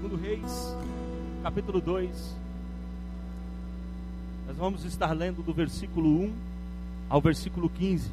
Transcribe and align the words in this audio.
Segundo 0.00 0.14
Reis, 0.14 0.76
capítulo 1.42 1.80
2. 1.80 2.36
Nós 4.46 4.56
vamos 4.56 4.84
estar 4.84 5.12
lendo 5.12 5.42
do 5.42 5.52
versículo 5.52 6.08
1 6.08 6.32
ao 7.10 7.20
versículo 7.20 7.68
15. 7.68 8.08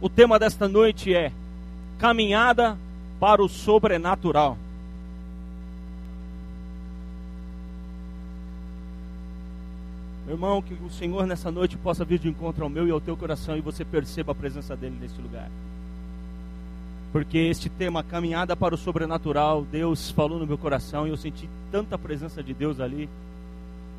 O 0.00 0.08
tema 0.08 0.38
desta 0.38 0.66
noite 0.66 1.14
é 1.14 1.30
Caminhada 1.98 2.78
para 3.20 3.44
o 3.44 3.50
sobrenatural. 3.50 4.56
Meu 10.24 10.36
irmão, 10.36 10.62
que 10.62 10.72
o 10.72 10.88
Senhor 10.88 11.26
nessa 11.26 11.50
noite 11.50 11.76
possa 11.76 12.02
vir 12.02 12.18
de 12.18 12.30
encontro 12.30 12.64
ao 12.64 12.70
meu 12.70 12.88
e 12.88 12.90
ao 12.90 12.98
teu 13.00 13.14
coração 13.14 13.58
e 13.58 13.60
você 13.60 13.84
perceba 13.84 14.32
a 14.32 14.34
presença 14.34 14.74
dele 14.74 14.96
neste 14.98 15.20
lugar 15.20 15.50
porque 17.14 17.38
este 17.38 17.68
tema, 17.68 18.02
caminhada 18.02 18.56
para 18.56 18.74
o 18.74 18.76
sobrenatural, 18.76 19.64
Deus 19.70 20.10
falou 20.10 20.36
no 20.36 20.46
meu 20.48 20.58
coração 20.58 21.06
e 21.06 21.10
eu 21.10 21.16
senti 21.16 21.48
tanta 21.70 21.96
presença 21.96 22.42
de 22.42 22.52
Deus 22.52 22.80
ali. 22.80 23.08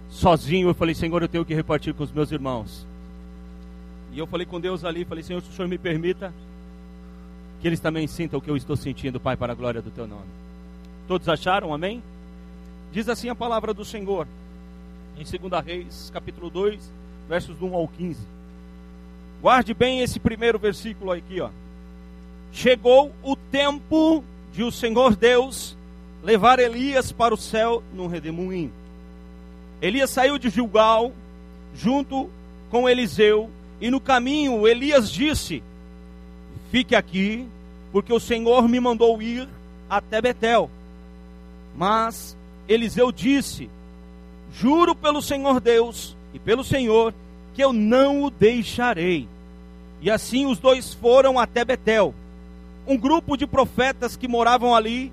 Sozinho 0.09 0.67
eu 0.67 0.73
falei, 0.73 0.93
Senhor, 0.93 1.21
eu 1.21 1.29
tenho 1.29 1.45
que 1.45 1.55
repartir 1.55 1.93
com 1.93 2.03
os 2.03 2.11
meus 2.11 2.29
irmãos. 2.29 2.85
E 4.11 4.19
eu 4.19 4.27
falei 4.27 4.45
com 4.45 4.59
Deus 4.59 4.83
ali, 4.83 5.05
falei, 5.05 5.23
Senhor, 5.23 5.41
se 5.41 5.49
o 5.49 5.53
Senhor 5.53 5.69
me 5.69 5.77
permita, 5.77 6.33
que 7.61 7.67
eles 7.69 7.79
também 7.79 8.05
sintam 8.05 8.37
o 8.37 8.41
que 8.41 8.49
eu 8.49 8.57
estou 8.57 8.75
sentindo, 8.75 9.17
Pai, 9.17 9.37
para 9.37 9.53
a 9.53 9.55
glória 9.55 9.81
do 9.81 9.91
Teu 9.91 10.05
nome. 10.05 10.27
Todos 11.07 11.29
acharam? 11.29 11.73
Amém? 11.73 12.03
Diz 12.91 13.07
assim 13.07 13.29
a 13.29 13.35
palavra 13.35 13.73
do 13.73 13.85
Senhor, 13.85 14.27
em 15.17 15.23
2 15.23 15.65
Reis, 15.65 16.11
capítulo 16.13 16.49
2, 16.49 16.91
versos 17.29 17.61
1 17.61 17.75
ao 17.75 17.87
15. 17.87 18.19
Guarde 19.41 19.73
bem 19.73 20.01
esse 20.01 20.19
primeiro 20.19 20.59
versículo 20.59 21.13
aqui, 21.13 21.39
ó 21.39 21.49
chegou 22.55 23.11
o 23.21 23.35
tempo 23.35 24.23
de 24.53 24.63
o 24.63 24.71
Senhor 24.71 25.13
Deus 25.13 25.75
levar 26.23 26.57
Elias 26.57 27.11
para 27.11 27.33
o 27.33 27.37
céu 27.37 27.83
num 27.93 28.07
redemoinho. 28.07 28.71
Elias 29.81 30.09
saiu 30.09 30.39
de 30.39 30.49
Gilgal 30.49 31.11
junto 31.75 32.29
com 32.71 32.87
Eliseu 32.87 33.49
e 33.81 33.91
no 33.91 33.99
caminho 33.99 34.65
Elias 34.65 35.11
disse: 35.11 35.61
Fique 36.71 36.95
aqui, 36.95 37.45
porque 37.91 38.13
o 38.13 38.21
Senhor 38.21 38.69
me 38.69 38.79
mandou 38.79 39.21
ir 39.21 39.49
até 39.89 40.21
Betel. 40.21 40.69
Mas 41.75 42.37
Eliseu 42.69 43.11
disse: 43.11 43.69
Juro 44.53 44.95
pelo 44.95 45.21
Senhor 45.21 45.59
Deus 45.59 46.15
e 46.33 46.39
pelo 46.39 46.63
Senhor 46.63 47.13
que 47.53 47.61
eu 47.61 47.73
não 47.73 48.23
o 48.23 48.29
deixarei. 48.29 49.27
E 50.01 50.09
assim 50.09 50.45
os 50.45 50.57
dois 50.57 50.93
foram 50.93 51.37
até 51.37 51.65
Betel 51.65 52.15
um 52.87 52.97
grupo 52.97 53.35
de 53.35 53.47
profetas 53.47 54.15
que 54.15 54.27
moravam 54.27 54.75
ali 54.75 55.11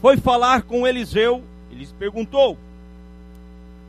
foi 0.00 0.16
falar 0.16 0.62
com 0.62 0.86
Eliseu 0.86 1.42
e 1.70 1.74
lhes 1.74 1.92
perguntou: 1.92 2.58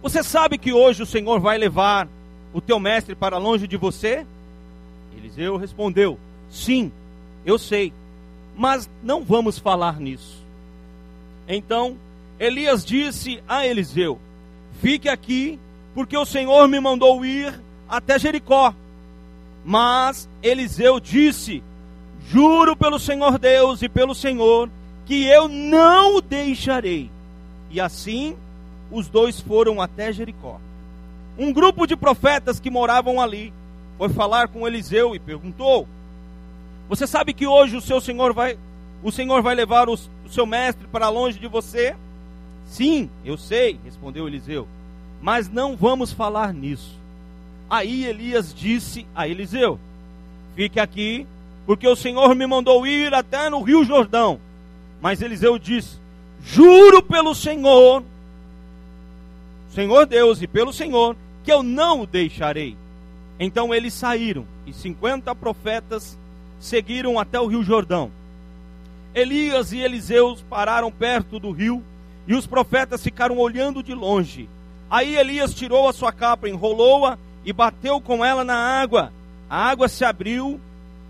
Você 0.02 0.24
sabe 0.24 0.58
que 0.58 0.72
hoje 0.72 1.04
o 1.04 1.06
Senhor 1.06 1.40
vai 1.40 1.58
levar 1.58 2.08
o 2.54 2.62
teu 2.62 2.80
mestre 2.80 3.16
para 3.16 3.38
longe 3.38 3.68
de 3.68 3.78
você? 3.78 4.26
Eliseu 5.18 5.58
respondeu: 5.58 6.18
Sim, 6.50 6.92
eu 7.46 7.60
sei, 7.60 7.92
mas 8.56 8.90
não 9.04 9.24
vamos 9.24 9.60
falar 9.60 10.00
nisso. 10.00 10.44
Então 11.48 11.98
Elias 12.40 12.86
disse 12.86 13.42
a 13.48 13.66
Eliseu: 13.66 14.20
Fique 14.82 15.10
aqui, 15.10 15.60
porque 15.94 16.18
o 16.18 16.26
Senhor 16.26 16.68
me 16.68 16.80
mandou 16.80 17.26
ir 17.26 17.60
até 17.88 18.18
Jericó. 18.18 18.74
Mas 19.64 20.30
Eliseu 20.44 21.00
disse: 21.00 21.64
Juro 22.28 22.76
pelo 22.76 23.00
Senhor 23.00 23.38
Deus 23.38 23.82
e 23.82 23.90
pelo 23.90 24.16
Senhor 24.16 24.70
que 25.06 25.26
eu 25.26 25.48
não 25.48 26.16
o 26.16 26.22
deixarei. 26.22 27.10
E 27.70 27.80
assim 27.80 28.36
os 28.92 29.08
dois 29.08 29.40
foram 29.40 29.82
até 29.82 30.12
Jericó. 30.12 30.60
Um 31.38 31.52
grupo 31.52 31.86
de 31.86 31.96
profetas 31.96 32.60
que 32.60 32.70
moravam 32.70 33.22
ali 33.22 33.54
foi 33.98 34.10
falar 34.10 34.48
com 34.48 34.68
Eliseu 34.68 35.16
e 35.16 35.20
perguntou: 35.20 35.88
Você 36.90 37.06
sabe 37.06 37.34
que 37.34 37.46
hoje 37.46 37.76
o 37.76 37.82
seu 37.82 38.02
Senhor 38.02 38.34
vai 38.34 38.58
o 39.04 39.12
Senhor 39.12 39.42
vai 39.42 39.54
levar 39.54 39.88
o, 39.88 39.94
o 39.94 40.30
seu 40.30 40.46
mestre 40.46 40.88
para 40.88 41.10
longe 41.10 41.38
de 41.38 41.48
você? 41.48 41.96
Sim, 42.66 43.10
eu 43.24 43.38
sei, 43.38 43.80
respondeu 43.86 44.28
Eliseu. 44.28 44.68
Mas 45.22 45.48
não 45.48 45.76
vamos 45.76 46.12
falar 46.12 46.54
nisso. 46.54 46.98
Aí 47.70 48.06
Elias 48.06 48.54
disse 48.54 49.06
a 49.14 49.28
Eliseu: 49.28 49.80
Fique 50.56 50.80
aqui 50.80 51.28
porque 51.66 51.88
o 51.88 51.96
Senhor 51.96 52.36
me 52.36 52.46
mandou 52.46 52.86
ir 52.86 53.14
até 53.14 53.50
no 53.50 53.62
Rio 53.62 53.84
Jordão. 53.84 54.40
Mas 55.02 55.22
Eliseu 55.22 55.58
disse: 55.58 55.98
Juro 56.44 57.02
pelo 57.02 57.34
Senhor, 57.34 58.04
Senhor 59.72 60.06
Deus 60.06 60.42
e 60.42 60.48
pelo 60.48 60.72
Senhor, 60.72 61.16
que 61.44 61.52
eu 61.52 61.64
não 61.64 62.02
o 62.02 62.08
deixarei. 62.08 62.78
Então 63.40 63.74
eles 63.74 63.94
saíram, 63.94 64.46
e 64.66 64.72
cinquenta 64.72 65.36
profetas 65.36 66.18
seguiram 66.60 67.20
até 67.20 67.40
o 67.40 67.48
Rio 67.48 67.64
Jordão. 67.64 68.12
Elias 69.14 69.72
e 69.72 69.80
Eliseu 69.80 70.38
pararam 70.50 70.92
perto 70.92 71.40
do 71.40 71.52
rio, 71.52 71.84
e 72.28 72.36
os 72.36 72.48
profetas 72.48 73.04
ficaram 73.04 73.38
olhando 73.38 73.84
de 73.84 73.94
longe. 73.94 74.50
Aí 74.90 75.16
Elias 75.16 75.54
tirou 75.54 75.88
a 75.88 75.94
sua 75.94 76.12
capa, 76.12 76.50
enrolou-a 76.50 77.18
e 77.44 77.52
bateu 77.52 78.00
com 78.02 78.24
ela 78.24 78.44
na 78.44 78.56
água. 78.56 79.12
A 79.50 79.70
água 79.70 79.88
se 79.88 80.04
abriu 80.04 80.60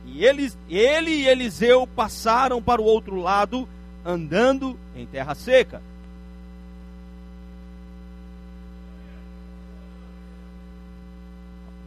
e 0.06 0.24
eles, 0.24 0.58
ele 0.70 1.12
e 1.12 1.28
Eliseu 1.28 1.88
passaram 1.88 2.62
para 2.62 2.82
o 2.82 2.86
outro 2.86 3.16
lado, 3.16 3.68
andando 4.06 4.78
em 4.96 5.06
terra 5.06 5.34
seca. 5.34 5.82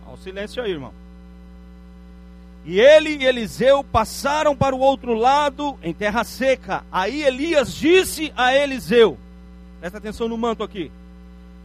Ao 0.05 0.17
silêncio 0.17 0.63
aí, 0.63 0.73
irmão. 0.73 0.93
E 2.65 2.81
ele 2.81 3.17
e 3.17 3.25
Eliseu 3.25 3.85
passaram 3.85 4.55
para 4.55 4.75
o 4.75 4.81
outro 4.81 5.15
lado 5.15 5.79
em 5.83 5.95
terra 5.95 6.25
seca. 6.25 6.85
Aí 6.91 7.23
Elias 7.23 7.73
disse 7.73 8.33
a 8.37 8.55
Eliseu: 8.55 9.17
Presta 9.81 9.99
atenção 9.99 10.29
no 10.29 10.37
manto 10.37 10.63
aqui. 10.65 10.91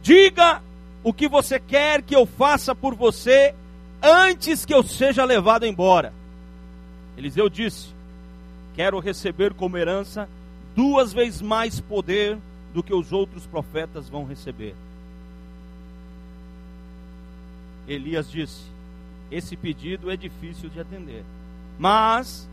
Diga 0.02 0.62
o 1.02 1.12
que 1.12 1.28
você 1.28 1.58
quer 1.58 2.00
que 2.00 2.14
eu 2.14 2.24
faça 2.24 2.74
por 2.74 2.94
você 2.94 3.54
antes 4.00 4.64
que 4.64 4.72
eu 4.72 4.82
seja 4.82 5.24
levado 5.24 5.66
embora. 5.66 6.12
Eliseu 7.16 7.48
disse: 7.48 7.88
Quero 8.74 8.98
receber 8.98 9.54
como 9.54 9.76
herança 9.76 10.28
duas 10.74 11.12
vezes 11.12 11.40
mais 11.40 11.80
poder 11.80 12.38
do 12.72 12.82
que 12.82 12.92
os 12.92 13.12
outros 13.12 13.46
profetas 13.46 14.08
vão 14.08 14.24
receber. 14.24 14.74
Elias 17.86 18.30
disse: 18.30 18.62
Esse 19.30 19.56
pedido 19.56 20.10
é 20.10 20.16
difícil 20.16 20.68
de 20.68 20.80
atender, 20.80 21.24
mas 21.78 22.48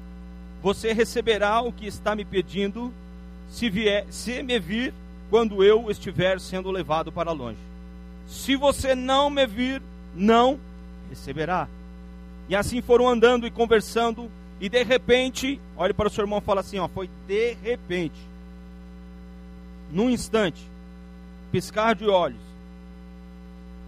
você 0.61 0.93
receberá 0.93 1.61
o 1.61 1.73
que 1.73 1.87
está 1.87 2.15
me 2.15 2.23
pedindo 2.23 2.93
se, 3.49 3.69
vier, 3.69 4.05
se 4.09 4.43
me 4.43 4.59
vir 4.59 4.93
quando 5.29 5.63
eu 5.63 5.89
estiver 5.89 6.39
sendo 6.39 6.69
levado 6.69 7.11
para 7.11 7.31
longe. 7.31 7.57
Se 8.27 8.55
você 8.55 8.93
não 8.93 9.29
me 9.29 9.47
vir, 9.47 9.81
não 10.15 10.59
receberá. 11.09 11.67
E 12.47 12.55
assim 12.55 12.81
foram 12.81 13.07
andando 13.07 13.47
e 13.47 13.51
conversando 13.51 14.29
e 14.61 14.69
de 14.69 14.83
repente, 14.83 15.59
olhe 15.75 15.91
para 15.91 16.07
o 16.07 16.11
seu 16.11 16.23
irmão 16.23 16.37
e 16.37 16.41
fala 16.43 16.61
assim: 16.61 16.77
ó, 16.77 16.87
foi 16.87 17.09
de 17.27 17.53
repente, 17.63 18.21
num 19.91 20.07
instante, 20.07 20.61
piscar 21.51 21.95
de 21.95 22.07
olhos. 22.07 22.39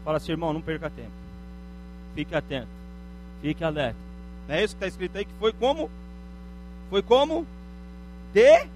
Fala 0.03 0.17
assim, 0.17 0.31
irmão, 0.31 0.51
não 0.51 0.61
perca 0.61 0.89
tempo. 0.89 1.11
Fique 2.15 2.33
atento. 2.33 2.67
Fique 3.39 3.63
alerta. 3.63 3.99
Não 4.47 4.55
é 4.55 4.63
isso 4.63 4.75
que 4.75 4.83
está 4.83 4.87
escrito 4.87 5.17
aí? 5.17 5.25
Que 5.25 5.33
foi 5.39 5.53
como? 5.53 5.89
Foi 6.89 7.03
como? 7.03 7.45
De? 8.33 8.67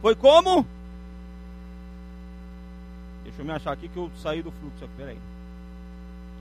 Foi 0.00 0.14
como? 0.14 0.64
Deixa 3.24 3.42
eu 3.42 3.44
me 3.44 3.52
achar 3.52 3.72
aqui 3.72 3.88
que 3.88 3.96
eu 3.96 4.10
saí 4.22 4.42
do 4.42 4.52
fluxo. 4.52 4.88
Peraí. 4.96 5.18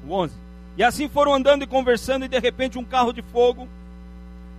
O 0.07 0.13
11. 0.13 0.35
E 0.77 0.83
assim 0.83 1.09
foram 1.09 1.33
andando 1.33 1.63
e 1.63 1.67
conversando, 1.67 2.23
e 2.25 2.27
de 2.27 2.39
repente 2.39 2.77
um 2.77 2.85
carro 2.85 3.11
de 3.11 3.23
fogo 3.23 3.67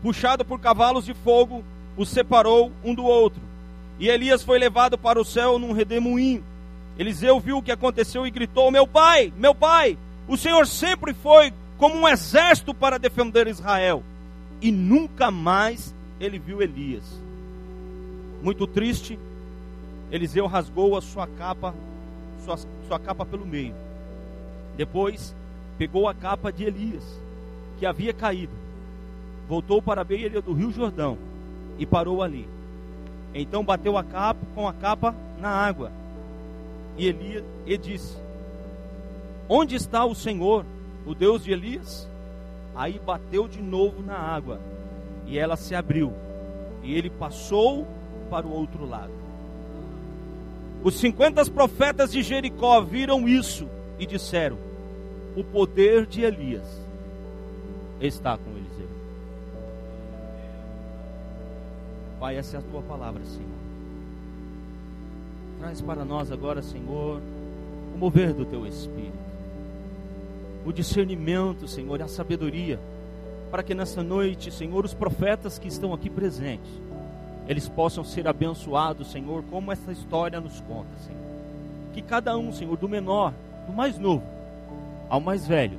puxado 0.05 0.45
por 0.45 0.61
cavalos 0.61 1.06
de 1.06 1.15
fogo, 1.15 1.65
os 1.97 2.11
separou 2.11 2.71
um 2.85 2.95
do 2.95 3.05
outro. 3.05 3.41
E 3.99 4.06
Elias 4.06 4.43
foi 4.43 4.59
levado 4.59 4.99
para 4.99 5.19
o 5.19 5.25
céu 5.25 5.59
num 5.59 5.73
redemoinho. 5.73 6.45
Eliseu 6.99 7.41
viu 7.41 7.56
o 7.56 7.62
que 7.62 7.73
aconteceu 7.73 8.27
e 8.27 8.31
gritou: 8.31 8.71
Meu 8.71 8.87
pai, 8.87 9.33
meu 9.35 9.55
pai, 9.55 9.97
o 10.29 10.37
Senhor 10.37 10.67
sempre 10.67 11.15
foi 11.15 11.55
como 11.79 11.97
um 11.97 12.06
exército 12.06 12.75
para 12.75 12.99
defender 12.99 13.49
Israel. 13.49 14.03
E 14.61 14.71
nunca 14.71 15.31
mais 15.31 15.95
ele 16.21 16.39
viu 16.39 16.61
Elias. 16.61 17.19
Muito 18.43 18.67
triste, 18.67 19.19
Eliseu 20.12 20.47
rasgou 20.47 20.99
a 20.99 21.01
sua 21.01 21.27
capa, 21.27 21.75
sua, 22.45 22.59
sua 22.87 22.99
capa 22.99 23.25
pelo 23.25 23.47
meio. 23.47 23.75
Depois, 24.77 25.35
pegou 25.79 26.06
a 26.06 26.12
capa 26.12 26.53
de 26.53 26.65
Elias, 26.65 27.05
que 27.79 27.87
havia 27.87 28.12
caído, 28.12 28.64
voltou 29.49 29.82
para 29.82 30.00
a 30.00 30.05
beira 30.05 30.41
do 30.41 30.52
Rio 30.52 30.70
Jordão 30.70 31.19
e 31.79 31.85
parou 31.87 32.23
ali. 32.23 32.49
Então 33.35 33.64
bateu 33.64 33.99
a 33.99 34.05
capa 34.05 34.41
com 34.55 34.69
a 34.69 34.73
capa 34.73 35.14
na 35.41 35.49
água. 35.49 35.91
E 36.96 37.06
Elias 37.06 37.44
e 37.67 37.76
disse: 37.76 38.17
Onde 39.49 39.75
está 39.75 40.05
o 40.05 40.14
Senhor, 40.14 40.64
o 41.05 41.14
Deus 41.14 41.43
de 41.43 41.52
Elias? 41.52 42.08
Aí 42.75 43.00
bateu 43.05 43.46
de 43.46 43.62
novo 43.62 44.02
na 44.02 44.17
água, 44.17 44.61
e 45.26 45.38
ela 45.38 45.56
se 45.56 45.75
abriu, 45.75 46.12
e 46.82 46.94
ele 46.94 47.08
passou 47.08 47.87
para 48.29 48.46
o 48.46 48.52
outro 48.52 48.85
lado. 48.85 49.12
Os 50.82 50.99
cinquenta 50.99 51.44
profetas 51.46 52.11
de 52.11 52.23
Jericó 52.23 52.81
viram 52.81 53.29
isso 53.29 53.69
e 53.99 54.06
disseram: 54.06 54.58
O 55.37 55.44
poder 55.44 56.06
de 56.06 56.23
Elias 56.23 56.67
está 58.00 58.37
com 58.37 58.50
Eliseu. 58.50 58.64
Pai, 62.25 62.38
essa 62.38 62.56
é 62.56 62.59
a 62.59 62.62
tua 62.62 62.81
palavra, 62.81 63.23
Senhor. 63.23 63.44
Traz 65.61 65.82
para 65.82 66.06
nós 66.06 66.32
agora, 66.32 66.62
Senhor, 66.62 67.21
o 67.94 67.99
mover 67.99 68.32
do 68.32 68.47
teu 68.47 68.67
espírito, 68.67 69.12
o 70.65 70.73
discernimento, 70.73 71.69
Senhor, 71.69 72.00
e 72.00 72.03
a 72.03 72.09
sabedoria, 72.09 72.81
para 73.50 73.62
que 73.62 73.75
nessa 73.75 74.03
noite, 74.03 74.50
Senhor, 74.50 74.87
os 74.87 74.94
profetas 74.94 75.59
que 75.59 75.69
estão 75.69 75.93
aqui 75.93 76.09
presentes, 76.09 76.71
eles 77.47 77.69
possam 77.69 78.03
ser 78.03 78.27
abençoados, 78.27 79.12
Senhor, 79.12 79.44
como 79.50 79.70
essa 79.70 79.93
história 79.93 80.41
nos 80.41 80.62
conta, 80.62 80.97
Senhor. 81.06 81.20
Que 81.93 82.00
cada 82.00 82.38
um, 82.38 82.55
Senhor, 82.55 82.79
do 82.79 82.88
menor, 82.88 83.35
do 83.67 83.73
mais 83.75 83.99
novo 83.99 84.25
ao 85.11 85.20
mais 85.20 85.47
velho, 85.47 85.79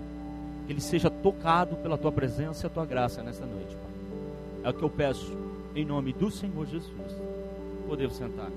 ele 0.70 0.80
seja 0.80 1.10
tocado 1.10 1.76
pela 1.78 1.98
tua 1.98 2.12
presença 2.12 2.64
e 2.64 2.68
a 2.68 2.70
tua 2.70 2.86
graça 2.86 3.24
nessa 3.24 3.48
noite, 3.48 3.76
Pai. 3.76 4.66
É 4.66 4.70
o 4.70 4.74
que 4.76 4.84
eu 4.84 4.92
peço 4.92 5.55
em 5.76 5.84
nome 5.84 6.14
do 6.14 6.32
Senhor 6.32 6.66
Jesus. 6.66 7.22
Podemos 7.88 8.16
sentar. 8.16 8.50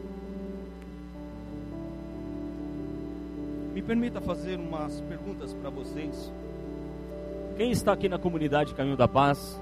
Me 3.75 3.83
permita 3.83 4.21
fazer 4.21 4.59
umas 4.59 5.01
perguntas 5.03 5.53
para 5.53 5.69
vocês. 5.69 6.33
Quem 7.57 7.73
está 7.73 7.93
aqui 7.93 8.09
na 8.09 8.19
comunidade 8.19 8.75
Caminho 8.75 8.97
da 8.97 9.09
Paz 9.09 9.61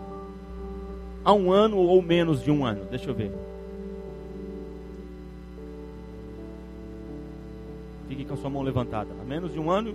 há 1.24 1.32
um 1.32 1.50
ano 1.50 1.78
ou 1.78 2.00
menos 2.02 2.42
de 2.42 2.50
um 2.50 2.64
ano? 2.64 2.84
Deixa 2.90 3.10
eu 3.10 3.14
ver. 3.14 3.32
Fique 8.06 8.24
com 8.24 8.34
a 8.34 8.36
sua 8.36 8.50
mão 8.50 8.62
levantada. 8.62 9.08
Há 9.20 9.24
menos 9.24 9.52
de 9.52 9.58
um 9.58 9.70
ano 9.70 9.94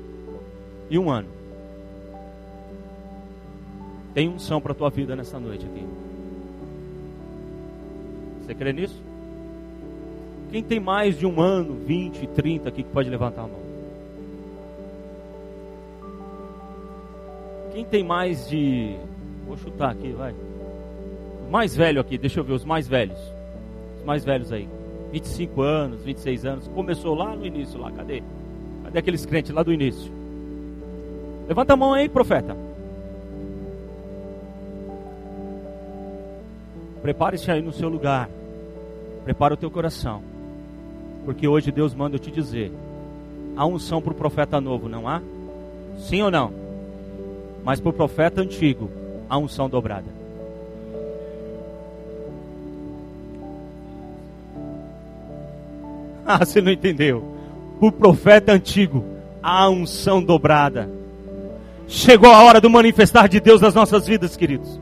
e 0.90 0.98
um 0.98 1.10
ano. 1.10 1.30
Tem 4.13 4.28
unção 4.28 4.60
para 4.60 4.74
a 4.74 4.75
tua 4.75 4.90
vida 4.90 5.16
nessa 5.16 5.40
noite 5.40 5.66
aqui. 5.66 6.11
Você 8.51 8.56
crê 8.56 8.74
nisso? 8.74 9.01
Quem 10.51 10.62
tem 10.62 10.77
mais 10.77 11.18
de 11.18 11.25
um 11.25 11.39
ano, 11.39 11.74
20, 11.86 12.27
30 12.27 12.68
aqui 12.68 12.83
que 12.83 12.89
pode 12.89 13.09
levantar 13.09 13.44
a 13.44 13.48
mão? 13.48 13.62
Quem 17.71 17.86
tem 17.86 18.03
mais 18.03 18.50
de. 18.50 18.98
Vou 19.48 19.56
chutar 19.56 19.92
aqui, 19.92 20.12
vai. 20.12 20.36
mais 21.50 21.74
velho 21.74 22.01
aqui, 22.01 22.18
deixa 22.18 22.42
eu 22.42 22.44
ver, 22.44 22.51
os 22.51 22.65
mais 22.65 22.89
velhos. 22.89 23.18
Os 24.00 24.03
mais 24.03 24.25
velhos 24.25 24.51
aí. 24.51 24.68
25 25.13 25.62
anos, 25.62 26.03
26 26.03 26.45
anos. 26.45 26.68
Começou 26.68 27.15
lá 27.15 27.33
no 27.33 27.45
início, 27.45 27.80
lá, 27.80 27.89
cadê? 27.89 28.21
Cadê 28.83 29.00
aqueles 29.00 29.25
crentes 29.25 29.53
lá 29.53 29.63
do 29.63 29.71
início? 29.71 30.12
Levanta 31.48 31.71
a 31.71 31.77
mão 31.77 31.94
aí, 31.94 32.09
profeta. 32.09 32.53
Prepare-se 37.01 37.50
aí 37.50 37.62
no 37.62 37.71
seu 37.71 37.88
lugar. 37.88 38.30
Prepara 39.24 39.54
o 39.54 39.58
teu 39.58 39.70
coração. 39.70 40.22
Porque 41.26 41.48
hoje 41.48 41.72
Deus 41.72 41.94
manda 41.94 42.16
eu 42.16 42.20
te 42.20 42.32
dizer: 42.32 42.72
há 43.56 43.66
unção 43.66 44.02
para 44.02 44.12
o 44.12 44.16
profeta 44.16 44.60
novo, 44.60 44.90
não 44.90 45.08
há? 45.08 45.22
Sim 45.98 46.24
ou 46.24 46.32
não? 46.32 46.52
Mas 47.64 47.80
para 47.80 47.90
o 47.90 47.94
profeta 47.94 48.42
antigo, 48.42 48.90
há 49.30 49.38
unção 49.38 49.70
dobrada. 49.70 50.06
Ah, 56.24 56.46
você 56.46 56.62
não 56.62 56.72
entendeu. 56.72 57.26
O 57.82 57.92
profeta 57.92 58.54
antigo, 58.54 59.04
há 59.42 59.68
unção 59.68 60.24
dobrada. 60.24 60.88
Chegou 61.88 62.32
a 62.32 62.44
hora 62.44 62.62
do 62.62 62.70
manifestar 62.70 63.28
de 63.28 63.40
Deus 63.40 63.60
nas 63.60 63.74
nossas 63.74 64.08
vidas, 64.08 64.38
queridos. 64.38 64.80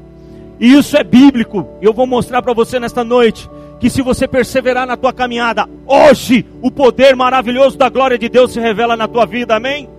E 0.60 0.74
isso 0.74 0.96
é 0.96 1.04
bíblico. 1.04 1.66
Eu 1.82 1.94
vou 1.94 2.06
mostrar 2.06 2.42
para 2.42 2.54
você 2.54 2.78
nesta 2.78 3.04
noite 3.04 3.50
que 3.80 3.90
se 3.90 4.02
você 4.02 4.28
perseverar 4.28 4.86
na 4.86 4.98
tua 4.98 5.14
caminhada, 5.14 5.68
hoje 5.88 6.46
o 6.62 6.70
poder 6.70 7.16
maravilhoso 7.16 7.78
da 7.78 7.90
glória 7.90 8.18
de 8.18 8.28
Deus 8.28 8.52
se 8.52 8.60
revela 8.60 8.98
na 8.98 9.08
tua 9.08 9.26
vida. 9.26 9.56
Amém? 9.56 9.90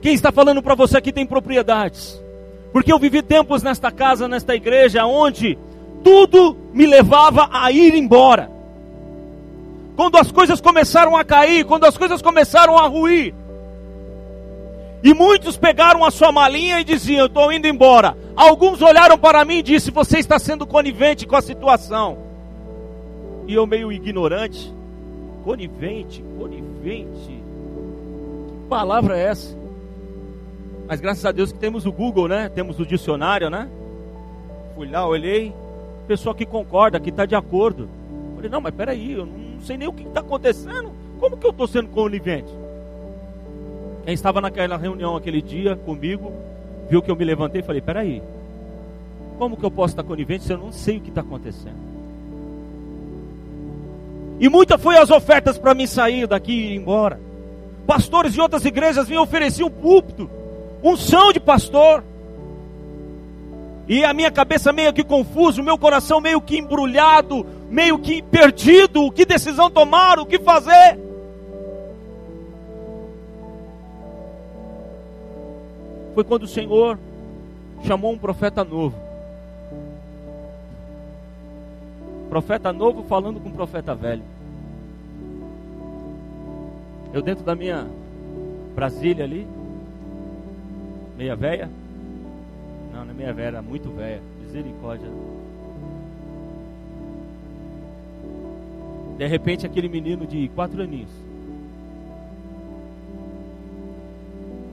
Quem 0.00 0.14
está 0.14 0.32
falando 0.32 0.62
para 0.62 0.74
você 0.74 0.96
aqui 0.96 1.12
tem 1.12 1.26
propriedades. 1.26 2.20
Porque 2.72 2.92
eu 2.92 2.98
vivi 2.98 3.22
tempos 3.22 3.62
nesta 3.62 3.90
casa, 3.90 4.26
nesta 4.26 4.54
igreja, 4.54 5.04
onde 5.04 5.58
tudo 6.02 6.56
me 6.72 6.86
levava 6.86 7.48
a 7.52 7.70
ir 7.70 7.94
embora. 7.94 8.50
Quando 9.94 10.16
as 10.16 10.32
coisas 10.32 10.60
começaram 10.60 11.16
a 11.16 11.24
cair, 11.24 11.64
quando 11.64 11.84
as 11.84 11.98
coisas 11.98 12.22
começaram 12.22 12.78
a 12.78 12.86
ruir, 12.86 13.34
e 15.02 15.14
muitos 15.14 15.56
pegaram 15.56 16.04
a 16.04 16.10
sua 16.10 16.30
malinha 16.30 16.80
e 16.80 16.84
diziam: 16.84 17.26
estou 17.26 17.50
indo 17.52 17.66
embora. 17.66 18.16
Alguns 18.36 18.82
olharam 18.82 19.16
para 19.16 19.44
mim 19.44 19.58
e 19.58 19.62
disseram: 19.62 19.94
Você 19.94 20.18
está 20.18 20.38
sendo 20.38 20.66
conivente 20.66 21.26
com 21.26 21.36
a 21.36 21.42
situação. 21.42 22.18
E 23.46 23.54
eu, 23.54 23.66
meio 23.66 23.90
ignorante, 23.90 24.72
conivente, 25.42 26.22
conivente. 26.38 27.42
Que 28.48 28.68
palavra 28.68 29.18
é 29.18 29.24
essa? 29.24 29.58
Mas 30.86 31.00
graças 31.00 31.24
a 31.24 31.32
Deus 31.32 31.50
que 31.50 31.58
temos 31.58 31.86
o 31.86 31.92
Google, 31.92 32.28
né? 32.28 32.48
Temos 32.50 32.78
o 32.78 32.84
dicionário, 32.84 33.48
né? 33.48 33.68
Fui 34.74 34.88
lá, 34.88 35.06
olhei. 35.06 35.54
Pessoa 36.06 36.34
que 36.34 36.44
concorda, 36.44 37.00
que 37.00 37.08
está 37.08 37.24
de 37.24 37.34
acordo. 37.34 37.88
Falei: 38.34 38.50
Não, 38.50 38.60
mas 38.60 38.74
peraí, 38.74 39.12
eu 39.12 39.24
não 39.24 39.60
sei 39.62 39.78
nem 39.78 39.88
o 39.88 39.92
que 39.94 40.02
está 40.02 40.20
acontecendo. 40.20 40.92
Como 41.18 41.38
que 41.38 41.46
eu 41.46 41.50
estou 41.50 41.66
sendo 41.66 41.88
conivente? 41.88 42.59
Quem 44.04 44.14
estava 44.14 44.40
naquela 44.40 44.76
reunião 44.76 45.16
aquele 45.16 45.42
dia 45.42 45.76
comigo, 45.76 46.32
viu 46.88 47.02
que 47.02 47.10
eu 47.10 47.16
me 47.16 47.24
levantei 47.24 47.60
e 47.60 47.64
falei: 47.64 47.80
peraí, 47.80 48.22
como 49.38 49.56
que 49.56 49.64
eu 49.64 49.70
posso 49.70 49.92
estar 49.92 50.02
conivente 50.02 50.44
se 50.44 50.52
eu 50.52 50.58
não 50.58 50.72
sei 50.72 50.98
o 50.98 51.00
que 51.00 51.08
está 51.08 51.20
acontecendo? 51.20 51.90
E 54.38 54.48
muitas 54.48 54.80
foi 54.80 54.96
as 54.96 55.10
ofertas 55.10 55.58
para 55.58 55.74
mim 55.74 55.86
sair 55.86 56.26
daqui 56.26 56.52
e 56.52 56.72
ir 56.72 56.76
embora. 56.76 57.20
Pastores 57.86 58.32
de 58.32 58.40
outras 58.40 58.64
igrejas 58.64 59.08
me 59.08 59.18
ofereciam 59.18 59.68
um 59.68 59.70
púlpito, 59.70 60.30
unção 60.82 61.32
de 61.32 61.38
pastor. 61.38 62.02
E 63.86 64.04
a 64.04 64.14
minha 64.14 64.30
cabeça 64.30 64.72
meio 64.72 64.92
que 64.92 65.04
confusa, 65.04 65.60
o 65.60 65.64
meu 65.64 65.76
coração 65.76 66.20
meio 66.20 66.40
que 66.40 66.56
embrulhado, 66.56 67.44
meio 67.68 67.98
que 67.98 68.22
perdido, 68.22 69.10
que 69.10 69.26
decisão 69.26 69.68
tomar, 69.70 70.18
o 70.18 70.24
que 70.24 70.38
fazer? 70.38 71.09
Foi 76.14 76.24
quando 76.24 76.44
o 76.44 76.48
Senhor 76.48 76.98
chamou 77.84 78.12
um 78.12 78.18
profeta 78.18 78.64
novo. 78.64 78.96
Profeta 82.28 82.72
novo 82.72 83.02
falando 83.04 83.40
com 83.40 83.48
um 83.48 83.52
profeta 83.52 83.94
velho. 83.94 84.22
Eu 87.12 87.22
dentro 87.22 87.44
da 87.44 87.54
minha 87.54 87.86
Brasília 88.74 89.24
ali, 89.24 89.46
meia 91.16 91.34
velha. 91.34 91.68
Não, 92.92 93.04
não 93.04 93.10
é 93.10 93.14
meia 93.14 93.32
velha, 93.32 93.46
era 93.48 93.62
muito 93.62 93.90
velha. 93.90 94.22
Misericórdia. 94.42 95.08
De 99.18 99.26
repente 99.26 99.66
aquele 99.66 99.88
menino 99.88 100.26
de 100.26 100.48
quatro 100.48 100.82
aninhos 100.82 101.10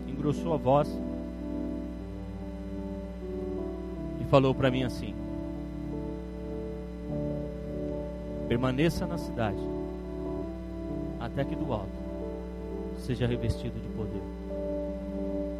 engrossou 0.07 0.53
a 0.53 0.57
voz 0.57 1.06
falou 4.29 4.53
para 4.53 4.69
mim 4.69 4.83
assim: 4.83 5.13
permaneça 8.47 9.05
na 9.05 9.17
cidade, 9.17 9.59
até 11.19 11.43
que 11.43 11.55
do 11.55 11.71
alto 11.71 12.07
seja 12.99 13.27
revestido 13.27 13.79
de 13.79 13.87
poder. 13.89 14.21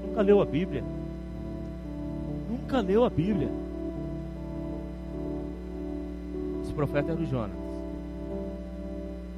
Nunca 0.06 0.22
leu 0.22 0.42
a 0.42 0.46
Bíblia? 0.46 0.84
Nunca 2.50 2.82
leu 2.82 3.04
a 3.06 3.10
Bíblia? 3.10 3.50
Esse 6.64 6.74
profeta 6.74 7.12
era 7.12 7.22
o 7.22 7.26
Jonas. 7.26 7.56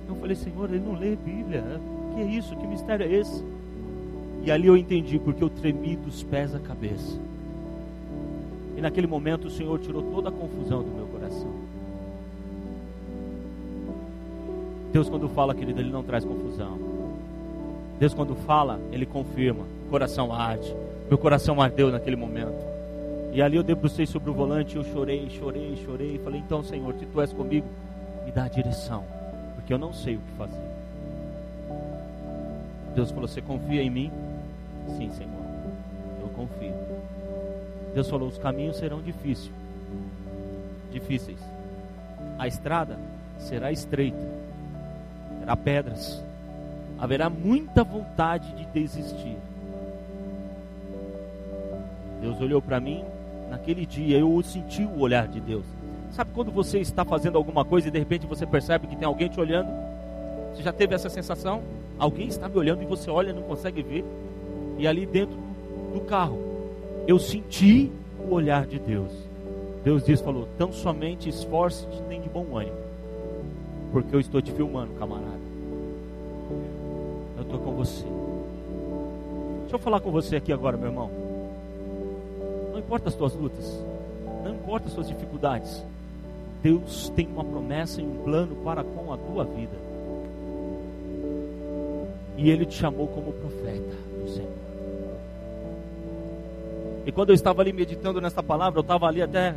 Eu 0.08 0.16
falei, 0.16 0.36
Senhor, 0.36 0.70
ele 0.70 0.84
não 0.84 0.98
lê 0.98 1.16
Bíblia. 1.16 1.64
Que 2.16 2.22
é 2.22 2.26
isso? 2.26 2.56
Que 2.56 2.66
mistério 2.66 3.06
é 3.06 3.12
esse? 3.12 3.44
E 4.44 4.50
ali 4.50 4.68
eu 4.68 4.76
entendi 4.76 5.20
porque 5.20 5.44
eu 5.44 5.50
tremi 5.50 5.96
dos 5.98 6.24
pés 6.24 6.56
à 6.56 6.60
cabeça 6.60 7.20
E 8.80 8.82
naquele 8.82 9.08
momento 9.08 9.50
o 9.50 9.52
Senhor 9.52 9.78
tirou 9.78 10.02
toda 10.02 10.30
a 10.30 10.32
confusão 10.32 10.82
do 10.82 10.90
meu 10.90 11.06
coração. 11.08 11.54
Deus, 14.94 15.10
quando 15.10 15.28
fala, 15.28 15.54
querido, 15.54 15.82
Ele 15.82 15.92
não 15.92 16.02
traz 16.02 16.24
confusão. 16.24 16.80
Deus, 18.00 18.14
quando 18.14 18.36
fala, 18.36 18.80
Ele 18.94 19.06
confirma. 19.06 19.66
O 19.86 19.90
coração 19.90 20.32
arde. 20.32 20.74
Meu 21.10 21.18
coração 21.18 21.62
ardeu 21.62 21.92
naquele 21.92 22.16
momento. 22.16 22.56
E 23.34 23.42
ali 23.42 23.58
eu 23.58 23.64
debrucei 23.64 24.06
sobre 24.06 24.30
o 24.30 24.34
volante, 24.34 24.78
eu 24.78 24.84
chorei, 24.86 25.30
chorei, 25.30 25.76
chorei. 25.86 26.18
Falei: 26.20 26.40
Então, 26.40 26.64
Senhor, 26.64 26.94
se 26.94 27.06
tu 27.06 27.20
és 27.20 27.34
comigo, 27.34 27.68
me 28.26 28.32
dá 28.32 28.46
a 28.46 28.48
direção, 28.48 29.04
porque 29.56 29.74
eu 29.74 29.78
não 29.78 29.92
sei 29.92 30.16
o 30.16 30.20
que 30.20 30.32
fazer. 30.38 30.70
Deus 32.96 33.12
falou: 33.12 33.28
Você 33.28 33.42
confia 33.42 33.84
em 33.84 33.90
mim? 33.90 34.12
Sim, 34.98 35.12
Senhor, 35.12 35.44
eu 36.22 36.30
confio. 36.30 36.74
Deus 37.94 38.10
falou: 38.10 38.28
Os 38.28 38.38
caminhos 38.38 38.78
serão 38.78 39.02
difíceis, 39.02 39.52
difíceis. 40.92 41.40
A 42.38 42.48
estrada 42.48 42.98
será 43.38 43.72
estreita, 43.72 44.26
terá 45.40 45.56
pedras, 45.56 46.24
haverá 46.98 47.30
muita 47.30 47.84
vontade 47.84 48.52
de 48.54 48.66
desistir. 48.68 49.38
Deus 52.22 52.40
olhou 52.42 52.62
para 52.62 52.80
mim 52.80 53.04
naquele 53.50 53.86
dia 53.86 54.18
eu 54.18 54.42
senti 54.44 54.84
o 54.84 55.00
olhar 55.00 55.28
de 55.28 55.40
Deus. 55.40 55.66
Sabe 56.12 56.32
quando 56.34 56.52
você 56.52 56.80
está 56.80 57.04
fazendo 57.06 57.38
alguma 57.38 57.64
coisa 57.64 57.88
e 57.88 57.92
de 57.92 58.00
repente 58.00 58.26
você 58.26 58.46
percebe 58.46 58.88
que 58.88 58.96
tem 58.96 59.08
alguém 59.08 59.28
te 59.28 59.40
olhando? 59.40 59.70
Você 60.54 60.64
já 60.64 60.74
teve 60.74 60.96
essa 60.96 61.10
sensação? 61.10 61.62
Alguém 61.98 62.28
está 62.28 62.48
me 62.48 62.58
olhando 62.58 62.82
e 62.82 62.86
você 62.86 63.10
olha 63.10 63.30
e 63.30 63.34
não 63.34 63.44
consegue 63.44 63.82
ver? 63.82 64.06
E 64.78 64.88
ali 64.88 65.06
dentro 65.06 65.38
do 65.94 66.02
carro, 66.02 66.49
eu 67.10 67.18
senti 67.18 67.92
o 68.20 68.36
olhar 68.36 68.68
de 68.68 68.78
Deus. 68.78 69.12
Deus 69.84 70.04
disse, 70.04 70.24
falou, 70.24 70.48
tão 70.60 70.72
somente 70.72 71.28
esforce-te, 71.28 72.00
tem 72.04 72.22
de 72.22 72.30
bom 72.30 72.56
ânimo. 72.56 72.78
Porque 73.92 74.16
eu 74.16 74.20
estou 74.20 74.40
te 74.40 74.52
filmando, 74.52 74.94
camarada. 74.94 75.40
Eu 77.36 77.42
estou 77.42 77.58
com 77.62 77.72
você. 77.72 78.06
Deixa 79.62 79.76
eu 79.76 79.80
falar 79.80 80.02
com 80.02 80.12
você 80.12 80.36
aqui 80.36 80.54
agora, 80.54 80.78
meu 80.78 80.90
irmão. 80.90 81.10
Não 82.72 82.78
importa 82.78 83.10
as 83.10 83.16
tuas 83.16 83.34
lutas, 83.34 83.84
não 84.44 84.54
importa 84.54 84.88
as 84.88 84.94
suas 84.94 85.08
dificuldades. 85.08 85.84
Deus 86.62 87.10
tem 87.16 87.26
uma 87.26 87.44
promessa 87.44 88.02
e 88.02 88.06
um 88.06 88.24
plano 88.24 88.56
para 88.58 88.84
com 88.84 89.12
a 89.12 89.18
tua 89.18 89.46
vida. 89.46 89.76
E 92.38 92.52
Ele 92.52 92.68
te 92.68 92.76
chamou 92.76 93.08
como 93.08 93.34
profeta 93.34 93.96
do 94.22 94.30
Senhor. 94.30 94.69
E 97.10 97.12
quando 97.12 97.30
eu 97.30 97.34
estava 97.34 97.64
ali 97.64 97.74
meditando 97.74 98.22
nessa 98.22 98.44
palavra, 98.44 98.78
eu 98.78 98.84
estava 98.84 99.08
ali 99.08 99.20
até 99.20 99.56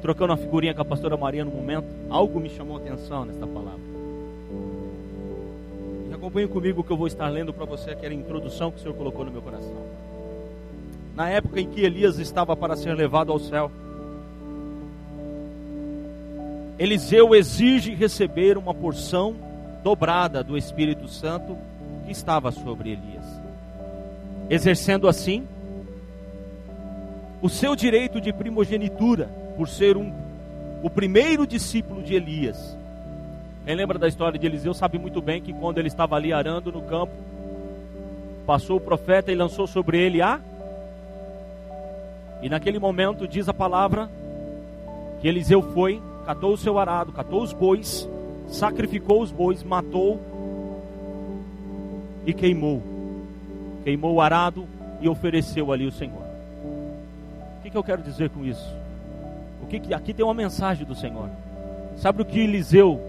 trocando 0.00 0.32
uma 0.32 0.36
figurinha 0.36 0.72
com 0.72 0.82
a 0.82 0.84
pastora 0.84 1.16
Maria 1.16 1.44
no 1.44 1.50
momento. 1.50 1.86
Algo 2.08 2.38
me 2.38 2.48
chamou 2.48 2.76
a 2.76 2.78
atenção 2.78 3.24
nessa 3.24 3.44
palavra. 3.48 3.80
E 6.08 6.14
acompanhe 6.14 6.46
comigo 6.46 6.82
o 6.82 6.84
que 6.84 6.92
eu 6.92 6.96
vou 6.96 7.08
estar 7.08 7.26
lendo 7.26 7.52
para 7.52 7.64
você, 7.64 7.96
que 7.96 8.06
era 8.06 8.14
a 8.14 8.16
introdução 8.16 8.70
que 8.70 8.78
o 8.78 8.80
Senhor 8.80 8.94
colocou 8.94 9.24
no 9.24 9.32
meu 9.32 9.42
coração 9.42 9.74
na 11.16 11.28
época 11.28 11.60
em 11.60 11.68
que 11.68 11.80
Elias 11.80 12.18
estava 12.18 12.56
para 12.56 12.76
ser 12.76 12.94
levado 12.94 13.30
ao 13.30 13.38
céu. 13.38 13.70
Eliseu 16.78 17.34
exige 17.34 17.94
receber 17.94 18.56
uma 18.58 18.74
porção 18.74 19.36
dobrada 19.82 20.42
do 20.42 20.56
Espírito 20.56 21.06
Santo 21.08 21.56
que 22.04 22.12
estava 22.12 22.50
sobre 22.50 22.90
Elias, 22.90 23.24
exercendo 24.50 25.06
assim 25.06 25.46
o 27.44 27.48
seu 27.50 27.76
direito 27.76 28.22
de 28.22 28.32
primogenitura, 28.32 29.28
por 29.54 29.68
ser 29.68 29.98
um, 29.98 30.10
o 30.82 30.88
primeiro 30.88 31.46
discípulo 31.46 32.02
de 32.02 32.14
Elias. 32.14 32.74
Quem 33.66 33.74
lembra 33.74 33.98
da 33.98 34.08
história 34.08 34.38
de 34.38 34.46
Eliseu 34.46 34.72
sabe 34.72 34.98
muito 34.98 35.20
bem 35.20 35.42
que 35.42 35.52
quando 35.52 35.76
ele 35.76 35.88
estava 35.88 36.16
ali 36.16 36.32
arando 36.32 36.72
no 36.72 36.80
campo, 36.80 37.12
passou 38.46 38.78
o 38.78 38.80
profeta 38.80 39.30
e 39.30 39.34
lançou 39.34 39.66
sobre 39.66 39.98
ele 39.98 40.22
a 40.22 40.40
e 42.40 42.48
naquele 42.48 42.78
momento 42.78 43.28
diz 43.28 43.46
a 43.46 43.52
palavra 43.52 44.08
que 45.20 45.28
Eliseu 45.28 45.60
foi, 45.60 46.00
catou 46.24 46.54
o 46.54 46.56
seu 46.56 46.78
arado, 46.78 47.12
catou 47.12 47.42
os 47.42 47.52
bois, 47.52 48.08
sacrificou 48.48 49.20
os 49.20 49.30
bois, 49.30 49.62
matou 49.62 50.18
e 52.24 52.32
queimou. 52.32 52.82
Queimou 53.84 54.14
o 54.14 54.20
arado 54.22 54.66
e 54.98 55.10
ofereceu 55.10 55.70
ali 55.70 55.86
o 55.86 55.92
Senhor. 55.92 56.23
Que, 57.64 57.70
que 57.70 57.78
eu 57.78 57.82
quero 57.82 58.02
dizer 58.02 58.28
com 58.28 58.44
isso? 58.44 58.76
O 59.62 59.66
que, 59.66 59.80
que 59.80 59.94
aqui 59.94 60.12
tem 60.12 60.22
uma 60.22 60.34
mensagem 60.34 60.86
do 60.86 60.94
Senhor. 60.94 61.30
Sabe 61.96 62.20
o 62.20 62.24
que 62.24 62.38
Eliseu 62.38 63.00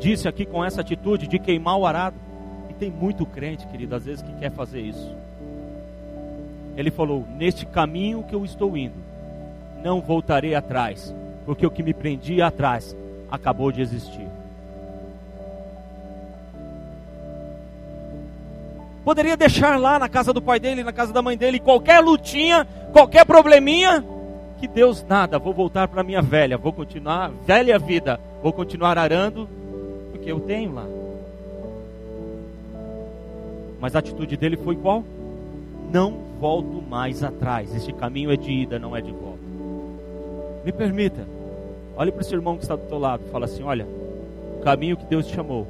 disse 0.00 0.26
aqui 0.26 0.46
com 0.46 0.64
essa 0.64 0.80
atitude 0.80 1.26
de 1.26 1.38
queimar 1.38 1.76
o 1.76 1.84
arado? 1.84 2.16
E 2.70 2.72
tem 2.72 2.90
muito 2.90 3.26
crente, 3.26 3.66
querido, 3.66 3.94
às 3.94 4.06
vezes 4.06 4.22
que 4.22 4.32
quer 4.36 4.50
fazer 4.50 4.80
isso. 4.80 5.14
Ele 6.74 6.90
falou: 6.90 7.26
Neste 7.36 7.66
caminho 7.66 8.22
que 8.22 8.34
eu 8.34 8.46
estou 8.46 8.78
indo, 8.78 8.96
não 9.84 10.00
voltarei 10.00 10.54
atrás, 10.54 11.14
porque 11.44 11.66
o 11.66 11.70
que 11.70 11.82
me 11.82 11.92
prendia 11.92 12.46
atrás 12.46 12.96
acabou 13.30 13.70
de 13.70 13.82
existir. 13.82 14.26
Poderia 19.08 19.38
deixar 19.38 19.80
lá 19.80 19.98
na 19.98 20.06
casa 20.06 20.34
do 20.34 20.42
pai 20.42 20.60
dele, 20.60 20.84
na 20.84 20.92
casa 20.92 21.14
da 21.14 21.22
mãe 21.22 21.34
dele, 21.34 21.58
qualquer 21.58 21.98
lutinha, 21.98 22.66
qualquer 22.92 23.24
probleminha, 23.24 24.04
que 24.58 24.68
Deus 24.68 25.02
nada, 25.02 25.38
vou 25.38 25.54
voltar 25.54 25.88
para 25.88 26.02
minha 26.02 26.20
velha, 26.20 26.58
vou 26.58 26.74
continuar 26.74 27.30
velha 27.46 27.78
vida, 27.78 28.20
vou 28.42 28.52
continuar 28.52 28.98
arando, 28.98 29.48
porque 30.12 30.30
eu 30.30 30.40
tenho 30.40 30.74
lá. 30.74 30.84
Mas 33.80 33.96
a 33.96 34.00
atitude 34.00 34.36
dele 34.36 34.58
foi 34.58 34.76
qual? 34.76 35.02
Não 35.90 36.12
volto 36.38 36.82
mais 36.86 37.24
atrás. 37.24 37.74
Este 37.74 37.94
caminho 37.94 38.30
é 38.30 38.36
de 38.36 38.52
ida, 38.52 38.78
não 38.78 38.94
é 38.94 39.00
de 39.00 39.10
volta. 39.10 39.38
Me 40.66 40.70
permita, 40.70 41.26
olhe 41.96 42.12
para 42.12 42.20
o 42.20 42.24
seu 42.24 42.36
irmão 42.36 42.58
que 42.58 42.62
está 42.62 42.76
do 42.76 42.86
teu 42.86 42.98
lado, 42.98 43.22
fala 43.32 43.46
assim: 43.46 43.62
olha, 43.62 43.86
o 44.58 44.62
caminho 44.62 44.98
que 44.98 45.06
Deus 45.06 45.26
te 45.26 45.34
chamou 45.34 45.66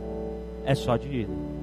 é 0.65 0.75
só 0.75 0.97
de 0.97 1.21
ida. 1.21 1.58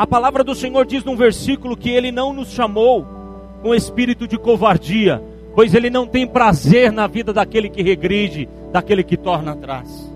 A 0.00 0.06
palavra 0.06 0.42
do 0.42 0.54
Senhor 0.54 0.86
diz 0.86 1.04
num 1.04 1.14
versículo 1.14 1.76
que 1.76 1.90
Ele 1.90 2.10
não 2.10 2.32
nos 2.32 2.48
chamou 2.52 3.06
com 3.60 3.74
espírito 3.74 4.26
de 4.26 4.38
covardia, 4.38 5.22
pois 5.54 5.74
Ele 5.74 5.90
não 5.90 6.06
tem 6.06 6.26
prazer 6.26 6.90
na 6.90 7.06
vida 7.06 7.34
daquele 7.34 7.68
que 7.68 7.82
regride, 7.82 8.48
daquele 8.72 9.04
que 9.04 9.14
torna 9.14 9.52
atrás. 9.52 10.10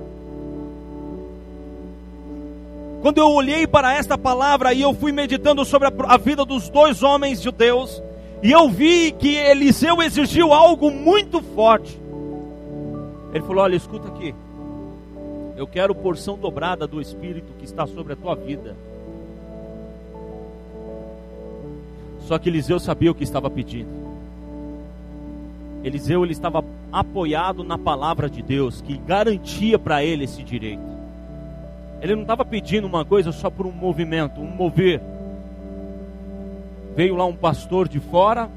Quando 3.03 3.19
eu 3.19 3.29
olhei 3.29 3.67
para 3.67 3.93
esta 3.93 4.17
palavra 4.17 4.73
e 4.73 4.81
eu 4.81 4.95
fui 4.95 5.13
meditando 5.13 5.63
sobre 5.67 5.87
a, 6.09 6.17
vida 6.17 6.47
dos 6.47 6.71
dois 6.71 7.03
homens 7.03 7.43
de 7.43 7.53
Deus, 7.53 8.03
e 8.43 8.51
eu 8.51 8.71
vi 8.71 9.13
que 9.13 9.37
Eliseu 9.37 10.01
exigiu 10.01 10.55
algo 10.55 10.91
muito 10.91 11.43
forte. 11.43 12.01
Ele 13.35 13.45
falou: 13.45 13.63
Olha, 13.63 13.77
escuta 13.77 14.09
aqui. 14.09 14.35
Eu 15.59 15.67
quero 15.67 15.95
porção 15.95 16.39
dobrada 16.39 16.87
do 16.87 17.03
Espírito 17.03 17.53
que 17.59 17.67
está 17.67 17.87
sobre 17.87 18.15
a 18.15 18.17
tua 18.17 18.35
vida. 18.35 18.75
Só 22.25 22.39
que 22.39 22.49
Eliseu 22.49 22.81
sabia 22.81 23.11
o 23.11 23.15
que 23.15 23.23
estava 23.23 23.51
pedindo. 23.51 23.89
Eliseu 25.83 26.25
ele 26.25 26.33
estava 26.33 26.65
apoiado 26.91 27.63
na 27.63 27.77
palavra 27.77 28.29
de 28.29 28.43
Deus 28.43 28.81
que 28.81 28.97
garantia 28.97 29.79
para 29.79 30.03
ele 30.03 30.25
esse 30.25 30.43
direito. 30.43 30.83
Ele 32.01 32.15
não 32.15 32.23
estava 32.23 32.45
pedindo 32.45 32.87
uma 32.87 33.05
coisa 33.05 33.33
só 33.33 33.51
por 33.51 33.67
um 33.67 33.73
movimento, 33.73 34.41
um 34.41 34.47
mover. 34.47 35.01
Veio 36.97 37.17
lá 37.17 37.27
um 37.27 37.37
pastor 37.37 37.89
de 37.89 38.01
fora, 38.01 38.49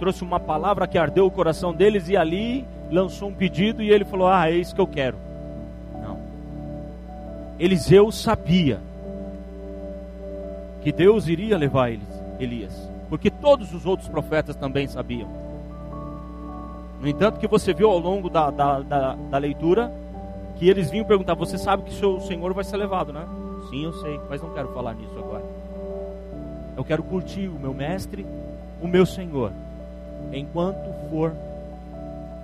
trouxe 0.00 0.24
uma 0.24 0.40
palavra 0.40 0.88
que 0.88 0.98
ardeu 0.98 1.26
o 1.26 1.30
coração 1.30 1.72
deles 1.72 2.08
e 2.08 2.16
ali 2.16 2.64
lançou 2.90 3.28
um 3.28 3.34
pedido 3.34 3.82
e 3.82 3.90
ele 3.90 4.04
falou: 4.04 4.26
Ah, 4.26 4.50
é 4.50 4.56
isso 4.56 4.74
que 4.74 4.80
eu 4.80 4.86
quero. 4.86 5.16
Não. 5.94 6.18
Eliseu 7.58 8.10
sabia 8.10 8.80
que 10.82 10.90
Deus 10.90 11.28
iria 11.28 11.56
levar 11.56 11.90
eles, 11.90 12.08
Elias, 12.40 12.91
porque 13.12 13.30
todos 13.30 13.74
os 13.74 13.84
outros 13.84 14.08
profetas 14.08 14.56
também 14.56 14.86
sabiam. 14.86 15.28
No 16.98 17.06
entanto, 17.06 17.38
que 17.38 17.46
você 17.46 17.74
viu 17.74 17.90
ao 17.90 17.98
longo 17.98 18.30
da, 18.30 18.50
da, 18.50 18.80
da, 18.80 19.14
da 19.14 19.36
leitura, 19.36 19.92
que 20.56 20.66
eles 20.66 20.90
vinham 20.90 21.04
perguntar: 21.04 21.34
Você 21.34 21.58
sabe 21.58 21.82
que 21.82 21.90
o 21.90 21.92
seu 21.92 22.20
Senhor 22.22 22.54
vai 22.54 22.64
ser 22.64 22.78
levado, 22.78 23.12
né? 23.12 23.26
Sim, 23.68 23.84
eu 23.84 23.92
sei, 24.00 24.18
mas 24.30 24.40
não 24.40 24.54
quero 24.54 24.72
falar 24.72 24.94
nisso 24.94 25.12
agora. 25.18 25.44
Eu 26.74 26.82
quero 26.82 27.02
curtir 27.02 27.48
o 27.48 27.60
meu 27.60 27.74
mestre, 27.74 28.24
o 28.80 28.88
meu 28.88 29.04
Senhor, 29.04 29.52
enquanto 30.32 31.10
for 31.10 31.34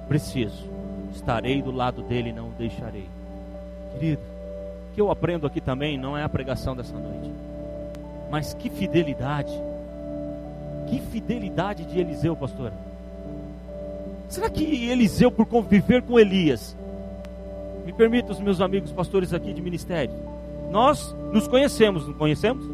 preciso. 0.06 0.68
Estarei 1.14 1.62
do 1.62 1.70
lado 1.70 2.02
dele 2.02 2.28
e 2.28 2.32
não 2.34 2.48
o 2.48 2.52
deixarei. 2.58 3.08
Querido, 3.94 4.20
o 4.20 4.94
que 4.94 5.00
eu 5.00 5.10
aprendo 5.10 5.46
aqui 5.46 5.62
também 5.62 5.96
não 5.96 6.14
é 6.14 6.22
a 6.22 6.28
pregação 6.28 6.76
dessa 6.76 6.92
noite, 6.92 7.32
mas 8.30 8.52
que 8.52 8.68
fidelidade, 8.68 9.67
Que 10.88 11.00
fidelidade 11.00 11.84
de 11.84 11.98
Eliseu, 11.98 12.34
pastor. 12.34 12.72
Será 14.28 14.50
que 14.50 14.62
Eliseu, 14.90 15.30
por 15.30 15.46
conviver 15.46 16.02
com 16.02 16.18
Elias, 16.18 16.76
me 17.84 17.92
permita 17.92 18.32
os 18.32 18.40
meus 18.40 18.60
amigos 18.60 18.92
pastores 18.92 19.32
aqui 19.32 19.52
de 19.52 19.62
ministério, 19.62 20.14
nós 20.70 21.14
nos 21.32 21.48
conhecemos, 21.48 22.06
não 22.06 22.14
conhecemos? 22.14 22.64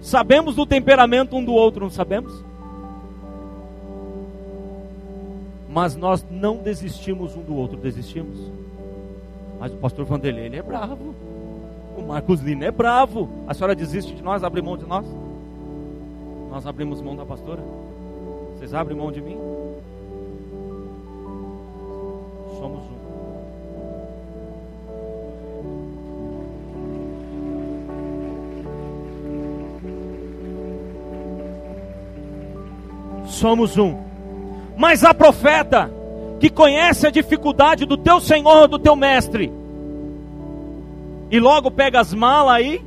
Sabemos 0.00 0.54
do 0.54 0.64
temperamento 0.64 1.36
um 1.36 1.44
do 1.44 1.52
outro, 1.52 1.80
não 1.80 1.90
sabemos? 1.90 2.32
Mas 5.68 5.96
nós 5.96 6.24
não 6.30 6.56
desistimos 6.56 7.36
um 7.36 7.42
do 7.42 7.54
outro, 7.56 7.76
desistimos. 7.76 8.38
Mas 9.58 9.72
o 9.72 9.76
pastor 9.76 10.04
Vanderlei, 10.04 10.46
ele 10.46 10.56
é 10.56 10.62
bravo. 10.62 11.14
O 11.96 12.02
Marcos 12.02 12.40
Lino 12.40 12.64
é 12.64 12.70
bravo. 12.70 13.28
A 13.46 13.54
senhora 13.54 13.74
desiste 13.74 14.14
de 14.14 14.22
nós, 14.22 14.44
abre 14.44 14.62
mão 14.62 14.76
de 14.76 14.86
nós? 14.86 15.04
Nós 16.50 16.66
abrimos 16.66 17.00
mão 17.00 17.14
da 17.14 17.24
pastora? 17.26 17.62
Vocês 18.54 18.72
abrem 18.74 18.96
mão 18.96 19.12
de 19.12 19.20
mim? 19.20 19.36
Somos 22.58 22.82
um. 22.82 22.98
Somos 33.26 33.78
um. 33.78 33.96
Mas 34.76 35.04
a 35.04 35.12
profeta 35.12 35.90
que 36.40 36.48
conhece 36.48 37.06
a 37.06 37.10
dificuldade 37.10 37.84
do 37.84 37.96
teu 37.96 38.20
senhor, 38.20 38.68
do 38.68 38.78
teu 38.78 38.96
mestre, 38.96 39.52
e 41.30 41.38
logo 41.38 41.70
pega 41.70 42.00
as 42.00 42.14
malas 42.14 42.54
aí, 42.54 42.82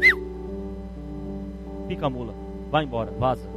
pica 1.88 2.06
a 2.06 2.10
mula, 2.10 2.43
vai 2.74 2.82
embora, 2.82 3.12
vaza. 3.12 3.48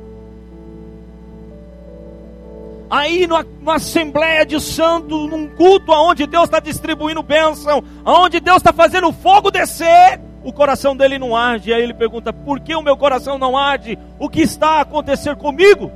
Aí 2.87 3.25
numa, 3.25 3.41
numa 3.41 3.75
assembleia 3.77 4.45
de 4.45 4.61
santos, 4.61 5.27
num 5.27 5.47
culto 5.47 5.91
onde 5.91 6.27
Deus 6.27 6.43
está 6.43 6.59
distribuindo 6.59 7.23
bênção, 7.23 7.83
onde 8.05 8.39
Deus 8.39 8.57
está 8.57 8.71
fazendo 8.71 9.07
o 9.07 9.11
fogo 9.11 9.49
descer, 9.49 10.21
o 10.43 10.53
coração 10.53 10.95
dele 10.95 11.17
não 11.17 11.35
arde. 11.35 11.73
Aí 11.73 11.81
ele 11.81 11.95
pergunta: 11.95 12.31
por 12.31 12.59
que 12.59 12.75
o 12.75 12.81
meu 12.83 12.95
coração 12.95 13.39
não 13.39 13.57
arde? 13.57 13.97
O 14.19 14.29
que 14.29 14.41
está 14.41 14.73
a 14.73 14.81
acontecer 14.81 15.35
comigo? 15.35 15.91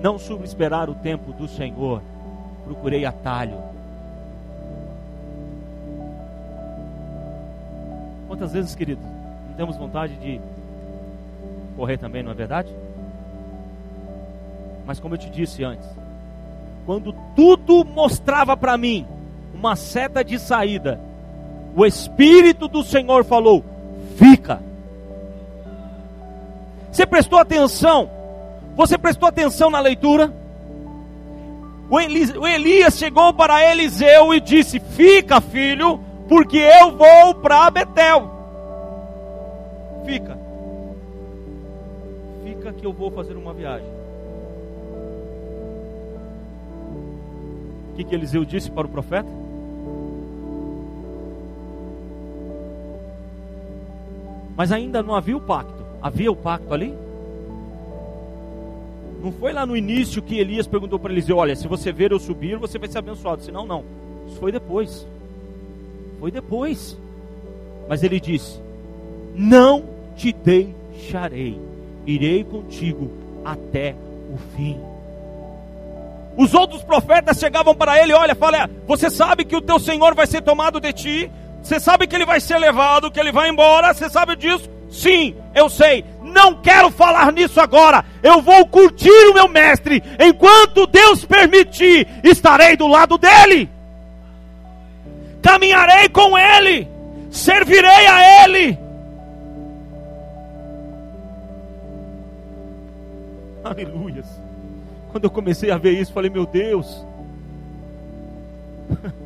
Não 0.00 0.18
soube 0.18 0.44
esperar 0.44 0.88
o 0.88 0.94
tempo 0.94 1.30
do 1.30 1.46
Senhor, 1.46 2.00
procurei 2.64 3.04
atalho. 3.04 3.58
Quantas 8.28 8.50
vezes, 8.50 8.74
queridos, 8.74 9.04
não 9.04 9.54
temos 9.58 9.76
vontade 9.76 10.14
de 10.16 10.40
correr 11.76 11.98
também, 11.98 12.22
não 12.22 12.30
é 12.30 12.34
verdade? 12.34 12.74
Mas 14.86 15.00
como 15.00 15.14
eu 15.14 15.18
te 15.18 15.30
disse 15.30 15.64
antes, 15.64 15.88
quando 16.86 17.12
tudo 17.34 17.84
mostrava 17.84 18.56
para 18.56 18.76
mim 18.76 19.06
uma 19.52 19.76
seta 19.76 20.22
de 20.22 20.38
saída, 20.38 21.00
o 21.74 21.84
Espírito 21.84 22.68
do 22.68 22.82
Senhor 22.82 23.24
falou: 23.24 23.64
fica. 24.16 24.60
Você 26.90 27.04
prestou 27.06 27.38
atenção 27.38 28.08
você 28.76 28.98
prestou 28.98 29.28
atenção 29.28 29.70
na 29.70 29.80
leitura? 29.80 30.32
O, 31.88 31.96
o 31.96 32.46
Elias 32.46 32.98
chegou 32.98 33.32
para 33.32 33.70
Eliseu 33.70 34.34
e 34.34 34.40
disse: 34.40 34.80
Fica, 34.80 35.40
filho, 35.40 36.00
porque 36.28 36.58
eu 36.58 36.96
vou 36.96 37.34
para 37.36 37.70
Betel. 37.70 38.30
Fica. 40.04 40.43
Que 42.78 42.86
eu 42.86 42.92
vou 42.92 43.10
fazer 43.10 43.36
uma 43.36 43.52
viagem. 43.52 43.88
O 47.92 47.96
que, 47.96 48.04
que 48.04 48.14
Eliseu 48.14 48.44
disse 48.44 48.70
para 48.70 48.86
o 48.86 48.90
profeta? 48.90 49.28
Mas 54.56 54.72
ainda 54.72 55.02
não 55.02 55.14
havia 55.14 55.36
o 55.36 55.40
pacto. 55.40 55.84
Havia 56.00 56.30
o 56.30 56.36
pacto 56.36 56.72
ali? 56.72 56.94
Não 59.22 59.32
foi 59.32 59.52
lá 59.52 59.64
no 59.64 59.76
início 59.76 60.20
que 60.20 60.38
Elias 60.38 60.66
perguntou 60.66 60.98
para 60.98 61.12
Eliseu: 61.12 61.38
Olha, 61.38 61.56
se 61.56 61.66
você 61.66 61.92
ver 61.92 62.12
eu 62.12 62.18
subir, 62.18 62.58
você 62.58 62.78
vai 62.78 62.88
ser 62.88 62.98
abençoado. 62.98 63.42
Senão, 63.42 63.66
não. 63.66 63.84
Isso 64.26 64.36
foi 64.36 64.52
depois. 64.52 65.06
Foi 66.20 66.30
depois. 66.30 66.98
Mas 67.88 68.02
ele 68.02 68.20
disse: 68.20 68.60
Não 69.34 69.84
te 70.14 70.32
deixarei, 70.32 71.58
irei 72.06 72.44
contigo 72.44 73.10
até 73.44 73.94
o 74.32 74.38
fim. 74.56 74.80
Os 76.36 76.52
outros 76.52 76.82
profetas 76.82 77.38
chegavam 77.38 77.74
para 77.74 78.02
ele: 78.02 78.12
Olha, 78.12 78.34
fala, 78.34 78.68
você 78.86 79.10
sabe 79.10 79.44
que 79.44 79.56
o 79.56 79.62
teu 79.62 79.78
Senhor 79.78 80.14
vai 80.14 80.26
ser 80.26 80.42
tomado 80.42 80.80
de 80.80 80.92
ti, 80.92 81.30
você 81.62 81.78
sabe 81.78 82.06
que 82.06 82.14
ele 82.14 82.26
vai 82.26 82.40
ser 82.40 82.58
levado, 82.58 83.10
que 83.10 83.20
ele 83.20 83.32
vai 83.32 83.48
embora, 83.48 83.94
você 83.94 84.08
sabe 84.10 84.36
disso? 84.36 84.68
Sim, 84.90 85.34
eu 85.54 85.68
sei 85.68 86.04
não 86.34 86.54
quero 86.54 86.90
falar 86.90 87.32
nisso 87.32 87.60
agora. 87.60 88.04
Eu 88.22 88.42
vou 88.42 88.66
curtir 88.66 89.08
o 89.30 89.34
meu 89.34 89.48
mestre. 89.48 90.02
Enquanto 90.18 90.86
Deus 90.86 91.24
permitir, 91.24 92.06
estarei 92.24 92.76
do 92.76 92.88
lado 92.88 93.16
dele. 93.16 93.70
Caminharei 95.40 96.08
com 96.08 96.36
ele. 96.36 96.88
Servirei 97.30 98.06
a 98.06 98.44
ele. 98.44 98.78
Aleluias. 103.70 104.40
Quando 105.10 105.24
eu 105.24 105.30
comecei 105.30 105.70
a 105.70 105.78
ver 105.78 105.92
isso, 105.92 106.12
falei: 106.12 106.30
Meu 106.30 106.44
Deus. 106.46 107.06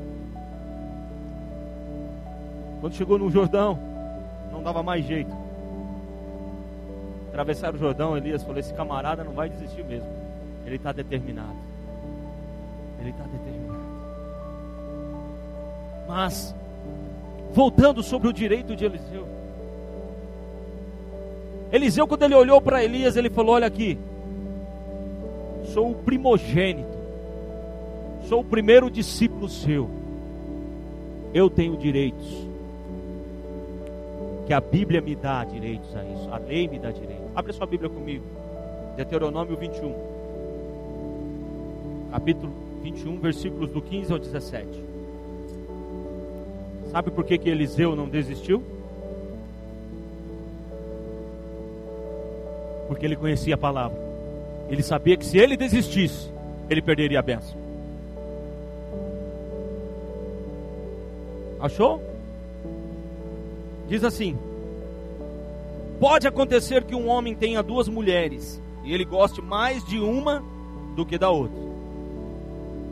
Quando 2.80 2.94
chegou 2.94 3.18
no 3.18 3.28
Jordão, 3.30 3.78
não 4.52 4.62
dava 4.62 4.82
mais 4.82 5.04
jeito 5.04 5.48
atravessaram 7.38 7.76
o 7.76 7.78
Jordão, 7.78 8.16
Elias 8.16 8.42
falou: 8.42 8.58
Esse 8.58 8.74
camarada 8.74 9.22
não 9.22 9.32
vai 9.32 9.48
desistir 9.48 9.84
mesmo. 9.84 10.08
Ele 10.66 10.76
está 10.76 10.90
determinado. 10.90 11.56
Ele 13.00 13.10
está 13.10 13.24
determinado. 13.24 13.78
Mas, 16.08 16.54
voltando 17.52 18.02
sobre 18.02 18.28
o 18.28 18.32
direito 18.32 18.74
de 18.74 18.84
Eliseu. 18.84 19.26
Eliseu, 21.70 22.08
quando 22.08 22.24
ele 22.24 22.34
olhou 22.34 22.60
para 22.60 22.82
Elias, 22.82 23.16
ele 23.16 23.30
falou: 23.30 23.54
Olha 23.54 23.68
aqui, 23.68 23.96
sou 25.72 25.90
o 25.90 25.94
primogênito, 25.94 26.98
sou 28.28 28.40
o 28.40 28.44
primeiro 28.44 28.90
discípulo 28.90 29.48
seu, 29.48 29.88
eu 31.32 31.48
tenho 31.48 31.76
direitos, 31.76 32.48
que 34.46 34.52
a 34.52 34.60
Bíblia 34.60 35.00
me 35.00 35.14
dá 35.14 35.44
direitos 35.44 35.94
a 35.94 36.02
isso, 36.04 36.28
a 36.30 36.38
lei 36.38 36.66
me 36.66 36.78
dá 36.78 36.90
direitos. 36.90 37.26
Abre 37.34 37.52
sua 37.52 37.66
Bíblia 37.66 37.90
comigo. 37.90 38.24
Deuteronômio 38.96 39.56
21. 39.56 39.94
Capítulo 42.10 42.52
21, 42.82 43.18
versículos 43.20 43.70
do 43.70 43.82
15 43.82 44.12
ao 44.12 44.18
17. 44.18 44.66
Sabe 46.90 47.10
por 47.10 47.24
que, 47.24 47.36
que 47.36 47.50
Eliseu 47.50 47.94
não 47.94 48.08
desistiu? 48.08 48.62
Porque 52.88 53.04
ele 53.04 53.16
conhecia 53.16 53.54
a 53.54 53.58
palavra. 53.58 54.07
Ele 54.68 54.82
sabia 54.82 55.16
que 55.16 55.24
se 55.24 55.38
ele 55.38 55.56
desistisse, 55.56 56.30
ele 56.68 56.82
perderia 56.82 57.18
a 57.18 57.22
benção. 57.22 57.56
Achou? 61.60 62.00
Diz 63.88 64.04
assim: 64.04 64.38
Pode 65.98 66.28
acontecer 66.28 66.84
que 66.84 66.94
um 66.94 67.08
homem 67.08 67.34
tenha 67.34 67.62
duas 67.62 67.88
mulheres 67.88 68.62
e 68.84 68.92
ele 68.92 69.04
goste 69.04 69.42
mais 69.42 69.84
de 69.84 69.98
uma 69.98 70.44
do 70.94 71.04
que 71.04 71.18
da 71.18 71.30
outra. 71.30 71.58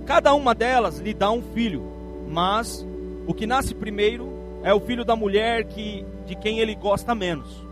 Cada 0.04 0.34
uma 0.34 0.54
delas 0.54 0.98
lhe 0.98 1.12
dá 1.12 1.30
um 1.30 1.42
filho, 1.42 1.82
mas 2.28 2.86
o 3.26 3.34
que 3.34 3.46
nasce 3.46 3.74
primeiro 3.74 4.28
é 4.62 4.72
o 4.72 4.80
filho 4.80 5.04
da 5.04 5.14
mulher 5.14 5.64
que 5.64 6.04
de 6.26 6.34
quem 6.34 6.58
ele 6.58 6.74
gosta 6.74 7.14
menos. 7.14 7.64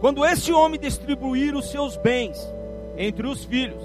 Quando 0.00 0.24
esse 0.24 0.52
homem 0.52 0.80
distribuir 0.80 1.54
os 1.54 1.70
seus 1.70 1.96
bens 1.96 2.38
entre 2.98 3.26
os 3.26 3.44
filhos, 3.44 3.82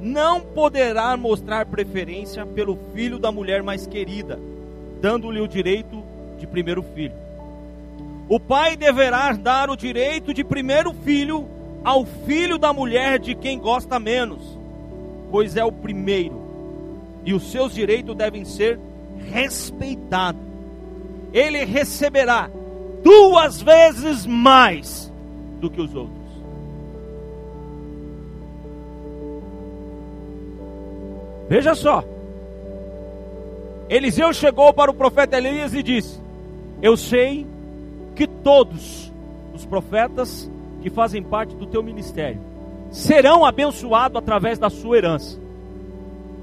não 0.00 0.40
poderá 0.40 1.16
mostrar 1.16 1.66
preferência 1.66 2.44
pelo 2.44 2.78
filho 2.94 3.18
da 3.18 3.30
mulher 3.30 3.62
mais 3.62 3.86
querida, 3.86 4.40
dando-lhe 5.00 5.40
o 5.40 5.46
direito 5.46 6.02
de 6.38 6.46
primeiro 6.46 6.82
filho 6.82 7.28
o 8.28 8.38
pai 8.38 8.76
deverá 8.76 9.32
dar 9.32 9.70
o 9.70 9.76
direito 9.76 10.34
de 10.34 10.44
primeiro 10.44 10.92
filho 10.92 11.48
ao 11.82 12.04
filho 12.04 12.58
da 12.58 12.74
mulher 12.74 13.18
de 13.18 13.34
quem 13.34 13.58
gosta 13.58 13.98
menos, 13.98 14.58
pois 15.30 15.56
é 15.56 15.64
o 15.64 15.72
primeiro, 15.72 16.38
e 17.24 17.32
os 17.32 17.50
seus 17.50 17.72
direitos 17.72 18.14
devem 18.14 18.44
ser 18.44 18.78
respeitados. 19.30 20.42
Ele 21.32 21.64
receberá 21.64 22.50
duas 23.02 23.62
vezes 23.62 24.26
mais 24.26 25.10
do 25.58 25.70
que 25.70 25.80
os 25.80 25.94
outros. 25.94 26.17
Veja 31.48 31.74
só. 31.74 32.04
Eliseu 33.88 34.32
chegou 34.34 34.72
para 34.72 34.90
o 34.90 34.94
profeta 34.94 35.38
Elias 35.38 35.72
e 35.72 35.82
disse: 35.82 36.20
Eu 36.82 36.96
sei 36.96 37.46
que 38.14 38.26
todos 38.26 39.12
os 39.54 39.64
profetas 39.64 40.50
que 40.82 40.90
fazem 40.90 41.22
parte 41.22 41.54
do 41.56 41.66
teu 41.66 41.82
ministério 41.82 42.40
serão 42.90 43.44
abençoados 43.44 44.18
através 44.18 44.58
da 44.58 44.68
sua 44.68 44.98
herança. 44.98 45.38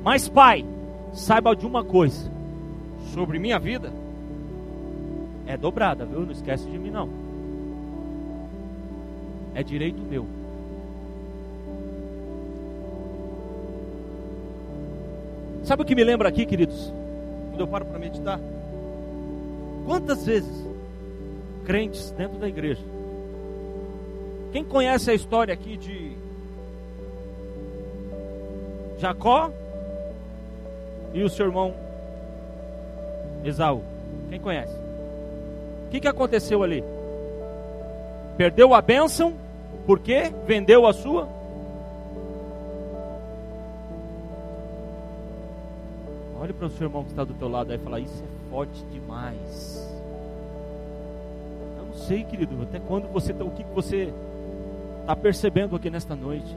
Mas, 0.04 0.28
pai, 0.28 0.65
saiba 1.13 1.56
de 1.56 1.65
uma 1.68 1.84
coisa: 1.84 2.32
sobre 3.13 3.38
minha 3.38 3.60
vida 3.60 3.94
é 5.48 5.56
dobrada, 5.56 6.06
viu? 6.06 6.22
Não 6.22 6.32
esquece 6.32 6.68
de 6.68 6.78
mim, 6.78 6.89
não. 6.89 7.10
É 9.54 9.63
direito 9.63 10.02
meu. 10.02 10.26
Sabe 15.65 15.82
o 15.82 15.86
que 15.86 15.95
me 15.95 16.04
lembra 16.04 16.30
aqui, 16.30 16.45
queridos? 16.45 16.93
Quando 17.49 17.62
eu 17.62 17.67
paro 17.67 17.86
para 17.86 17.97
meditar. 17.97 18.39
Quantas 19.84 20.23
vezes 20.23 20.65
crentes 21.65 22.12
dentro 22.12 22.38
da 22.38 22.47
igreja. 22.47 22.84
Quem 24.51 24.63
conhece 24.63 25.10
a 25.10 25.13
história 25.15 25.54
aqui 25.54 25.75
de 25.75 26.15
Jacó 28.99 29.51
e 31.13 31.23
o 31.23 31.30
seu 31.30 31.47
irmão 31.47 31.73
Esaú? 33.43 33.82
Quem 34.30 34.39
conhece? 34.39 34.75
O 35.88 35.89
que, 35.89 35.99
que 35.99 36.08
aconteceu 36.08 36.62
ali? 36.62 36.84
Perdeu 38.38 38.73
a 38.73 38.82
bênção, 38.82 39.34
porque 39.88 40.32
vendeu 40.45 40.86
a 40.86 40.93
sua. 40.93 41.28
Olhe 46.45 46.53
para 46.53 46.67
o 46.67 46.69
seu 46.69 46.86
irmão 46.86 47.03
que 47.03 47.10
está 47.10 47.23
do 47.23 47.34
teu 47.34 47.49
lado 47.49 47.73
e 47.73 47.77
fala: 47.79 47.99
Isso 47.99 48.23
é 48.23 48.51
forte 48.51 48.86
demais. 48.91 49.84
Eu 51.79 51.86
não 51.88 51.93
sei, 51.95 52.23
querido, 52.23 52.62
até 52.62 52.79
quando 52.79 53.12
você 53.12 53.34
tá, 53.34 53.43
o 53.43 53.49
que 53.49 53.63
você 53.73 54.13
está 55.01 55.15
percebendo 55.15 55.75
aqui 55.75 55.89
nesta 55.89 56.15
noite. 56.15 56.55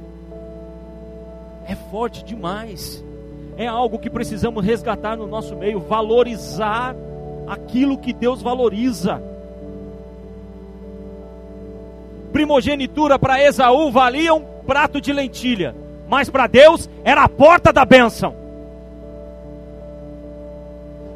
É 1.67 1.75
forte 1.75 2.23
demais. 2.23 3.03
É 3.57 3.67
algo 3.67 3.99
que 3.99 4.11
precisamos 4.11 4.63
resgatar 4.63 5.17
no 5.17 5.27
nosso 5.27 5.57
meio, 5.57 5.81
valorizar 5.81 6.95
aquilo 7.47 7.97
que 7.97 8.13
Deus 8.13 8.43
valoriza. 8.43 9.23
Primogenitura 12.31 13.19
para 13.19 13.43
Esaú 13.43 13.91
valia 13.91 14.35
um 14.35 14.43
prato 14.67 15.01
de 15.01 15.15
lentilha, 15.15 15.75
mas 16.07 16.29
para 16.29 16.47
Deus 16.47 16.91
era 17.03 17.23
a 17.23 17.29
porta 17.29 17.73
da 17.73 17.87
bênção. 17.87 18.48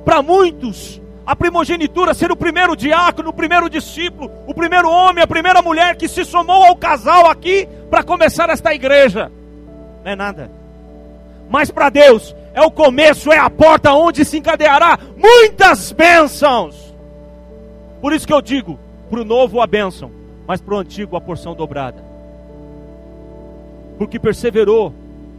Para 0.05 0.23
muitos, 0.23 1.01
a 1.25 1.37
primogenitura 1.37 2.15
ser 2.15 2.33
o 2.33 2.37
primeiro 2.37 2.77
diácono, 2.77 3.31
o 3.31 3.33
primeiro 3.33 3.71
discípulo, 3.71 4.31
o 4.47 4.55
primeiro 4.55 4.91
homem, 4.91 5.23
a 5.23 5.27
primeira 5.27 5.63
mulher 5.63 5.97
que 5.97 6.09
se 6.09 6.25
somou 6.25 6.65
ao 6.65 6.77
casal 6.77 7.31
aqui 7.31 7.69
para 7.89 8.03
começar 8.03 8.51
esta 8.51 8.75
igreja. 8.75 9.31
Não 10.05 10.11
é 10.11 10.17
nada. 10.17 10.51
Mas 11.49 11.71
para 11.71 11.91
Deus 11.91 12.35
é 12.55 12.61
o 12.61 12.71
começo, 12.71 13.33
é 13.33 13.39
a 13.39 13.49
porta 13.49 13.93
onde 13.93 14.25
se 14.25 14.39
encadeará 14.39 14.99
muitas 15.17 15.93
bênçãos. 15.93 16.93
Por 18.01 18.13
isso 18.13 18.27
que 18.27 18.33
eu 18.33 18.43
digo, 18.43 18.79
para 19.09 19.21
o 19.21 19.25
novo 19.25 19.61
a 19.61 19.67
bênção, 19.67 20.11
mas 20.47 20.61
para 20.61 20.75
o 20.75 20.79
antigo 20.79 21.17
a 21.17 21.21
porção 21.21 21.55
dobrada. 21.55 22.03
Porque 23.97 24.19
perseverou, 24.19 24.93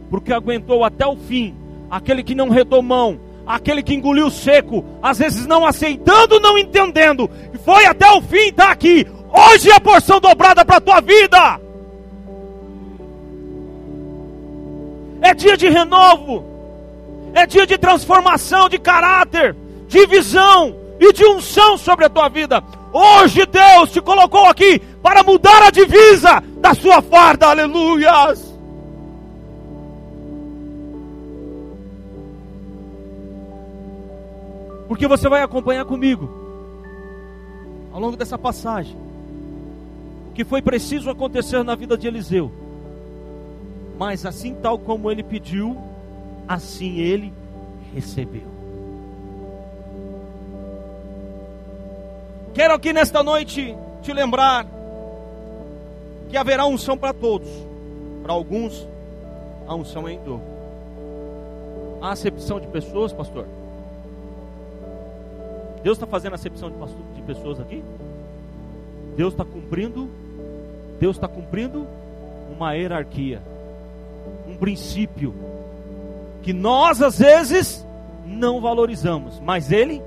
porque 0.08 0.32
aguentou 0.32 0.82
até 0.82 1.06
o 1.06 1.16
fim, 1.16 1.54
aquele 1.90 2.22
que 2.22 2.34
não 2.34 2.48
redou 2.48 2.80
mão, 2.80 3.18
aquele 3.46 3.82
que 3.82 3.94
engoliu 3.94 4.30
seco, 4.30 4.84
às 5.02 5.18
vezes 5.18 5.46
não 5.46 5.66
aceitando, 5.66 6.40
não 6.40 6.58
entendendo, 6.58 7.30
e 7.52 7.58
foi 7.58 7.86
até 7.86 8.10
o 8.10 8.22
fim, 8.22 8.48
está 8.48 8.70
aqui. 8.70 9.06
Hoje 9.32 9.70
é 9.70 9.74
a 9.74 9.80
porção 9.80 10.20
dobrada 10.20 10.64
para 10.64 10.76
a 10.76 10.80
tua 10.80 11.00
vida. 11.00 11.60
É 15.20 15.34
dia 15.34 15.56
de 15.56 15.68
renovo, 15.68 16.44
é 17.34 17.46
dia 17.46 17.66
de 17.66 17.78
transformação 17.78 18.68
de 18.68 18.78
caráter, 18.78 19.56
de 19.88 20.06
visão 20.06 20.76
e 21.00 21.12
de 21.12 21.24
unção 21.24 21.76
sobre 21.76 22.04
a 22.04 22.08
tua 22.08 22.28
vida. 22.28 22.62
Hoje 22.92 23.44
Deus 23.46 23.90
te 23.90 24.00
colocou 24.00 24.46
aqui 24.46 24.78
para 25.02 25.22
mudar 25.22 25.62
a 25.62 25.70
divisa 25.70 26.42
da 26.58 26.74
sua 26.74 27.02
farda, 27.02 27.48
aleluias. 27.48 28.43
Porque 34.94 35.08
você 35.08 35.28
vai 35.28 35.42
acompanhar 35.42 35.84
comigo 35.84 36.30
ao 37.92 37.98
longo 37.98 38.16
dessa 38.16 38.38
passagem 38.38 38.96
o 40.30 40.32
que 40.32 40.44
foi 40.44 40.62
preciso 40.62 41.10
acontecer 41.10 41.64
na 41.64 41.74
vida 41.74 41.98
de 41.98 42.06
Eliseu. 42.06 42.48
Mas 43.98 44.24
assim 44.24 44.54
tal 44.54 44.78
como 44.78 45.10
ele 45.10 45.24
pediu, 45.24 45.76
assim 46.46 47.00
ele 47.00 47.32
recebeu. 47.92 48.44
Quero 52.54 52.74
aqui 52.74 52.92
nesta 52.92 53.20
noite 53.20 53.76
te 54.00 54.12
lembrar 54.12 54.64
que 56.28 56.36
haverá 56.36 56.66
unção 56.66 56.96
para 56.96 57.12
todos. 57.12 57.50
Para 58.22 58.32
alguns, 58.32 58.86
a 59.66 59.74
unção 59.74 60.06
é 60.06 60.12
em 60.12 60.20
dor. 60.22 60.40
A 62.00 62.12
acepção 62.12 62.60
de 62.60 62.68
pessoas, 62.68 63.12
pastor. 63.12 63.44
Deus 65.84 65.98
está 65.98 66.06
fazendo 66.06 66.32
acepção 66.32 66.70
de, 66.70 67.22
pessoas 67.24 67.60
aqui? 67.60 67.84
Deus 69.18 69.34
está 69.34 69.44
cumprindo, 69.44 70.08
Deus 70.98 71.14
está 71.14 71.28
cumprindo 71.28 71.86
uma 72.56 72.72
hierarquia, 72.72 73.42
um 74.48 74.56
princípio 74.56 75.34
que 76.42 76.54
nós 76.54 77.02
às 77.02 77.18
vezes 77.18 77.86
não 78.24 78.62
valorizamos, 78.62 79.38
mas 79.40 79.70
Ele 79.70 80.02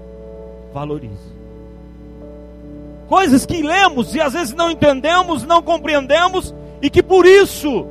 valoriza. 0.73 1.37
Coisas 3.07 3.45
que 3.45 3.61
lemos 3.61 4.15
e 4.15 4.19
às 4.19 4.33
vezes 4.33 4.55
não 4.55 4.71
entendemos, 4.71 5.43
não 5.43 5.61
compreendemos 5.61 6.55
e 6.81 6.89
que 6.89 7.03
por 7.03 7.23
isso 7.27 7.85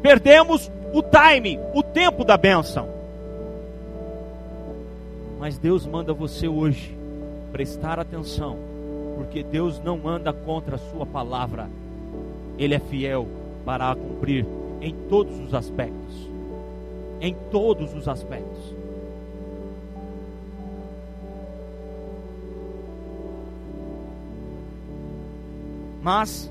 perdemos 0.00 0.70
o 0.92 1.02
time, 1.02 1.58
o 1.74 1.82
tempo 1.82 2.24
da 2.24 2.36
bênção. 2.36 2.88
Mas 5.40 5.58
Deus 5.58 5.84
manda 5.86 6.14
você 6.14 6.46
hoje 6.46 6.99
prestar 7.52 7.98
atenção, 7.98 8.56
porque 9.16 9.42
Deus 9.42 9.80
não 9.82 10.08
anda 10.08 10.32
contra 10.32 10.76
a 10.76 10.78
sua 10.78 11.04
palavra, 11.04 11.68
Ele 12.58 12.74
é 12.74 12.78
fiel 12.78 13.26
para 13.64 13.90
a 13.90 13.94
cumprir 13.94 14.46
em 14.80 14.94
todos 15.08 15.38
os 15.38 15.54
aspectos. 15.54 16.30
Em 17.20 17.34
todos 17.50 17.94
os 17.94 18.08
aspectos. 18.08 18.74
Mas, 26.02 26.50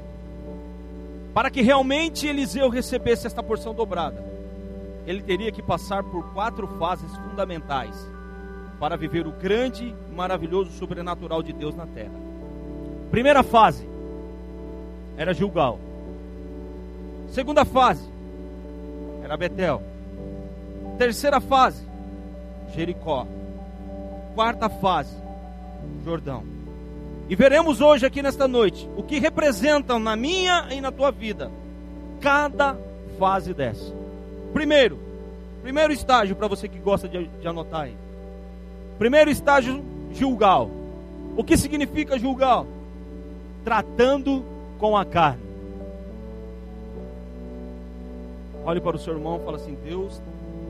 para 1.33 1.49
que 1.49 1.61
realmente 1.61 2.27
Eliseu 2.27 2.69
recebesse 2.69 3.25
esta 3.25 3.41
porção 3.41 3.73
dobrada, 3.73 4.23
ele 5.07 5.23
teria 5.23 5.51
que 5.51 5.63
passar 5.63 6.03
por 6.03 6.23
quatro 6.33 6.67
fases 6.77 7.11
fundamentais 7.17 7.95
para 8.79 8.95
viver 8.95 9.27
o 9.27 9.31
grande 9.31 9.93
maravilhoso 10.15 10.71
sobrenatural 10.71 11.43
de 11.43 11.51
Deus 11.51 11.75
na 11.75 11.85
terra. 11.85 12.13
Primeira 13.11 13.43
fase 13.43 13.87
era 15.17 15.33
Gilgal. 15.33 15.79
Segunda 17.29 17.65
fase 17.65 18.07
era 19.23 19.35
Betel. 19.35 19.83
Terceira 20.97 21.41
fase, 21.41 21.85
Jericó. 22.73 23.27
Quarta 24.33 24.69
fase, 24.69 25.15
Jordão. 26.03 26.43
E 27.27 27.35
veremos 27.35 27.81
hoje 27.81 28.05
aqui 28.05 28.23
nesta 28.23 28.47
noite 28.47 28.89
o 28.95 29.03
que 29.03 29.19
representam 29.19 29.99
na 29.99 30.15
minha 30.15 30.67
e 30.71 30.81
na 30.81 30.91
tua 30.91 31.11
vida 31.11 31.51
cada 32.21 32.77
fase 33.19 33.53
dessa. 33.53 33.93
Primeiro, 34.53 34.99
primeiro 35.61 35.93
estágio 35.93 36.35
para 36.35 36.47
você 36.47 36.67
que 36.67 36.79
gosta 36.79 37.07
de, 37.07 37.27
de 37.27 37.47
anotar 37.47 37.81
aí. 37.81 38.08
Primeiro 38.99 39.31
estágio, 39.31 39.81
julgal. 40.11 40.69
O 41.37 41.43
que 41.43 41.55
significa 41.55 42.19
julgal? 42.19 42.67
Tratando 43.63 44.43
com 44.77 44.97
a 44.97 45.05
carne. 45.05 45.41
Olhe 48.65 48.81
para 48.81 48.97
o 48.97 48.99
seu 48.99 49.13
irmão 49.13 49.39
e 49.41 49.45
fala 49.45 49.55
assim: 49.55 49.77
Deus 49.85 50.21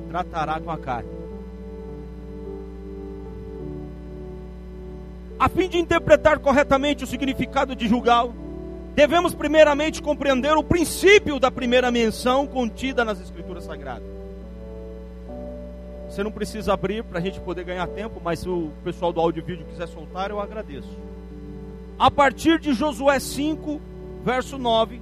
tratará 0.10 0.60
com 0.60 0.70
a 0.70 0.78
carne. 0.78 1.10
A 5.40 5.50
fim 5.50 5.68
de 5.68 5.80
interpretar 5.80 6.38
corretamente 6.38 7.04
o 7.04 7.08
significado 7.08 7.76
de 7.76 7.88
julgal, 7.88 8.32
devemos 8.94 9.34
primeiramente 9.34 10.04
compreender 10.04 10.56
o 10.56 10.64
princípio 10.64 11.40
da 11.40 11.50
primeira 11.50 11.90
menção 11.90 12.46
contida 12.46 13.04
nas 13.04 13.20
Escrituras 13.20 13.64
Sagradas. 13.64 14.19
Você 16.10 16.24
não 16.24 16.32
precisa 16.32 16.74
abrir 16.74 17.04
para 17.04 17.20
a 17.20 17.22
gente 17.22 17.40
poder 17.40 17.64
ganhar 17.64 17.86
tempo, 17.88 18.20
mas 18.24 18.40
se 18.40 18.50
o 18.50 18.72
pessoal 18.84 19.14
do 19.14 19.22
áudio 19.22 19.42
e 19.42 19.46
vídeo 19.46 19.66
quiser 19.70 19.88
soltar, 19.88 20.32
eu 20.32 20.40
agradeço. 20.40 20.90
A 22.00 22.10
partir 22.10 22.60
de 22.60 22.74
Josué 22.74 23.20
5, 23.20 23.80
verso 24.24 24.58
9, 24.58 25.00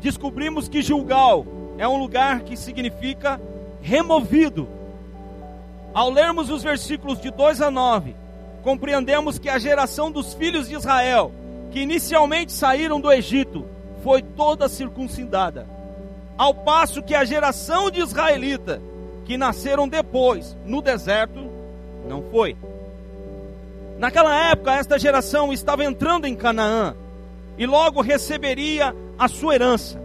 descobrimos 0.00 0.66
que 0.66 0.80
Gilgal 0.80 1.46
é 1.76 1.86
um 1.86 1.98
lugar 1.98 2.40
que 2.40 2.56
significa 2.56 3.38
removido. 3.82 4.66
Ao 5.92 6.10
lermos 6.10 6.48
os 6.48 6.62
versículos 6.62 7.20
de 7.20 7.30
2 7.30 7.60
a 7.60 7.70
9, 7.70 8.16
compreendemos 8.62 9.38
que 9.38 9.50
a 9.50 9.58
geração 9.58 10.10
dos 10.10 10.32
filhos 10.34 10.68
de 10.68 10.74
Israel, 10.74 11.32
que 11.70 11.80
inicialmente 11.80 12.52
saíram 12.52 12.98
do 12.98 13.12
Egito, 13.12 13.66
foi 14.02 14.22
toda 14.22 14.68
circuncidada. 14.68 15.66
Ao 16.38 16.54
passo 16.54 17.02
que 17.02 17.14
a 17.14 17.24
geração 17.24 17.90
de 17.90 18.00
israelita, 18.00 18.80
que 19.26 19.36
nasceram 19.36 19.88
depois 19.88 20.56
no 20.64 20.80
deserto, 20.80 21.50
não 22.08 22.22
foi. 22.30 22.56
Naquela 23.98 24.50
época, 24.50 24.74
esta 24.74 24.98
geração 24.98 25.52
estava 25.52 25.84
entrando 25.84 26.26
em 26.26 26.34
Canaã 26.34 26.94
e 27.58 27.66
logo 27.66 28.00
receberia 28.00 28.94
a 29.18 29.26
sua 29.26 29.56
herança. 29.56 30.00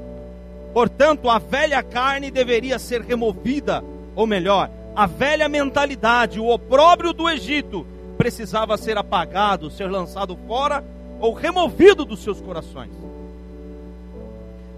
Portanto, 0.73 1.29
a 1.29 1.37
velha 1.37 1.83
carne 1.83 2.31
deveria 2.31 2.79
ser 2.79 3.01
removida, 3.01 3.83
ou 4.15 4.25
melhor, 4.25 4.69
a 4.95 5.05
velha 5.05 5.47
mentalidade, 5.47 6.39
o 6.39 6.47
opróbrio 6.47 7.13
do 7.13 7.29
Egito, 7.29 7.85
precisava 8.17 8.77
ser 8.77 8.97
apagado, 8.97 9.69
ser 9.69 9.89
lançado 9.89 10.37
fora 10.47 10.83
ou 11.19 11.33
removido 11.33 12.05
dos 12.05 12.23
seus 12.23 12.41
corações. 12.41 12.91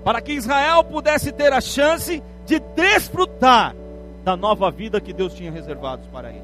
Para 0.04 0.20
que 0.20 0.34
Israel 0.34 0.84
pudesse 0.84 1.32
ter 1.32 1.54
a 1.54 1.62
chance 1.62 2.22
de 2.46 2.60
desfrutar 2.60 3.76
da 4.24 4.38
nova 4.38 4.72
vida 4.72 5.02
que 5.02 5.12
Deus 5.12 5.34
tinha 5.34 5.52
reservado 5.52 6.04
para 6.12 6.30
eles. 6.30 6.42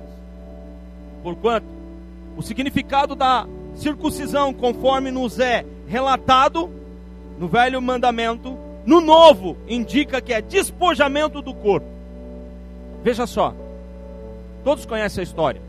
Porquanto, 1.23 1.65
o 2.37 2.41
significado 2.41 3.15
da 3.15 3.47
circuncisão, 3.75 4.53
conforme 4.53 5.11
nos 5.11 5.39
é 5.39 5.65
relatado 5.87 6.69
no 7.37 7.47
velho 7.47 7.81
mandamento, 7.81 8.57
no 8.85 8.99
novo 8.99 9.55
indica 9.67 10.21
que 10.21 10.33
é 10.33 10.41
despojamento 10.41 11.41
do 11.41 11.53
corpo. 11.53 11.87
Veja 13.03 13.25
só, 13.25 13.53
todos 14.63 14.85
conhecem 14.85 15.21
a 15.21 15.23
história. 15.23 15.61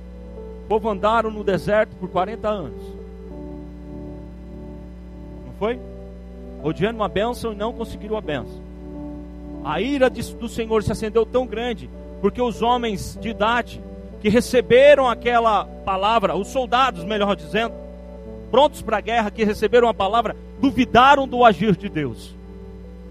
O 0.64 0.68
povo 0.68 0.88
andaram 0.88 1.30
no 1.30 1.44
deserto 1.44 1.94
por 1.96 2.08
40 2.08 2.48
anos. 2.48 2.82
Não 5.46 5.52
foi? 5.58 5.78
Odiando 6.62 6.98
uma 6.98 7.08
bênção 7.08 7.52
e 7.52 7.56
não 7.56 7.72
conseguiram 7.72 8.16
a 8.16 8.20
bênção. 8.20 8.60
A 9.64 9.80
ira 9.80 10.08
do 10.08 10.48
Senhor 10.48 10.82
se 10.82 10.90
acendeu 10.90 11.26
tão 11.26 11.46
grande, 11.46 11.90
porque 12.20 12.40
os 12.40 12.62
homens 12.62 13.18
de 13.20 13.30
idade 13.30 13.82
que 14.20 14.28
receberam 14.28 15.08
aquela 15.08 15.64
palavra, 15.64 16.36
os 16.36 16.48
soldados, 16.48 17.04
melhor 17.04 17.34
dizendo, 17.34 17.74
prontos 18.50 18.82
para 18.82 18.98
a 18.98 19.00
guerra, 19.00 19.30
que 19.30 19.44
receberam 19.44 19.88
a 19.88 19.94
palavra, 19.94 20.36
duvidaram 20.60 21.26
do 21.26 21.44
agir 21.44 21.74
de 21.74 21.88
Deus. 21.88 22.34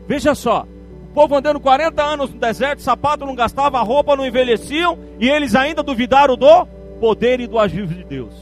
Veja 0.08 0.36
só, 0.36 0.68
o 1.10 1.14
povo 1.14 1.36
andando 1.36 1.60
40 1.60 2.04
anos 2.04 2.30
no 2.32 2.40
deserto, 2.40 2.82
sapato 2.82 3.26
não 3.26 3.34
gastava, 3.34 3.82
roupa 3.82 4.16
não 4.16 4.26
envelheciam, 4.26 4.98
e 5.20 5.28
eles 5.28 5.56
ainda 5.56 5.82
duvidaram 5.82 6.38
do 6.38 6.66
poder 7.00 7.40
e 7.40 7.48
do 7.48 7.58
agir 7.58 7.88
de 7.88 8.04
Deus. 8.04 8.34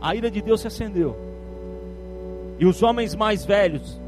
A 0.00 0.14
ira 0.14 0.30
de 0.30 0.40
Deus 0.40 0.60
se 0.62 0.68
acendeu. 0.68 1.16
E 2.58 2.64
os 2.64 2.82
homens 2.82 3.14
mais 3.14 3.44
velhos, 3.44 4.00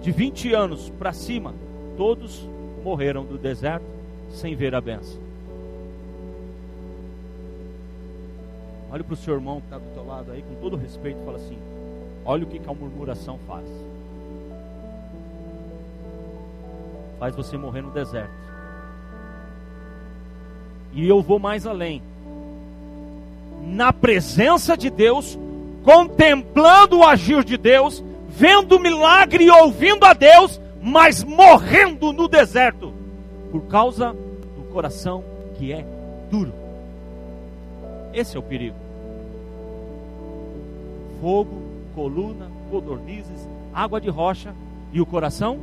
de 0.00 0.10
20 0.10 0.52
anos 0.52 0.90
para 0.98 1.12
cima, 1.12 1.54
todos 1.96 2.48
morreram 2.82 3.24
do 3.24 3.38
deserto 3.38 3.97
sem 4.30 4.54
ver 4.54 4.74
a 4.74 4.80
benção. 4.80 5.20
Olha 8.90 9.04
para 9.04 9.14
o 9.14 9.16
seu 9.16 9.34
irmão 9.34 9.60
que 9.60 9.66
está 9.66 9.78
do 9.78 9.92
teu 9.92 10.06
lado 10.06 10.32
aí, 10.32 10.42
com 10.42 10.54
todo 10.56 10.76
respeito, 10.76 11.24
fala 11.24 11.36
assim: 11.36 11.58
olha 12.24 12.44
o 12.44 12.46
que, 12.46 12.58
que 12.58 12.68
a 12.68 12.74
murmuração 12.74 13.38
faz. 13.46 13.66
faz 17.18 17.34
você 17.34 17.56
morrer 17.56 17.82
no 17.82 17.90
deserto. 17.90 18.30
E 20.92 21.06
eu 21.06 21.20
vou 21.20 21.38
mais 21.38 21.66
além. 21.66 22.02
Na 23.62 23.92
presença 23.92 24.76
de 24.76 24.88
Deus, 24.88 25.38
contemplando 25.82 26.98
o 26.98 27.04
agir 27.04 27.44
de 27.44 27.56
Deus, 27.56 28.02
vendo 28.28 28.76
o 28.76 28.80
milagre 28.80 29.44
e 29.44 29.50
ouvindo 29.50 30.04
a 30.04 30.12
Deus, 30.12 30.60
mas 30.80 31.24
morrendo 31.24 32.12
no 32.12 32.28
deserto, 32.28 32.92
por 33.50 33.62
causa 33.62 34.12
do 34.12 34.62
coração 34.72 35.24
que 35.56 35.72
é 35.72 35.84
duro. 36.30 36.52
Esse 38.12 38.36
é 38.36 38.40
o 38.40 38.42
perigo. 38.42 38.76
Fogo, 41.20 41.62
coluna, 41.94 42.50
codornizes, 42.70 43.48
água 43.72 44.00
de 44.00 44.08
rocha 44.08 44.54
e 44.92 45.00
o 45.00 45.06
coração 45.06 45.58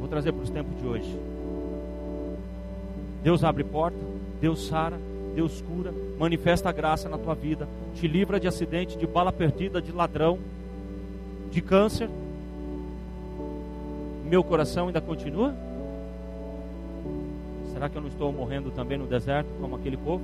Vou 0.00 0.08
trazer 0.08 0.32
para 0.32 0.42
os 0.42 0.50
tempos 0.50 0.80
de 0.80 0.88
hoje. 0.88 1.18
Deus 3.22 3.44
abre 3.44 3.62
porta, 3.62 3.98
Deus 4.40 4.66
sara, 4.66 4.98
Deus 5.34 5.60
cura, 5.60 5.92
manifesta 6.18 6.70
a 6.70 6.72
graça 6.72 7.06
na 7.06 7.18
tua 7.18 7.34
vida, 7.34 7.68
te 7.94 8.08
livra 8.08 8.40
de 8.40 8.48
acidente, 8.48 8.96
de 8.96 9.06
bala 9.06 9.30
perdida, 9.30 9.80
de 9.80 9.92
ladrão, 9.92 10.38
de 11.50 11.60
câncer. 11.60 12.08
Meu 14.30 14.44
coração 14.44 14.86
ainda 14.86 15.00
continua? 15.00 15.52
Será 17.72 17.88
que 17.88 17.98
eu 17.98 18.00
não 18.00 18.08
estou 18.08 18.32
morrendo 18.32 18.70
também 18.70 18.96
no 18.96 19.04
deserto 19.04 19.48
como 19.60 19.74
aquele 19.74 19.96
povo? 19.96 20.22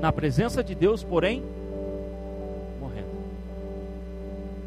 Na 0.00 0.10
presença 0.10 0.62
de 0.64 0.74
Deus, 0.74 1.04
porém, 1.04 1.40
morrendo. 2.80 3.06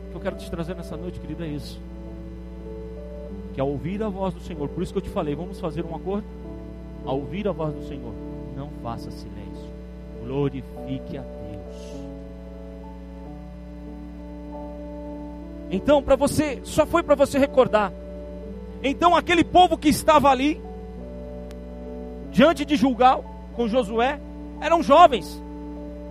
O 0.08 0.12
que 0.12 0.16
eu 0.16 0.22
quero 0.22 0.38
te 0.38 0.50
trazer 0.50 0.74
nessa 0.74 0.96
noite, 0.96 1.20
querida, 1.20 1.46
é 1.46 1.50
isso 1.50 1.82
que 3.54 3.60
ao 3.60 3.68
ouvir 3.68 4.02
a 4.02 4.08
voz 4.08 4.34
do 4.34 4.40
Senhor, 4.40 4.70
por 4.70 4.82
isso 4.82 4.94
que 4.94 5.00
eu 5.00 5.04
te 5.04 5.10
falei, 5.10 5.36
vamos 5.36 5.60
fazer 5.60 5.84
um 5.84 5.94
acordo? 5.94 6.24
Ao 7.06 7.18
ouvir 7.18 7.46
a 7.46 7.52
voz 7.52 7.76
do 7.76 7.86
Senhor, 7.90 8.14
não 8.56 8.70
faça 8.82 9.12
silêncio, 9.12 9.70
glorifique 10.24 11.18
a 11.18 11.24
Então, 15.70 16.02
para 16.02 16.16
você, 16.16 16.60
só 16.64 16.86
foi 16.86 17.04
para 17.04 17.16
você 17.16 17.38
recordar. 17.38 17.92
Então, 18.84 19.16
aquele 19.16 19.44
povo 19.44 19.78
que 19.78 19.90
estava 19.90 20.30
ali, 20.30 20.62
diante 22.32 22.66
de 22.66 22.76
Julgal, 22.76 23.24
com 23.56 23.68
Josué, 23.68 24.20
eram 24.62 24.82
jovens, 24.82 25.42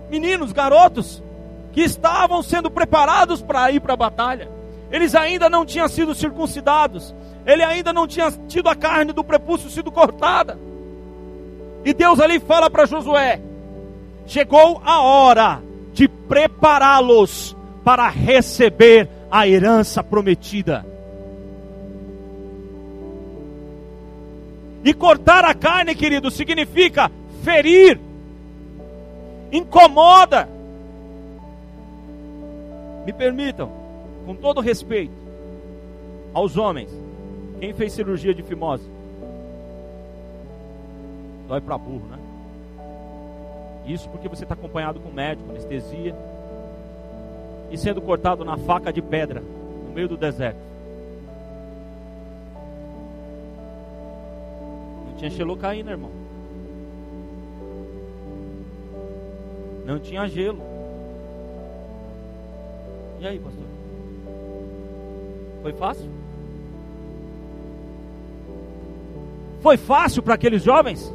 meninos, 0.09 0.51
garotos, 0.51 1.21
que 1.71 1.81
estavam 1.81 2.41
sendo 2.41 2.71
preparados 2.71 3.41
para 3.41 3.71
ir 3.71 3.79
para 3.79 3.93
a 3.93 3.97
batalha. 3.97 4.49
Eles 4.91 5.13
ainda 5.13 5.49
não 5.49 5.65
tinham 5.65 5.87
sido 5.87 6.15
circuncidados, 6.15 7.13
ele 7.45 7.63
ainda 7.63 7.93
não 7.93 8.07
tinha 8.07 8.31
tido 8.47 8.69
a 8.69 8.75
carne 8.75 9.13
do 9.13 9.23
prepúcio 9.23 9.69
sido 9.69 9.91
cortada. 9.91 10.57
E 11.85 11.93
Deus 11.93 12.19
ali 12.19 12.39
fala 12.39 12.69
para 12.69 12.85
Josué: 12.85 13.39
chegou 14.25 14.81
a 14.83 15.01
hora 15.01 15.61
de 15.93 16.07
prepará-los 16.07 17.55
para 17.83 18.07
receber 18.09 19.09
a 19.31 19.47
herança 19.47 20.03
prometida. 20.03 20.85
E 24.83 24.93
cortar 24.93 25.43
a 25.43 25.53
carne, 25.53 25.93
querido, 25.93 26.31
significa 26.31 27.11
ferir, 27.43 27.99
incomoda. 29.51 30.47
Me 33.05 33.13
permitam, 33.13 33.71
com 34.25 34.35
todo 34.35 34.61
respeito 34.61 35.13
aos 36.33 36.57
homens, 36.57 36.89
quem 37.59 37.73
fez 37.73 37.93
cirurgia 37.93 38.33
de 38.33 38.43
fimose? 38.43 38.89
Dói 41.47 41.59
para 41.59 41.77
burro, 41.77 42.05
né? 42.09 42.19
Isso 43.85 44.07
porque 44.09 44.29
você 44.29 44.43
está 44.43 44.53
acompanhado 44.53 44.99
com 44.99 45.11
médico, 45.11 45.49
anestesia. 45.49 46.15
E 47.69 47.77
sendo 47.77 48.01
cortado 48.01 48.43
na 48.43 48.57
faca 48.57 48.91
de 48.91 49.01
pedra, 49.01 49.41
no 49.87 49.93
meio 49.93 50.07
do 50.07 50.17
deserto. 50.17 50.59
Não 55.07 55.13
tinha 55.17 55.29
xelocaína, 55.29 55.91
irmão. 55.91 56.11
Não 59.85 59.99
tinha 59.99 60.27
gelo. 60.27 60.61
E 63.19 63.27
aí, 63.27 63.39
pastor? 63.39 63.65
Foi 65.61 65.73
fácil? 65.73 66.09
Foi 69.61 69.77
fácil 69.77 70.23
para 70.23 70.35
aqueles 70.35 70.63
jovens? 70.63 71.13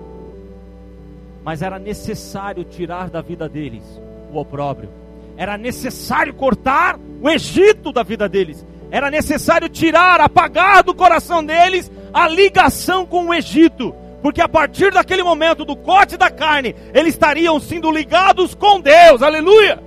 Mas 1.42 1.62
era 1.62 1.78
necessário 1.78 2.64
tirar 2.64 3.10
da 3.10 3.20
vida 3.20 3.48
deles 3.48 3.84
o 4.32 4.38
opróbrio. 4.38 5.03
Era 5.36 5.58
necessário 5.58 6.34
cortar 6.34 6.98
o 7.20 7.28
Egito 7.28 7.92
da 7.92 8.02
vida 8.02 8.28
deles. 8.28 8.64
Era 8.90 9.10
necessário 9.10 9.68
tirar, 9.68 10.20
apagar 10.20 10.82
do 10.84 10.94
coração 10.94 11.44
deles 11.44 11.90
a 12.12 12.28
ligação 12.28 13.04
com 13.04 13.26
o 13.26 13.34
Egito, 13.34 13.92
porque 14.22 14.40
a 14.40 14.48
partir 14.48 14.92
daquele 14.92 15.22
momento 15.22 15.64
do 15.64 15.74
corte 15.74 16.16
da 16.16 16.30
carne, 16.30 16.74
eles 16.94 17.14
estariam 17.14 17.58
sendo 17.58 17.90
ligados 17.90 18.54
com 18.54 18.80
Deus, 18.80 19.20
aleluia. 19.20 19.82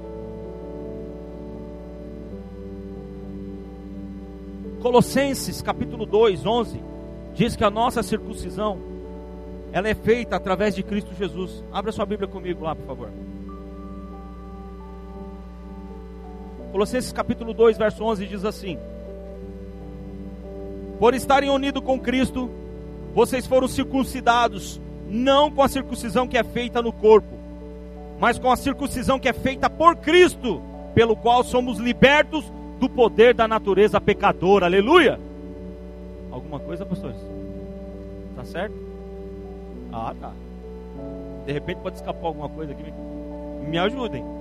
Colossenses 4.82 5.62
capítulo 5.62 6.06
2, 6.06 6.46
11, 6.46 6.84
diz 7.34 7.56
que 7.56 7.64
a 7.64 7.70
nossa 7.70 8.04
circuncisão, 8.04 8.78
ela 9.72 9.88
é 9.88 9.96
feita 9.96 10.36
através 10.36 10.76
de 10.76 10.84
Cristo 10.84 11.14
Jesus. 11.18 11.64
Abra 11.72 11.92
sua 11.92 12.06
Bíblia 12.06 12.28
comigo 12.28 12.64
lá, 12.64 12.76
por 12.76 12.86
favor. 12.86 13.10
Colossenses 16.72 17.12
capítulo 17.12 17.54
2, 17.54 17.78
verso 17.78 18.04
11 18.04 18.28
diz 18.28 18.46
assim: 18.46 18.78
Por 21.00 21.14
estarem 21.14 21.50
unidos 21.50 21.84
com 21.84 22.00
Cristo, 22.00 22.50
vocês 23.14 23.46
foram 23.46 23.68
circuncidados, 23.68 24.82
não 25.10 25.50
com 25.50 25.64
a 25.64 25.68
circuncisão 25.68 26.28
que 26.28 26.38
é 26.38 26.44
feita 26.44 26.82
no 26.82 26.92
corpo, 26.92 27.36
mas 28.20 28.38
com 28.38 28.52
a 28.52 28.58
circuncisão 28.58 29.20
que 29.20 29.30
é 29.30 29.34
feita 29.34 29.70
por 29.70 29.96
Cristo, 29.96 30.62
pelo 30.94 31.16
qual 31.16 31.44
somos 31.44 31.78
libertos 31.78 32.52
do 32.80 32.90
poder 32.90 33.34
da 33.34 33.48
natureza 33.48 34.00
pecadora. 34.00 34.66
Aleluia! 34.66 35.20
Alguma 36.32 36.60
coisa, 36.60 36.86
pastores? 36.86 37.18
Tá 38.36 38.44
certo? 38.44 38.76
Ah, 39.92 40.14
tá. 40.20 40.32
De 41.46 41.54
repente 41.54 41.80
pode 41.82 41.96
escapar 41.96 42.28
alguma 42.28 42.50
coisa 42.50 42.74
aqui. 42.74 42.84
Me 43.68 43.80
ajudem. 43.80 44.37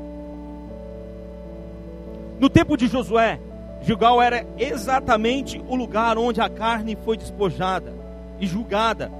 No 2.38 2.51
tempo 2.51 2.77
de 2.77 2.87
Josué, 2.87 3.40
Gilgal 3.83 4.20
era 4.20 4.46
exatamente 4.59 5.62
o 5.68 5.77
lugar 5.77 6.18
onde 6.18 6.40
a 6.40 6.49
carne 6.49 6.96
foi 7.05 7.16
despojada 7.16 7.94
e 8.38 8.46
julgada. 8.46 9.11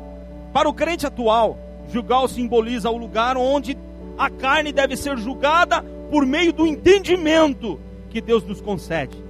Para 0.53 0.69
o 0.69 0.75
crente 0.75 1.07
atual, 1.07 1.57
Gilgal 1.89 2.29
simboliza 2.29 2.91
o 2.91 2.97
lugar 2.97 3.37
onde 3.37 3.77
a 4.19 4.29
carne 4.29 4.73
deve 4.73 4.97
ser 4.97 5.17
julgada 5.19 5.83
por 6.11 6.27
meio 6.27 6.53
do 6.53 6.67
entendimento 6.67 7.81
que 8.11 8.21
Deus 8.21 8.45
nos 8.45 8.61
concede. 8.61 9.25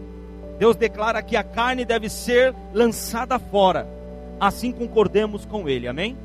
Deus 0.58 0.76
declara 0.76 1.22
que 1.22 1.36
a 1.36 1.42
carne 1.42 1.84
deve 1.84 2.08
ser 2.08 2.54
lançada 2.72 3.38
fora, 3.38 3.86
assim 4.40 4.72
concordemos 4.72 5.44
com 5.44 5.68
Ele, 5.68 5.86
amém? 5.86 6.16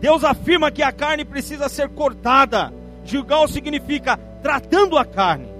Deus 0.00 0.24
afirma 0.24 0.70
que 0.70 0.82
a 0.82 0.92
carne 0.92 1.24
precisa 1.24 1.68
ser 1.68 1.88
cortada. 1.88 2.72
Gilgal 3.04 3.46
significa 3.48 4.18
tratando 4.42 4.98
a 4.98 5.04
carne. 5.04 5.51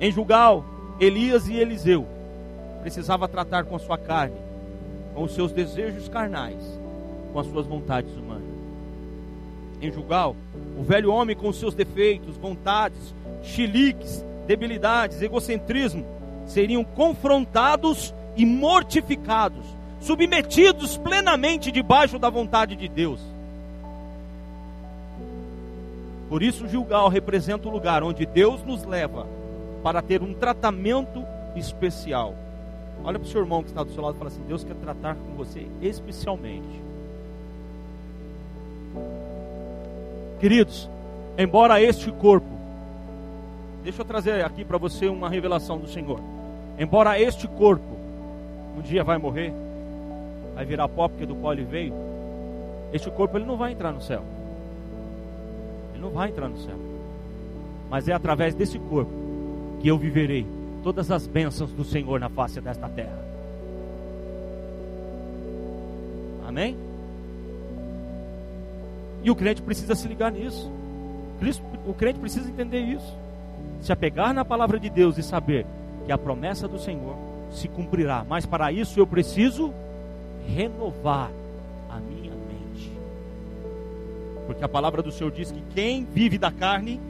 Em 0.00 0.10
Jugal, 0.10 0.64
Elias 0.98 1.46
e 1.46 1.56
Eliseu 1.56 2.06
precisava 2.80 3.28
tratar 3.28 3.64
com 3.64 3.76
a 3.76 3.78
sua 3.78 3.98
carne, 3.98 4.36
com 5.14 5.24
os 5.24 5.34
seus 5.34 5.52
desejos 5.52 6.08
carnais, 6.08 6.56
com 7.30 7.38
as 7.38 7.46
suas 7.46 7.66
vontades 7.66 8.10
humanas. 8.16 8.48
Em 9.82 9.92
Jugal, 9.92 10.34
o 10.78 10.82
velho 10.82 11.12
homem 11.12 11.36
com 11.36 11.50
os 11.50 11.58
seus 11.58 11.74
defeitos, 11.74 12.34
vontades, 12.38 13.14
chiliques, 13.42 14.24
debilidades, 14.46 15.20
egocentrismo, 15.20 16.06
seriam 16.46 16.82
confrontados 16.82 18.14
e 18.34 18.46
mortificados, 18.46 19.66
submetidos 20.00 20.96
plenamente 20.96 21.70
debaixo 21.70 22.18
da 22.18 22.30
vontade 22.30 22.74
de 22.74 22.88
Deus. 22.88 23.20
Por 26.30 26.42
isso, 26.42 26.66
Gilgal 26.66 27.10
representa 27.10 27.68
o 27.68 27.70
lugar 27.70 28.02
onde 28.02 28.24
Deus 28.24 28.64
nos 28.64 28.82
leva 28.84 29.26
para 29.82 30.02
ter 30.02 30.22
um 30.22 30.34
tratamento 30.34 31.24
especial. 31.56 32.34
Olha 33.04 33.18
para 33.18 33.26
o 33.26 33.30
seu 33.30 33.40
irmão 33.40 33.62
que 33.62 33.68
está 33.68 33.82
do 33.82 33.92
seu 33.92 34.02
lado 34.02 34.14
e 34.14 34.18
fala 34.18 34.30
assim: 34.30 34.42
Deus 34.46 34.62
quer 34.64 34.74
tratar 34.74 35.14
com 35.14 35.34
você 35.36 35.66
especialmente. 35.80 36.80
Queridos, 40.38 40.88
embora 41.36 41.80
este 41.82 42.10
corpo, 42.12 42.48
deixa 43.82 44.00
eu 44.00 44.06
trazer 44.06 44.44
aqui 44.44 44.64
para 44.64 44.78
você 44.78 45.06
uma 45.06 45.28
revelação 45.28 45.78
do 45.78 45.88
Senhor. 45.88 46.20
Embora 46.78 47.20
este 47.20 47.46
corpo 47.46 47.96
um 48.76 48.80
dia 48.80 49.04
vai 49.04 49.18
morrer, 49.18 49.52
vai 50.54 50.64
virar 50.64 50.88
pó 50.88 51.08
porque 51.08 51.26
do 51.26 51.34
pó 51.34 51.52
ele 51.52 51.64
veio, 51.64 51.92
este 52.92 53.10
corpo 53.10 53.36
ele 53.36 53.44
não 53.44 53.56
vai 53.56 53.72
entrar 53.72 53.92
no 53.92 54.00
céu. 54.00 54.22
Ele 55.92 56.02
não 56.02 56.10
vai 56.10 56.28
entrar 56.28 56.48
no 56.48 56.58
céu. 56.58 56.76
Mas 57.90 58.08
é 58.08 58.12
através 58.12 58.54
desse 58.54 58.78
corpo 58.78 59.29
que 59.80 59.88
eu 59.88 59.96
viverei 59.96 60.46
todas 60.82 61.10
as 61.10 61.26
bênçãos 61.26 61.72
do 61.72 61.84
Senhor 61.84 62.20
na 62.20 62.28
face 62.28 62.60
desta 62.60 62.88
terra. 62.88 63.18
Amém? 66.46 66.76
E 69.22 69.30
o 69.30 69.36
crente 69.36 69.62
precisa 69.62 69.94
se 69.94 70.08
ligar 70.08 70.32
nisso. 70.32 70.70
O 71.86 71.94
crente 71.94 72.18
precisa 72.18 72.48
entender 72.48 72.80
isso. 72.80 73.16
Se 73.80 73.92
apegar 73.92 74.34
na 74.34 74.44
palavra 74.44 74.78
de 74.78 74.90
Deus 74.90 75.16
e 75.16 75.22
saber 75.22 75.66
que 76.04 76.12
a 76.12 76.18
promessa 76.18 76.68
do 76.68 76.78
Senhor 76.78 77.16
se 77.50 77.68
cumprirá. 77.68 78.24
Mas 78.28 78.44
para 78.44 78.72
isso 78.72 78.98
eu 78.98 79.06
preciso 79.06 79.72
renovar 80.46 81.30
a 81.88 81.98
minha 81.98 82.32
mente. 82.32 82.92
Porque 84.46 84.64
a 84.64 84.68
palavra 84.68 85.02
do 85.02 85.12
Senhor 85.12 85.30
diz 85.30 85.50
que 85.50 85.62
quem 85.74 86.04
vive 86.04 86.36
da 86.36 86.50
carne, 86.50 87.00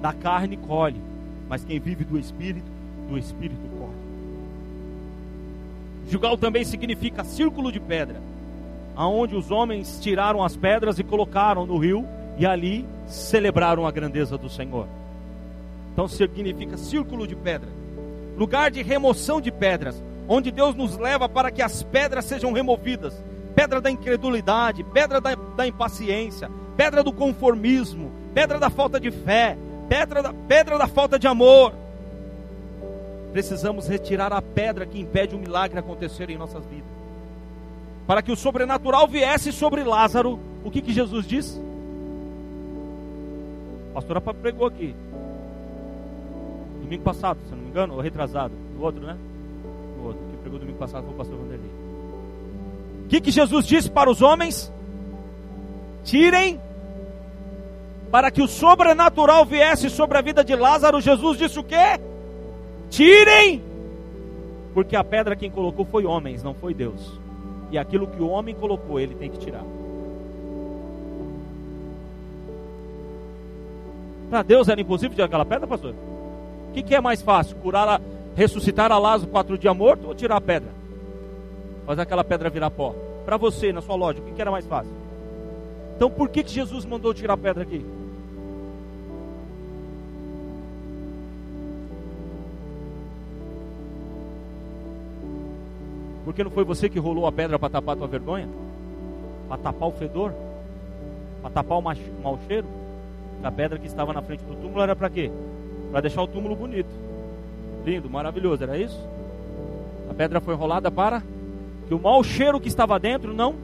da 0.00 0.12
carne 0.12 0.56
colhe 0.56 1.11
mas 1.52 1.62
quem 1.66 1.78
vive 1.78 2.02
do 2.02 2.18
Espírito, 2.18 2.64
do 3.10 3.18
Espírito 3.18 3.60
corre. 3.78 3.92
Jugal 6.08 6.38
também 6.38 6.64
significa 6.64 7.24
círculo 7.24 7.70
de 7.70 7.78
pedra, 7.78 8.22
aonde 8.96 9.36
os 9.36 9.50
homens 9.50 10.00
tiraram 10.00 10.42
as 10.42 10.56
pedras 10.56 10.98
e 10.98 11.04
colocaram 11.04 11.66
no 11.66 11.76
rio 11.76 12.08
e 12.38 12.46
ali 12.46 12.86
celebraram 13.06 13.86
a 13.86 13.90
grandeza 13.90 14.38
do 14.38 14.48
Senhor. 14.48 14.88
Então 15.92 16.08
significa 16.08 16.78
círculo 16.78 17.26
de 17.26 17.36
pedra, 17.36 17.68
lugar 18.34 18.70
de 18.70 18.82
remoção 18.82 19.38
de 19.38 19.52
pedras, 19.52 20.02
onde 20.26 20.50
Deus 20.50 20.74
nos 20.74 20.96
leva 20.96 21.28
para 21.28 21.50
que 21.50 21.60
as 21.60 21.82
pedras 21.82 22.24
sejam 22.24 22.54
removidas 22.54 23.12
pedra 23.54 23.78
da 23.78 23.90
incredulidade, 23.90 24.82
pedra 24.84 25.20
da, 25.20 25.34
da 25.34 25.66
impaciência, 25.66 26.50
pedra 26.78 27.02
do 27.02 27.12
conformismo, 27.12 28.10
pedra 28.32 28.58
da 28.58 28.70
falta 28.70 28.98
de 28.98 29.10
fé, 29.10 29.58
pedra 29.92 30.22
da, 30.22 30.32
pedra 30.32 30.78
da 30.78 30.86
falta 30.86 31.18
de 31.18 31.26
amor. 31.26 31.74
Precisamos 33.30 33.86
retirar 33.86 34.32
a 34.32 34.40
pedra 34.40 34.86
que 34.86 34.98
impede 34.98 35.36
o 35.36 35.38
milagre 35.38 35.78
acontecer 35.78 36.30
em 36.30 36.38
nossas 36.38 36.64
vidas. 36.64 36.90
Para 38.06 38.22
que 38.22 38.32
o 38.32 38.36
sobrenatural 38.36 39.06
viesse 39.06 39.52
sobre 39.52 39.84
Lázaro, 39.84 40.40
o 40.64 40.70
que, 40.70 40.80
que 40.80 40.94
Jesus 40.94 41.26
disse? 41.26 41.60
A 43.90 43.94
pastora 43.94 44.20
pregou 44.22 44.66
aqui. 44.66 44.96
Domingo 46.80 47.02
passado, 47.02 47.38
se 47.46 47.50
não 47.54 47.58
me 47.58 47.68
engano, 47.68 47.94
ou 47.94 48.00
retrasado. 48.00 48.54
No 48.74 48.82
outro, 48.82 49.02
né? 49.02 49.18
No 49.98 50.06
outro. 50.06 50.22
Que 50.30 50.36
pregou 50.38 50.58
domingo 50.58 50.78
passado 50.78 51.04
foi 51.04 51.12
o 51.12 51.16
pastor 51.18 51.36
Vanderlei. 51.36 51.70
O 53.04 53.08
que, 53.08 53.20
que 53.20 53.30
Jesus 53.30 53.66
disse 53.66 53.90
para 53.90 54.10
os 54.10 54.22
homens? 54.22 54.72
Tirem 56.02 56.58
para 58.12 58.30
que 58.30 58.42
o 58.42 58.46
sobrenatural 58.46 59.42
viesse 59.46 59.88
sobre 59.88 60.18
a 60.18 60.20
vida 60.20 60.44
de 60.44 60.54
Lázaro, 60.54 61.00
Jesus 61.00 61.38
disse 61.38 61.58
o 61.58 61.64
quê? 61.64 61.98
Tirem! 62.90 63.62
Porque 64.74 64.94
a 64.94 65.02
pedra 65.02 65.34
quem 65.34 65.50
colocou 65.50 65.86
foi 65.86 66.04
homens, 66.04 66.42
não 66.42 66.52
foi 66.52 66.74
Deus. 66.74 67.18
E 67.70 67.78
aquilo 67.78 68.06
que 68.06 68.22
o 68.22 68.28
homem 68.28 68.54
colocou, 68.54 69.00
ele 69.00 69.14
tem 69.14 69.30
que 69.30 69.38
tirar. 69.38 69.64
Para 74.28 74.42
Deus 74.42 74.68
era 74.68 74.78
impossível 74.78 75.14
tirar 75.14 75.24
aquela 75.24 75.46
pedra, 75.46 75.66
pastor? 75.66 75.94
O 76.68 76.72
que, 76.74 76.82
que, 76.82 76.94
é 76.94 77.00
mais 77.00 77.22
fácil? 77.22 77.56
Curar, 77.56 77.88
a, 77.88 78.00
ressuscitar 78.36 78.92
a 78.92 78.98
Lázaro 78.98 79.30
quatro 79.30 79.56
dias 79.56 79.74
morto 79.74 80.08
ou 80.08 80.14
tirar 80.14 80.36
a 80.36 80.40
pedra? 80.40 80.68
Fazer 81.86 82.02
aquela 82.02 82.22
pedra 82.22 82.50
virar 82.50 82.70
pó. 82.70 82.94
Para 83.24 83.38
você, 83.38 83.72
na 83.72 83.80
sua 83.80 83.94
lógica, 83.94 84.22
o 84.22 84.28
que, 84.28 84.34
que 84.34 84.42
era 84.42 84.50
mais 84.50 84.66
fácil? 84.66 84.92
Então 85.96 86.10
por 86.10 86.28
que, 86.28 86.42
que 86.42 86.50
Jesus 86.50 86.84
mandou 86.84 87.14
tirar 87.14 87.34
a 87.34 87.38
pedra 87.38 87.62
aqui? 87.62 87.82
Porque 96.24 96.44
não 96.44 96.50
foi 96.50 96.64
você 96.64 96.88
que 96.88 96.98
rolou 96.98 97.26
a 97.26 97.32
pedra 97.32 97.58
para 97.58 97.70
tapar 97.70 97.94
a 97.94 97.98
tua 97.98 98.06
vergonha? 98.06 98.48
Para 99.48 99.58
tapar 99.58 99.88
o 99.88 99.92
fedor? 99.92 100.32
Para 101.40 101.50
tapar 101.50 101.78
o 101.78 101.82
mau 101.82 102.38
cheiro? 102.46 102.66
A 103.42 103.50
pedra 103.50 103.78
que 103.78 103.86
estava 103.86 104.12
na 104.12 104.22
frente 104.22 104.44
do 104.44 104.54
túmulo 104.54 104.80
era 104.82 104.94
para 104.94 105.10
quê? 105.10 105.30
Para 105.90 106.02
deixar 106.02 106.22
o 106.22 106.28
túmulo 106.28 106.54
bonito. 106.54 106.90
Lindo, 107.84 108.08
maravilhoso, 108.08 108.62
era 108.62 108.78
isso? 108.78 108.98
A 110.08 110.14
pedra 110.14 110.40
foi 110.40 110.54
rolada 110.54 110.90
para 110.90 111.22
que 111.88 111.94
o 111.94 111.98
mau 111.98 112.22
cheiro 112.22 112.60
que 112.60 112.68
estava 112.68 112.98
dentro 113.00 113.34
não. 113.34 113.56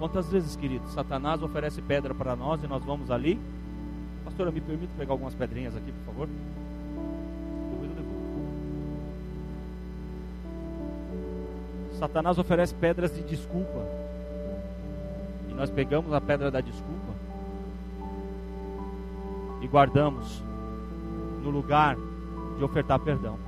Quantas 0.00 0.28
vezes, 0.28 0.56
querido, 0.56 0.88
Satanás 0.88 1.40
oferece 1.40 1.80
pedra 1.80 2.12
para 2.12 2.34
nós 2.34 2.62
e 2.64 2.66
nós 2.66 2.82
vamos 2.82 3.10
ali? 3.12 3.38
Pastora, 4.24 4.50
me 4.50 4.60
permite 4.60 4.92
pegar 4.98 5.12
algumas 5.12 5.34
pedrinhas 5.34 5.76
aqui, 5.76 5.92
por 5.92 6.12
favor? 6.12 6.28
Satanás 11.98 12.38
oferece 12.38 12.74
pedras 12.74 13.14
de 13.14 13.22
desculpa. 13.22 13.80
E 15.48 15.54
nós 15.54 15.70
pegamos 15.70 16.12
a 16.12 16.20
pedra 16.20 16.50
da 16.50 16.60
desculpa 16.60 17.14
e 19.64 19.66
guardamos 19.66 20.42
no 21.42 21.48
lugar 21.48 21.96
de 22.58 22.62
ofertar 22.64 22.98
perdão. 23.00 23.38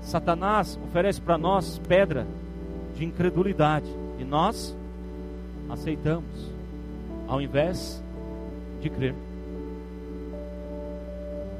Satanás 0.00 0.78
oferece 0.84 1.20
para 1.20 1.36
nós 1.36 1.80
pedra 1.88 2.24
de 2.94 3.04
incredulidade 3.04 3.86
e 4.18 4.24
nós 4.24 4.76
aceitamos, 5.68 6.52
ao 7.26 7.40
invés 7.40 8.00
de 8.80 8.88
crer. 8.88 9.14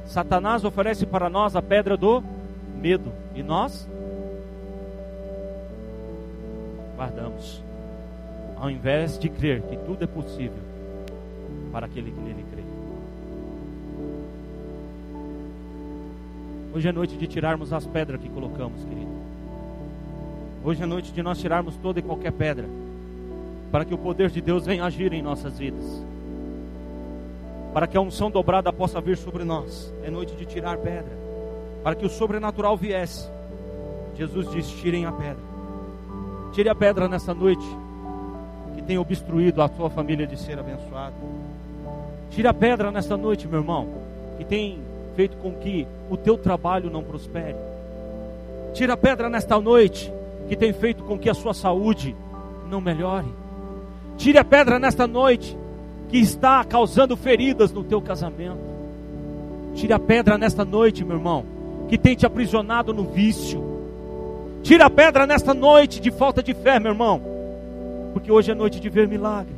Satanás 0.06 0.64
oferece 0.64 1.04
para 1.04 1.28
nós 1.28 1.56
a 1.56 1.62
pedra 1.62 1.96
do 1.96 2.22
medo 2.76 3.12
e 3.34 3.42
nós 3.42 3.88
guardamos, 6.96 7.62
ao 8.56 8.70
invés 8.70 9.18
de 9.18 9.28
crer 9.28 9.62
que 9.62 9.76
tudo 9.76 10.04
é 10.04 10.06
possível 10.06 10.62
para 11.72 11.86
aquele 11.86 12.10
que 12.10 12.20
nele 12.20 12.44
crê. 12.50 12.62
Hoje 16.74 16.88
é 16.88 16.92
noite 16.92 17.16
de 17.16 17.26
tirarmos 17.26 17.72
as 17.72 17.86
pedras 17.86 18.20
que 18.20 18.28
colocamos, 18.28 18.82
querido. 18.84 19.16
Hoje 20.64 20.82
é 20.82 20.86
noite 20.86 21.12
de 21.12 21.22
nós 21.22 21.38
tirarmos 21.38 21.76
toda 21.76 22.00
e 22.00 22.02
qualquer 22.02 22.32
pedra, 22.32 22.66
para 23.70 23.84
que 23.84 23.94
o 23.94 23.98
poder 23.98 24.30
de 24.30 24.40
Deus 24.40 24.66
venha 24.66 24.84
agir 24.84 25.12
em 25.12 25.22
nossas 25.22 25.58
vidas, 25.58 26.04
para 27.72 27.86
que 27.86 27.96
a 27.96 28.00
unção 28.00 28.30
dobrada 28.30 28.72
possa 28.72 29.00
vir 29.00 29.16
sobre 29.16 29.44
nós. 29.44 29.92
É 30.02 30.10
noite 30.10 30.34
de 30.34 30.44
tirar 30.44 30.78
pedra, 30.78 31.25
para 31.86 31.94
que 31.94 32.04
o 32.04 32.10
sobrenatural 32.10 32.76
viesse. 32.76 33.30
Jesus 34.16 34.50
disse: 34.50 34.72
tirem 34.78 35.06
a 35.06 35.12
pedra. 35.12 35.44
Tire 36.52 36.68
a 36.68 36.74
pedra 36.74 37.06
nessa 37.06 37.32
noite 37.32 37.64
que 38.74 38.82
tem 38.82 38.98
obstruído 38.98 39.62
a 39.62 39.68
sua 39.68 39.88
família 39.88 40.26
de 40.26 40.36
ser 40.36 40.58
abençoada. 40.58 41.14
Tire 42.28 42.48
a 42.48 42.52
pedra 42.52 42.90
nessa 42.90 43.16
noite, 43.16 43.46
meu 43.46 43.60
irmão, 43.60 43.86
que 44.36 44.44
tem 44.44 44.80
feito 45.14 45.36
com 45.36 45.52
que 45.52 45.86
o 46.10 46.16
teu 46.16 46.36
trabalho 46.36 46.90
não 46.90 47.04
prospere. 47.04 47.54
Tira 48.74 48.94
a 48.94 48.96
pedra 48.96 49.30
nesta 49.30 49.60
noite 49.60 50.12
que 50.48 50.56
tem 50.56 50.72
feito 50.72 51.04
com 51.04 51.16
que 51.16 51.30
a 51.30 51.34
sua 51.34 51.54
saúde 51.54 52.16
não 52.68 52.80
melhore. 52.80 53.32
Tire 54.16 54.38
a 54.38 54.44
pedra 54.44 54.80
nesta 54.80 55.06
noite 55.06 55.56
que 56.08 56.18
está 56.18 56.64
causando 56.64 57.16
feridas 57.16 57.70
no 57.70 57.84
teu 57.84 58.02
casamento. 58.02 58.58
Tire 59.76 59.92
a 59.92 60.00
pedra 60.00 60.36
nesta 60.36 60.64
noite, 60.64 61.04
meu 61.04 61.18
irmão, 61.18 61.54
que 61.88 61.96
tem 61.96 62.14
te 62.14 62.26
aprisionado 62.26 62.92
no 62.92 63.04
vício. 63.04 63.62
Tire 64.62 64.82
a 64.82 64.90
pedra 64.90 65.26
nesta 65.26 65.54
noite 65.54 66.00
de 66.00 66.10
falta 66.10 66.42
de 66.42 66.52
fé, 66.52 66.80
meu 66.80 66.92
irmão, 66.92 67.20
porque 68.12 68.32
hoje 68.32 68.50
é 68.50 68.54
noite 68.54 68.80
de 68.80 68.88
ver 68.88 69.06
milagre. 69.06 69.54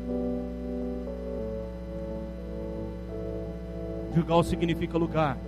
Gilgal 4.14 4.42
significa 4.42 4.98
lugar 4.98 5.38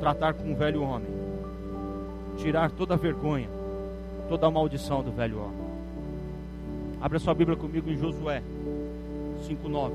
tratar 0.00 0.34
com 0.34 0.50
o 0.52 0.54
velho 0.54 0.82
homem, 0.82 1.08
tirar 2.38 2.70
toda 2.70 2.94
a 2.94 2.96
vergonha, 2.96 3.48
toda 4.28 4.46
a 4.46 4.50
maldição 4.50 5.02
do 5.02 5.12
velho 5.12 5.38
homem. 5.38 5.66
Abra 7.00 7.18
sua 7.18 7.34
Bíblia 7.34 7.56
comigo 7.56 7.88
em 7.90 7.96
Josué 7.96 8.42
5:9, 9.46 9.92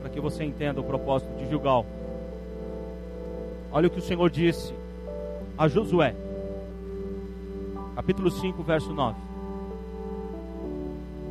para 0.00 0.10
que 0.10 0.20
você 0.20 0.44
entenda 0.44 0.80
o 0.80 0.84
propósito 0.84 1.30
de 1.38 1.48
Gilgal. 1.48 1.86
Olha 3.76 3.88
o 3.88 3.90
que 3.90 3.98
o 3.98 4.02
Senhor 4.02 4.30
disse 4.30 4.72
a 5.58 5.68
Josué, 5.68 6.14
capítulo 7.94 8.30
5, 8.30 8.62
verso 8.62 8.90
9. 8.90 9.14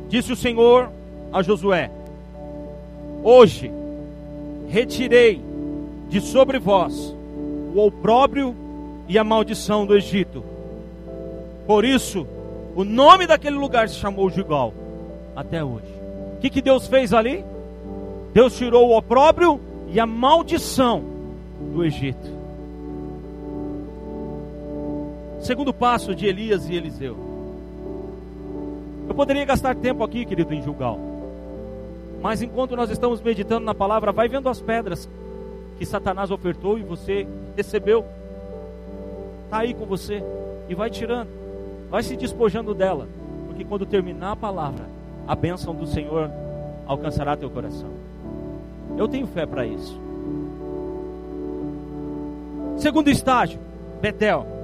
Disse 0.08 0.32
o 0.32 0.36
Senhor 0.36 0.88
a 1.32 1.42
Josué: 1.42 1.90
Hoje 3.24 3.68
retirei 4.68 5.42
de 6.08 6.20
sobre 6.20 6.60
vós 6.60 7.16
o 7.74 7.84
opróbrio 7.84 8.54
e 9.08 9.18
a 9.18 9.24
maldição 9.24 9.84
do 9.84 9.96
Egito. 9.96 10.44
Por 11.66 11.84
isso, 11.84 12.28
o 12.76 12.84
nome 12.84 13.26
daquele 13.26 13.56
lugar 13.56 13.88
se 13.88 13.96
chamou 13.96 14.30
Gilgal 14.30 14.72
até 15.34 15.64
hoje. 15.64 15.92
O 16.36 16.40
que, 16.40 16.48
que 16.48 16.62
Deus 16.62 16.86
fez 16.86 17.12
ali? 17.12 17.44
Deus 18.32 18.56
tirou 18.56 18.90
o 18.90 18.96
opróbrio 18.96 19.60
e 19.88 19.98
a 19.98 20.06
maldição 20.06 21.02
do 21.74 21.84
Egito. 21.84 22.35
Segundo 25.46 25.72
passo 25.72 26.12
de 26.12 26.26
Elias 26.26 26.68
e 26.68 26.74
Eliseu. 26.74 27.16
Eu 29.08 29.14
poderia 29.14 29.44
gastar 29.44 29.76
tempo 29.76 30.02
aqui, 30.02 30.24
querido, 30.24 30.52
em 30.52 30.60
Gilgal. 30.60 30.98
Mas 32.20 32.42
enquanto 32.42 32.74
nós 32.74 32.90
estamos 32.90 33.20
meditando 33.20 33.64
na 33.64 33.72
palavra, 33.72 34.10
vai 34.10 34.28
vendo 34.28 34.48
as 34.48 34.60
pedras 34.60 35.08
que 35.78 35.86
Satanás 35.86 36.32
ofertou 36.32 36.76
e 36.76 36.82
você 36.82 37.28
recebeu. 37.56 38.04
Está 39.44 39.58
aí 39.58 39.72
com 39.72 39.86
você 39.86 40.20
e 40.68 40.74
vai 40.74 40.90
tirando, 40.90 41.28
vai 41.88 42.02
se 42.02 42.16
despojando 42.16 42.74
dela, 42.74 43.06
porque 43.46 43.64
quando 43.64 43.86
terminar 43.86 44.32
a 44.32 44.36
palavra, 44.36 44.86
a 45.28 45.36
bênção 45.36 45.72
do 45.72 45.86
Senhor 45.86 46.28
alcançará 46.88 47.36
teu 47.36 47.50
coração. 47.50 47.90
Eu 48.98 49.06
tenho 49.06 49.28
fé 49.28 49.46
para 49.46 49.64
isso. 49.64 49.96
Segundo 52.78 53.08
estágio, 53.08 53.60
Betel 54.00 54.55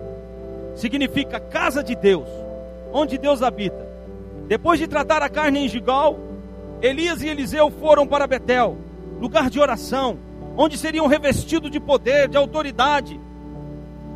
significa 0.74 1.40
casa 1.40 1.82
de 1.82 1.94
Deus, 1.94 2.28
onde 2.92 3.18
Deus 3.18 3.42
habita. 3.42 3.86
Depois 4.48 4.78
de 4.78 4.86
tratar 4.86 5.22
a 5.22 5.28
carne 5.28 5.64
em 5.64 5.68
Gigal, 5.68 6.18
Elias 6.80 7.22
e 7.22 7.28
Eliseu 7.28 7.70
foram 7.70 8.06
para 8.06 8.26
Betel, 8.26 8.76
lugar 9.20 9.48
de 9.48 9.60
oração, 9.60 10.18
onde 10.56 10.76
seriam 10.76 11.06
revestidos 11.06 11.70
de 11.70 11.80
poder, 11.80 12.28
de 12.28 12.36
autoridade, 12.36 13.20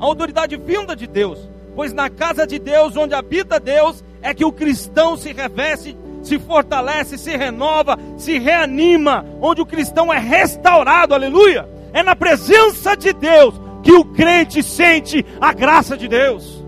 a 0.01 0.05
autoridade 0.05 0.57
vinda 0.57 0.95
de 0.95 1.07
Deus, 1.07 1.49
pois 1.75 1.93
na 1.93 2.11
casa 2.11 2.47
de 2.47 2.59
Deus, 2.59 2.97
onde 2.97 3.15
habita 3.15 3.59
Deus, 3.59 4.05
é 4.21 4.35
que 4.35 4.45
o 4.45 4.53
cristão 4.53 5.17
se 5.17 5.33
reveste, 5.33 5.97
se 6.23 6.39
fortalece, 6.39 7.17
se 7.17 7.37
renova, 7.37 7.99
se 8.17 8.39
reanima, 8.39 9.25
onde 9.41 9.63
o 9.63 9.67
cristão 9.67 10.13
é 10.13 10.19
restaurado, 10.19 11.15
aleluia. 11.15 11.69
É 11.93 12.03
na 12.03 12.17
presença 12.17 12.97
de 12.97 13.13
Deus 13.13 13.55
que 13.87 13.93
o 13.93 14.05
crente 14.05 14.65
sente 14.65 15.25
a 15.41 15.53
graça 15.53 15.97
de 15.97 16.09
Deus. 16.09 16.61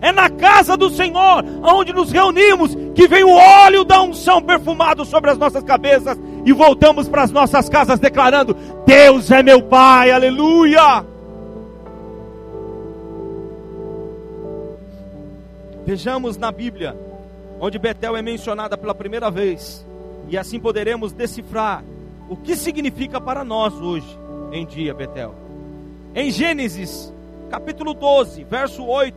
É 0.00 0.10
na 0.10 0.28
casa 0.28 0.76
do 0.76 0.90
Senhor, 0.90 1.44
onde 1.62 1.92
nos 1.92 2.10
reunimos, 2.10 2.76
que 2.96 3.06
vem 3.06 3.22
o 3.22 3.30
óleo 3.30 3.84
da 3.84 4.02
unção 4.02 4.42
perfumado 4.42 5.04
sobre 5.04 5.30
as 5.30 5.38
nossas 5.38 5.62
cabeças 5.62 6.18
e 6.44 6.52
voltamos 6.52 7.08
para 7.08 7.22
as 7.22 7.30
nossas 7.30 7.68
casas 7.68 8.00
declarando: 8.00 8.56
Deus 8.84 9.30
é 9.30 9.40
meu 9.40 9.62
Pai, 9.62 10.10
aleluia. 10.10 11.06
Vejamos 15.86 16.36
na 16.36 16.50
Bíblia, 16.50 16.96
onde 17.60 17.78
Betel 17.78 18.16
é 18.16 18.22
mencionada 18.22 18.76
pela 18.76 18.96
primeira 18.96 19.30
vez, 19.30 19.86
e 20.28 20.36
assim 20.36 20.58
poderemos 20.58 21.12
decifrar 21.12 21.84
o 22.28 22.36
que 22.36 22.56
significa 22.56 23.20
para 23.20 23.44
nós 23.44 23.72
hoje 23.74 24.18
em 24.50 24.66
dia 24.66 24.92
Betel. 24.92 25.43
Em 26.14 26.30
Gênesis, 26.30 27.12
capítulo 27.50 27.92
12, 27.92 28.44
verso 28.44 28.86
8, 28.86 29.16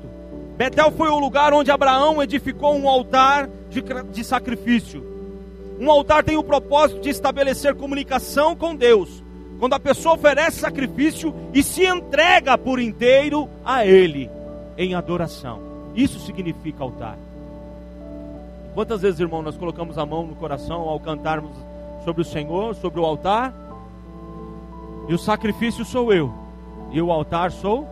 Betel 0.58 0.91
foi 0.91 1.10
o 1.10 1.20
lugar 1.20 1.54
onde 1.54 1.70
Abraão 1.70 2.24
edificou 2.24 2.76
um 2.76 2.89
altar 2.89 3.48
de, 3.70 3.84
de 4.12 4.24
sacrifício. 4.24 5.06
Um 5.80 5.91
altar 5.91 6.24
tem 6.24 6.38
o 6.38 6.43
propósito 6.43 7.00
de 7.02 7.12
estabelecer 7.12 7.76
comunicação 7.76 8.56
com 8.56 8.76
Deus. 8.76 9.24
Quando 9.60 9.74
a 9.74 9.80
pessoa 9.80 10.16
oferece 10.16 10.60
sacrifício 10.60 11.36
e 11.54 11.62
se 11.62 11.86
entrega 11.86 12.58
por 12.58 12.80
inteiro 12.80 13.48
a 13.64 13.86
Ele 13.86 14.28
em 14.76 14.95
adoração. 14.95 15.62
Isso 15.93 16.20
significa 16.20 16.84
altar. 16.84 17.16
Quantas 18.74 19.02
vezes, 19.02 19.20
irmão, 19.20 19.43
nós 19.43 19.56
colocamos 19.56 20.00
a 20.00 20.06
mão 20.06 20.26
no 20.26 20.36
coração 20.36 20.82
ao 20.82 21.00
cantarmos 21.00 21.56
sobre 22.04 22.24
o 22.24 22.26
Senhor, 22.26 22.74
sobre 22.74 23.00
o 23.00 23.06
altar? 23.06 23.54
E 25.08 25.14
o 25.14 25.20
sacrifício 25.20 25.86
sou 25.86 26.12
eu, 26.12 26.47
e 26.92 27.02
o 27.02 27.12
altar 27.12 27.52
sou 27.52 27.88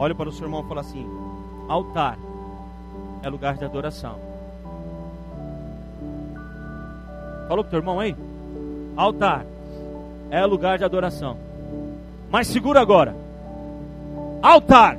Olha 0.00 0.14
para 0.14 0.30
o 0.30 0.32
seu 0.32 0.46
irmão 0.46 0.62
e 0.62 0.66
fala 0.66 0.80
assim: 0.80 1.06
altar 1.68 2.18
é 3.22 3.28
lugar 3.28 3.58
de 3.58 3.66
adoração. 3.66 4.16
Falou 7.46 7.62
para 7.62 7.68
o 7.68 7.70
teu 7.70 7.78
irmão 7.80 8.00
aí? 8.00 8.16
Altar 8.96 9.44
é 10.30 10.42
lugar 10.46 10.78
de 10.78 10.84
adoração. 10.84 11.36
Mas 12.30 12.46
segura 12.46 12.80
agora. 12.80 13.14
Altar 14.40 14.96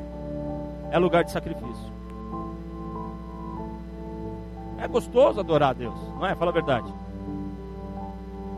é 0.92 1.00
lugar 1.00 1.24
de 1.24 1.32
sacrifício. 1.32 1.92
É 4.78 4.88
gostoso 4.88 5.40
adorar 5.40 5.72
a 5.72 5.74
Deus, 5.74 5.96
não 6.20 6.28
é? 6.28 6.36
Fala 6.36 6.52
a 6.52 6.54
verdade. 6.54 6.94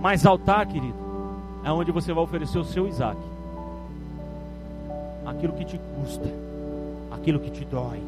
Mas 0.02 0.26
altar, 0.26 0.66
querido, 0.66 0.98
é 1.64 1.72
onde 1.72 1.90
você 1.90 2.12
vai 2.12 2.24
oferecer 2.24 2.58
o 2.58 2.66
seu 2.66 2.86
Isaac 2.86 3.33
aquilo 5.38 5.54
que 5.54 5.66
te 5.66 5.80
custa, 5.96 6.30
aquilo 7.12 7.40
que 7.40 7.52
te 7.52 7.66
dói. 7.66 8.02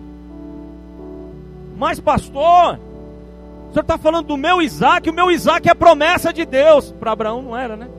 Mas, 1.78 2.00
pastor, 2.00 2.80
o 3.70 3.74
senhor 3.74 3.82
está 3.82 3.98
falando 3.98 4.28
do 4.28 4.38
meu 4.38 4.62
Isaac, 4.62 5.10
o 5.10 5.14
meu 5.14 5.30
Isaac 5.30 5.70
é 5.70 5.74
promessa 5.74 6.32
de 6.32 6.46
Deus. 6.46 6.92
Para 6.94 7.12
Abraão 7.12 7.42
não 7.42 7.58
era, 7.58 7.76
né? 7.76 7.90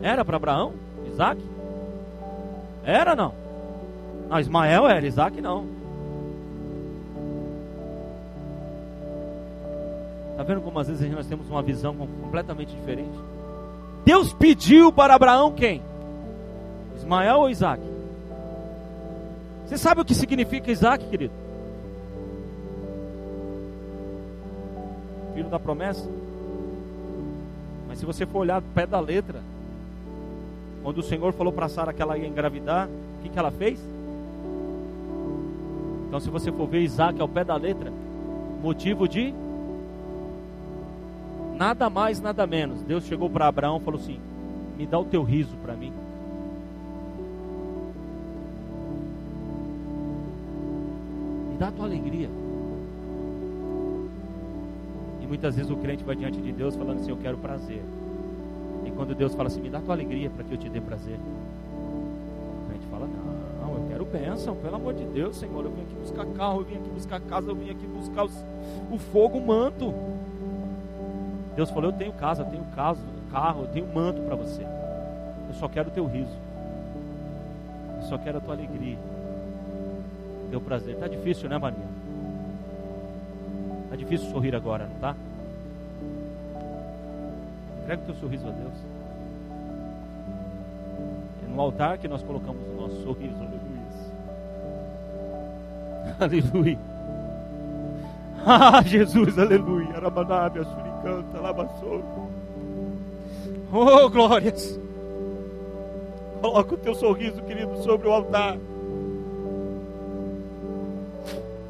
Era 0.00 0.24
para 0.24 0.36
Abraão? 0.36 0.72
Isaac? 1.12 1.40
Era 2.84 3.14
não? 3.14 3.32
Não, 4.28 4.40
Ismael 4.40 4.88
era, 4.88 5.06
Isaac 5.06 5.40
não. 5.40 5.66
Está 10.32 10.42
vendo 10.42 10.62
como 10.62 10.78
às 10.80 10.88
vezes 10.88 11.08
nós 11.12 11.26
temos 11.26 11.48
uma 11.48 11.62
visão 11.62 11.94
completamente 11.94 12.74
diferente? 12.74 13.31
Deus 14.04 14.32
pediu 14.32 14.92
para 14.92 15.14
Abraão 15.14 15.52
quem? 15.52 15.82
Ismael 16.96 17.40
ou 17.40 17.50
Isaac? 17.50 17.82
Você 19.66 19.78
sabe 19.78 20.00
o 20.00 20.04
que 20.04 20.14
significa 20.14 20.70
Isaac, 20.70 21.04
querido? 21.06 21.32
Filho 25.34 25.48
da 25.48 25.58
promessa. 25.58 26.08
Mas 27.88 27.98
se 27.98 28.04
você 28.04 28.26
for 28.26 28.40
olhar 28.40 28.60
do 28.60 28.68
pé 28.74 28.86
da 28.86 29.00
letra, 29.00 29.40
quando 30.82 30.98
o 30.98 31.02
Senhor 31.02 31.32
falou 31.32 31.52
para 31.52 31.68
Sara 31.68 31.92
que 31.92 32.02
ela 32.02 32.18
ia 32.18 32.26
engravidar, 32.26 32.88
o 32.88 33.22
que, 33.22 33.28
que 33.28 33.38
ela 33.38 33.50
fez? 33.50 33.78
Então, 36.08 36.20
se 36.20 36.28
você 36.28 36.52
for 36.52 36.66
ver 36.66 36.80
Isaac 36.80 37.20
ao 37.20 37.28
pé 37.28 37.44
da 37.44 37.56
letra, 37.56 37.90
motivo 38.62 39.08
de 39.08 39.32
nada 41.62 41.88
mais, 41.88 42.20
nada 42.20 42.44
menos. 42.44 42.82
Deus 42.82 43.04
chegou 43.04 43.30
para 43.30 43.46
Abraão 43.46 43.76
e 43.76 43.80
falou 43.84 44.00
assim: 44.00 44.18
Me 44.76 44.84
dá 44.84 44.98
o 44.98 45.04
teu 45.04 45.22
riso 45.22 45.56
para 45.62 45.74
mim. 45.74 45.92
Me 51.52 51.56
dá 51.56 51.68
a 51.68 51.70
tua 51.70 51.84
alegria. 51.84 52.28
E 55.22 55.26
muitas 55.26 55.54
vezes 55.54 55.70
o 55.70 55.76
crente 55.76 56.02
vai 56.02 56.16
diante 56.16 56.40
de 56.40 56.50
Deus 56.50 56.74
falando 56.74 56.98
assim: 56.98 57.10
Eu 57.10 57.16
quero 57.18 57.38
prazer. 57.38 57.82
E 58.84 58.90
quando 58.90 59.14
Deus 59.14 59.32
fala 59.32 59.46
assim: 59.46 59.60
Me 59.60 59.70
dá 59.70 59.78
a 59.78 59.82
tua 59.82 59.94
alegria 59.94 60.30
para 60.30 60.42
que 60.42 60.52
eu 60.52 60.58
te 60.58 60.68
dê 60.68 60.80
prazer. 60.80 61.16
O 61.16 62.70
crente 62.70 62.86
fala: 62.90 63.06
Não, 63.06 63.74
eu 63.74 63.86
quero 63.88 64.04
bênção, 64.04 64.56
pelo 64.56 64.74
amor 64.74 64.94
de 64.94 65.04
Deus, 65.04 65.36
Senhor. 65.36 65.64
Eu 65.64 65.70
vim 65.70 65.82
aqui 65.82 65.94
buscar 65.94 66.26
carro, 66.26 66.62
eu 66.62 66.64
vim 66.64 66.74
aqui 66.74 66.90
buscar 66.90 67.20
casa, 67.20 67.48
eu 67.48 67.54
vim 67.54 67.70
aqui 67.70 67.86
buscar 67.86 68.24
os, 68.24 68.34
o 68.90 68.98
fogo, 68.98 69.38
o 69.38 69.46
manto. 69.46 69.94
Deus 71.54 71.70
falou: 71.70 71.90
Eu 71.90 71.96
tenho 71.96 72.12
casa, 72.12 72.42
eu 72.42 72.46
tenho 72.46 72.64
caso, 72.74 73.00
carro, 73.30 73.62
eu 73.62 73.68
tenho 73.68 73.86
manto 73.86 74.20
para 74.22 74.34
você. 74.34 74.62
Eu 74.62 75.54
só 75.54 75.68
quero 75.68 75.88
o 75.88 75.92
teu 75.92 76.06
riso. 76.06 76.36
Eu 77.96 78.02
só 78.08 78.18
quero 78.18 78.38
a 78.38 78.40
tua 78.40 78.54
alegria. 78.54 78.98
Teu 80.50 80.60
prazer. 80.60 80.96
Tá 80.96 81.06
difícil, 81.08 81.48
né, 81.48 81.58
Maria? 81.58 81.78
Tá 83.90 83.96
difícil 83.96 84.30
sorrir 84.30 84.54
agora, 84.54 84.86
não 84.86 84.98
tá? 85.00 85.14
Entrega 87.82 88.02
o 88.02 88.06
teu 88.06 88.14
sorriso 88.14 88.46
a 88.48 88.50
Deus. 88.50 88.74
É 91.44 91.48
no 91.48 91.60
altar 91.60 91.98
que 91.98 92.08
nós 92.08 92.22
colocamos 92.22 92.62
o 92.68 92.80
nosso 92.80 93.02
sorriso. 93.02 93.36
Aleluia. 96.18 96.52
Aleluia. 96.52 96.78
Ah, 98.44 98.82
Jesus, 98.82 99.38
aleluia. 99.38 99.96
Aramanabia, 99.96 100.64
suricanta, 101.02 101.40
lavassou. 101.40 102.02
Oh, 103.72 104.08
glórias. 104.08 104.78
Coloca 106.40 106.74
o 106.74 106.78
teu 106.78 106.94
sorriso, 106.94 107.42
querido, 107.42 107.82
sobre 107.82 108.08
o 108.08 108.12
altar. 108.12 108.56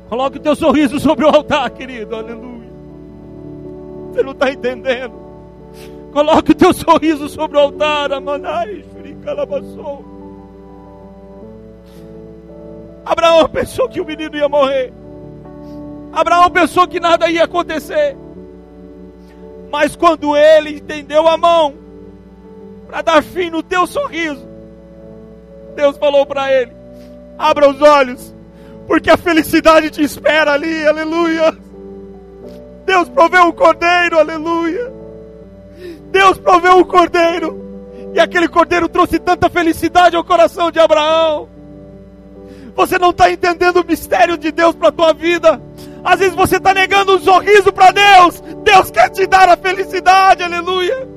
Coloque 0.09 0.37
o 0.37 0.41
teu 0.41 0.55
sorriso 0.55 1.01
sobre 1.01 1.25
o 1.25 1.29
altar, 1.29 1.71
querido. 1.71 2.15
Aleluia. 2.15 2.71
Você 4.11 4.23
não 4.23 4.33
está 4.33 4.51
entendendo. 4.51 5.15
Coloque 6.13 6.53
o 6.53 6.55
teu 6.55 6.75
sorriso 6.75 7.29
sobre 7.29 7.57
o 7.57 7.61
altar. 7.61 8.13
Amanai, 8.13 8.85
lavassou. 9.25 10.05
Abraão 13.05 13.49
pensou 13.49 13.89
que 13.89 14.01
o 14.01 14.05
menino 14.05 14.37
ia 14.37 14.49
morrer. 14.49 14.93
Abraão 16.13 16.51
pensou 16.51 16.87
que 16.87 17.01
nada 17.01 17.31
ia 17.31 17.45
acontecer. 17.45 18.17
Mas 19.73 19.97
quando 19.97 20.37
ele 20.37 20.77
entendeu 20.77 21.27
a 21.27 21.39
mão 21.39 21.75
para 22.87 23.01
dar 23.01 23.23
fim 23.23 23.49
no 23.49 23.63
teu 23.63 23.87
sorriso, 23.87 24.47
Deus 25.75 25.97
falou 25.97 26.27
para 26.27 26.53
ele: 26.53 26.71
abra 27.39 27.71
os 27.71 27.81
olhos, 27.81 28.35
porque 28.87 29.09
a 29.09 29.17
felicidade 29.17 29.89
te 29.89 30.03
espera 30.03 30.53
ali, 30.53 30.87
aleluia. 30.87 31.57
Deus 32.85 33.09
proveu 33.09 33.49
o 33.49 33.53
cordeiro, 33.55 34.19
aleluia. 34.19 34.93
Deus 36.11 36.37
proveu 36.37 36.79
o 36.79 36.85
cordeiro, 36.85 37.59
e 38.13 38.21
aquele 38.21 38.49
cordeiro 38.49 38.91
trouxe 38.91 39.19
tanta 39.19 39.49
felicidade 39.49 40.15
ao 40.15 40.23
coração 40.23 40.71
de 40.71 40.79
Abraão. 40.79 41.49
Você 42.75 42.99
não 42.99 43.09
está 43.09 43.31
entendendo 43.31 43.79
o 43.79 43.87
mistério 43.87 44.37
de 44.37 44.53
Deus 44.53 44.75
para 44.75 44.89
a 44.89 44.93
tua 44.93 45.15
vida. 45.15 45.59
Às 46.05 46.19
vezes 46.19 46.35
você 46.35 46.57
está 46.57 46.75
negando 46.75 47.17
um 47.17 47.21
sorriso 47.21 47.73
para 47.73 47.93
Deus. 47.93 48.41
Deus 48.65 48.91
quer 48.91 49.09
te 49.11 49.27
dar 49.27 49.49
a 49.49 49.57
felicidade, 49.57 50.43
aleluia. 50.43 51.09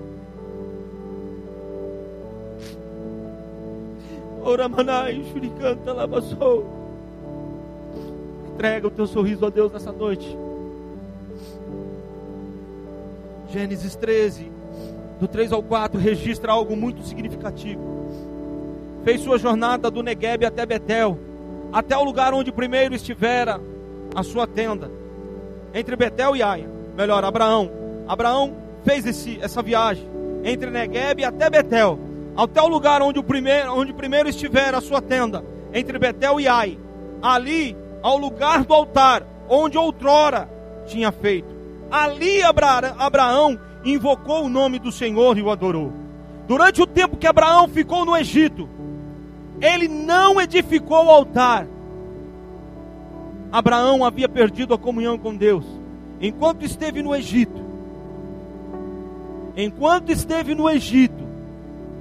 Entrega 8.54 8.88
o 8.88 8.92
teu 8.92 9.08
sorriso 9.08 9.46
a 9.46 9.50
Deus 9.50 9.72
nessa 9.72 9.92
noite. 9.92 10.38
Gênesis 13.52 13.96
13, 13.96 14.52
do 15.20 15.28
3 15.28 15.52
ao 15.52 15.64
4, 15.64 16.00
registra 16.00 16.52
algo 16.52 16.76
muito 16.76 17.02
significativo. 17.04 17.82
Fez 19.04 19.22
sua 19.22 19.40
jornada 19.40 19.90
do 19.90 20.04
Negueb 20.04 20.46
até 20.46 20.66
Betel, 20.66 21.18
até 21.72 21.98
o 21.98 22.04
lugar 22.04 22.34
onde 22.34 22.52
primeiro 22.52 22.94
estivera 22.94 23.60
a 24.16 24.24
sua 24.24 24.48
tenda, 24.48 24.90
entre 25.74 25.96
Betel 25.96 26.36
e 26.36 26.42
Aia. 26.42 26.70
Melhor, 26.96 27.24
Abraão. 27.24 27.70
Abraão 28.08 28.56
fez 28.84 29.06
esse, 29.06 29.38
essa 29.42 29.62
viagem 29.62 30.08
entre 30.44 30.70
Negueb 30.70 31.24
até 31.26 31.50
Betel, 31.50 32.00
até 32.38 32.62
o 32.62 32.68
lugar 32.68 33.02
onde, 33.02 33.20
o 33.20 33.24
primeiro, 33.24 33.74
onde 33.74 33.92
primeiro 33.92 34.30
estivera 34.30 34.78
a 34.78 34.82
sua 34.82 35.02
tenda, 35.02 35.44
entre 35.74 36.00
Betel 36.00 36.40
e 36.40 36.48
Ai. 36.48 36.80
Ali, 37.22 37.76
ao 38.02 38.18
lugar 38.18 38.64
do 38.64 38.74
altar, 38.74 39.26
onde 39.50 39.78
outrora 39.78 40.48
tinha 40.86 41.12
feito. 41.12 41.54
Ali 41.90 42.42
Abraão 42.44 43.60
invocou 43.84 44.46
o 44.46 44.50
nome 44.50 44.80
do 44.80 44.92
Senhor 44.92 45.38
e 45.38 45.42
o 45.42 45.50
adorou. 45.50 45.92
Durante 46.48 46.82
o 46.82 46.88
tempo 46.88 47.18
que 47.18 47.28
Abraão 47.28 47.68
ficou 47.68 48.06
no 48.06 48.16
Egito, 48.16 48.70
ele 49.60 49.88
não 49.88 50.40
edificou 50.40 51.06
o 51.06 51.10
altar. 51.10 51.68
Abraão 53.52 54.04
havia 54.04 54.28
perdido 54.28 54.74
a 54.74 54.78
comunhão 54.78 55.18
com 55.18 55.36
Deus. 55.36 55.66
Enquanto 56.20 56.64
esteve 56.64 57.02
no 57.02 57.16
Egito, 57.16 57.62
enquanto 59.56 60.12
esteve 60.12 60.56
no 60.56 60.70
Egito, 60.70 61.24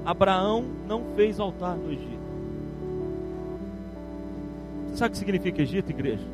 Abraão 0.04 0.64
não 0.86 1.02
fez 1.16 1.40
altar 1.40 1.76
no 1.76 1.92
Egito. 1.92 2.24
Você 4.88 4.96
sabe 4.96 5.08
o 5.08 5.12
que 5.12 5.18
significa 5.18 5.62
Egito, 5.62 5.90
igreja? 5.90 6.24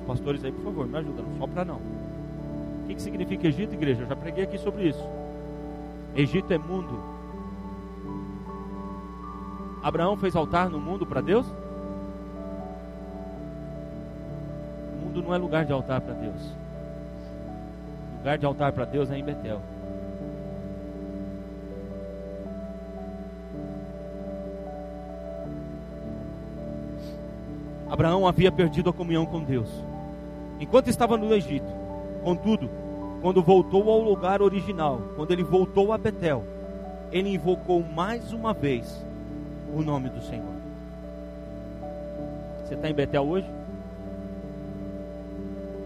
Os 0.00 0.06
pastores 0.06 0.44
aí, 0.44 0.52
por 0.52 0.64
favor, 0.64 0.86
me 0.86 0.98
ajudam, 0.98 1.24
não 1.24 1.38
sopra 1.38 1.64
não. 1.64 1.76
O 1.76 2.86
que, 2.86 2.94
que 2.94 3.02
significa 3.02 3.48
Egito, 3.48 3.74
igreja? 3.74 4.02
Eu 4.02 4.08
já 4.08 4.16
preguei 4.16 4.44
aqui 4.44 4.58
sobre 4.58 4.88
isso. 4.88 5.04
Egito 6.14 6.52
é 6.52 6.58
mundo. 6.58 7.16
Abraão 9.82 10.16
fez 10.16 10.36
altar 10.36 10.70
no 10.70 10.80
mundo 10.80 11.04
para 11.04 11.20
Deus? 11.20 11.46
Mundo 15.16 15.28
não 15.28 15.34
é 15.34 15.38
lugar 15.38 15.64
de 15.64 15.72
altar 15.72 16.00
para 16.00 16.14
Deus. 16.14 16.54
lugar 18.18 18.38
de 18.38 18.46
altar 18.46 18.72
para 18.72 18.84
Deus 18.84 19.10
é 19.10 19.18
em 19.18 19.24
Betel. 19.24 19.60
Abraão 27.88 28.26
havia 28.26 28.50
perdido 28.50 28.90
a 28.90 28.92
comunhão 28.92 29.24
com 29.24 29.42
Deus. 29.42 29.68
Enquanto 30.58 30.88
estava 30.88 31.16
no 31.16 31.32
Egito, 31.32 31.86
Contudo, 32.26 32.68
quando 33.22 33.40
voltou 33.40 33.88
ao 33.88 34.00
lugar 34.00 34.42
original, 34.42 35.00
quando 35.14 35.30
ele 35.30 35.44
voltou 35.44 35.92
a 35.92 35.96
Betel, 35.96 36.42
ele 37.12 37.32
invocou 37.32 37.84
mais 37.84 38.32
uma 38.32 38.52
vez 38.52 39.06
o 39.72 39.80
nome 39.80 40.08
do 40.08 40.20
Senhor. 40.20 40.56
Você 42.64 42.74
está 42.74 42.90
em 42.90 42.94
Betel 42.94 43.22
hoje? 43.22 43.48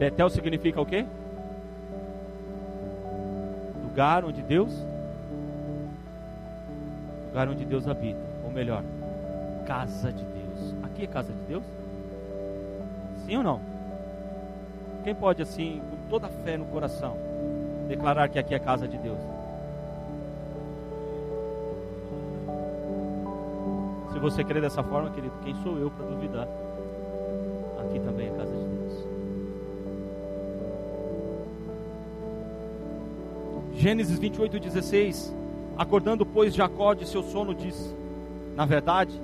Betel 0.01 0.31
significa 0.31 0.81
o 0.81 0.87
quê? 0.87 1.05
Lugar 3.85 4.25
onde 4.25 4.41
Deus 4.41 4.73
Lugar 7.27 7.49
onde 7.51 7.67
Deus 7.67 7.87
habita, 7.87 8.19
ou 8.43 8.51
melhor, 8.51 8.83
casa 9.67 10.11
de 10.11 10.25
Deus. 10.25 10.75
Aqui 10.83 11.05
é 11.05 11.07
casa 11.07 11.33
de 11.33 11.41
Deus? 11.43 11.63
Sim 13.25 13.37
ou 13.37 13.43
não? 13.43 13.61
Quem 15.05 15.15
pode 15.15 15.43
assim, 15.43 15.83
com 15.91 16.09
toda 16.09 16.27
a 16.27 16.31
fé 16.31 16.57
no 16.57 16.65
coração, 16.65 17.17
declarar 17.87 18.29
que 18.31 18.39
aqui 18.39 18.55
é 18.55 18.59
casa 18.59 18.89
de 18.89 18.97
Deus? 18.97 19.21
Se 24.13 24.19
você 24.19 24.43
crer 24.43 24.63
dessa 24.63 24.83
forma, 24.83 25.11
querido, 25.11 25.35
quem 25.45 25.55
sou 25.63 25.79
eu 25.79 25.91
para 25.91 26.07
duvidar? 26.07 26.49
Aqui 27.79 28.01
também 28.01 28.29
é 28.29 28.31
casa 28.31 28.51
de 28.51 28.65
Deus. 28.65 28.70
Gênesis 33.81 34.19
28, 34.19 34.61
16. 34.61 35.35
Acordando, 35.75 36.27
pois, 36.27 36.55
Jacó 36.55 36.93
de 36.93 37.09
seu 37.09 37.23
sono, 37.23 37.55
disse: 37.55 37.95
Na 38.55 38.67
verdade, 38.67 39.19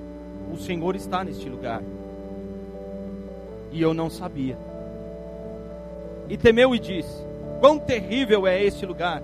o 0.50 0.56
Senhor 0.56 0.96
está 0.96 1.22
neste 1.22 1.46
lugar. 1.46 1.82
E 3.70 3.82
eu 3.82 3.92
não 3.92 4.08
sabia. 4.08 4.56
E 6.26 6.38
temeu 6.38 6.74
e 6.74 6.78
disse: 6.78 7.22
Quão 7.60 7.78
terrível 7.78 8.46
é 8.46 8.62
este 8.62 8.86
lugar! 8.86 9.22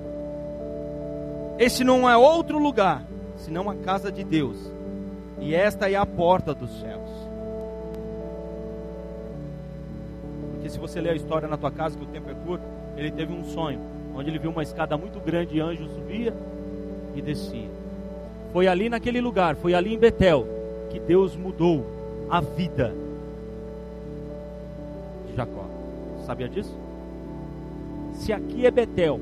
Este 1.58 1.82
não 1.82 2.08
é 2.08 2.14
outro 2.14 2.58
lugar, 2.58 3.02
senão 3.38 3.70
a 3.70 3.74
casa 3.74 4.12
de 4.12 4.22
Deus, 4.24 4.58
e 5.40 5.54
esta 5.54 5.90
é 5.90 5.94
a 5.94 6.04
porta 6.04 6.52
dos 6.52 6.70
céus. 6.78 7.10
Porque 10.52 10.68
se 10.68 10.78
você 10.78 11.00
ler 11.00 11.10
a 11.10 11.16
história 11.16 11.48
na 11.48 11.56
tua 11.56 11.70
casa, 11.70 11.96
que 11.96 12.04
o 12.04 12.08
tempo 12.08 12.28
é 12.28 12.34
curto, 12.34 12.64
ele 12.98 13.10
teve 13.10 13.32
um 13.32 13.44
sonho, 13.44 13.80
onde 14.14 14.30
ele 14.30 14.38
viu 14.38 14.50
uma 14.50 14.62
escada 14.62 14.96
muito 14.96 15.20
grande 15.20 15.56
e 15.56 15.60
anjo 15.60 15.88
subia 15.88 16.34
e 17.14 17.22
descia. 17.22 17.68
Foi 18.52 18.66
ali 18.66 18.88
naquele 18.88 19.20
lugar, 19.20 19.56
foi 19.56 19.74
ali 19.74 19.94
em 19.94 19.98
Betel, 19.98 20.46
que 20.90 21.00
Deus 21.00 21.36
mudou 21.36 21.86
a 22.28 22.40
vida 22.40 22.94
de 25.28 25.36
Jacó. 25.36 25.64
Sabia 26.26 26.48
disso? 26.48 26.76
Se 28.14 28.32
aqui 28.32 28.66
é 28.66 28.70
Betel, 28.70 29.18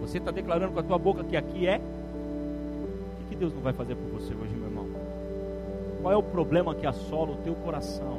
você 0.00 0.18
está 0.18 0.30
declarando 0.30 0.72
com 0.72 0.80
a 0.80 0.82
tua 0.82 0.98
boca 0.98 1.24
que 1.24 1.36
aqui 1.36 1.66
é, 1.66 1.80
o 1.80 3.28
que 3.28 3.36
Deus 3.36 3.52
não 3.54 3.62
vai 3.62 3.72
fazer 3.72 3.94
por 3.96 4.20
você 4.20 4.34
hoje, 4.34 4.54
meu 4.54 4.68
irmão? 4.68 4.86
Qual 6.02 6.12
é 6.12 6.16
o 6.16 6.22
problema 6.22 6.74
que 6.74 6.86
assola 6.86 7.32
o 7.32 7.36
teu 7.36 7.54
coração? 7.54 8.18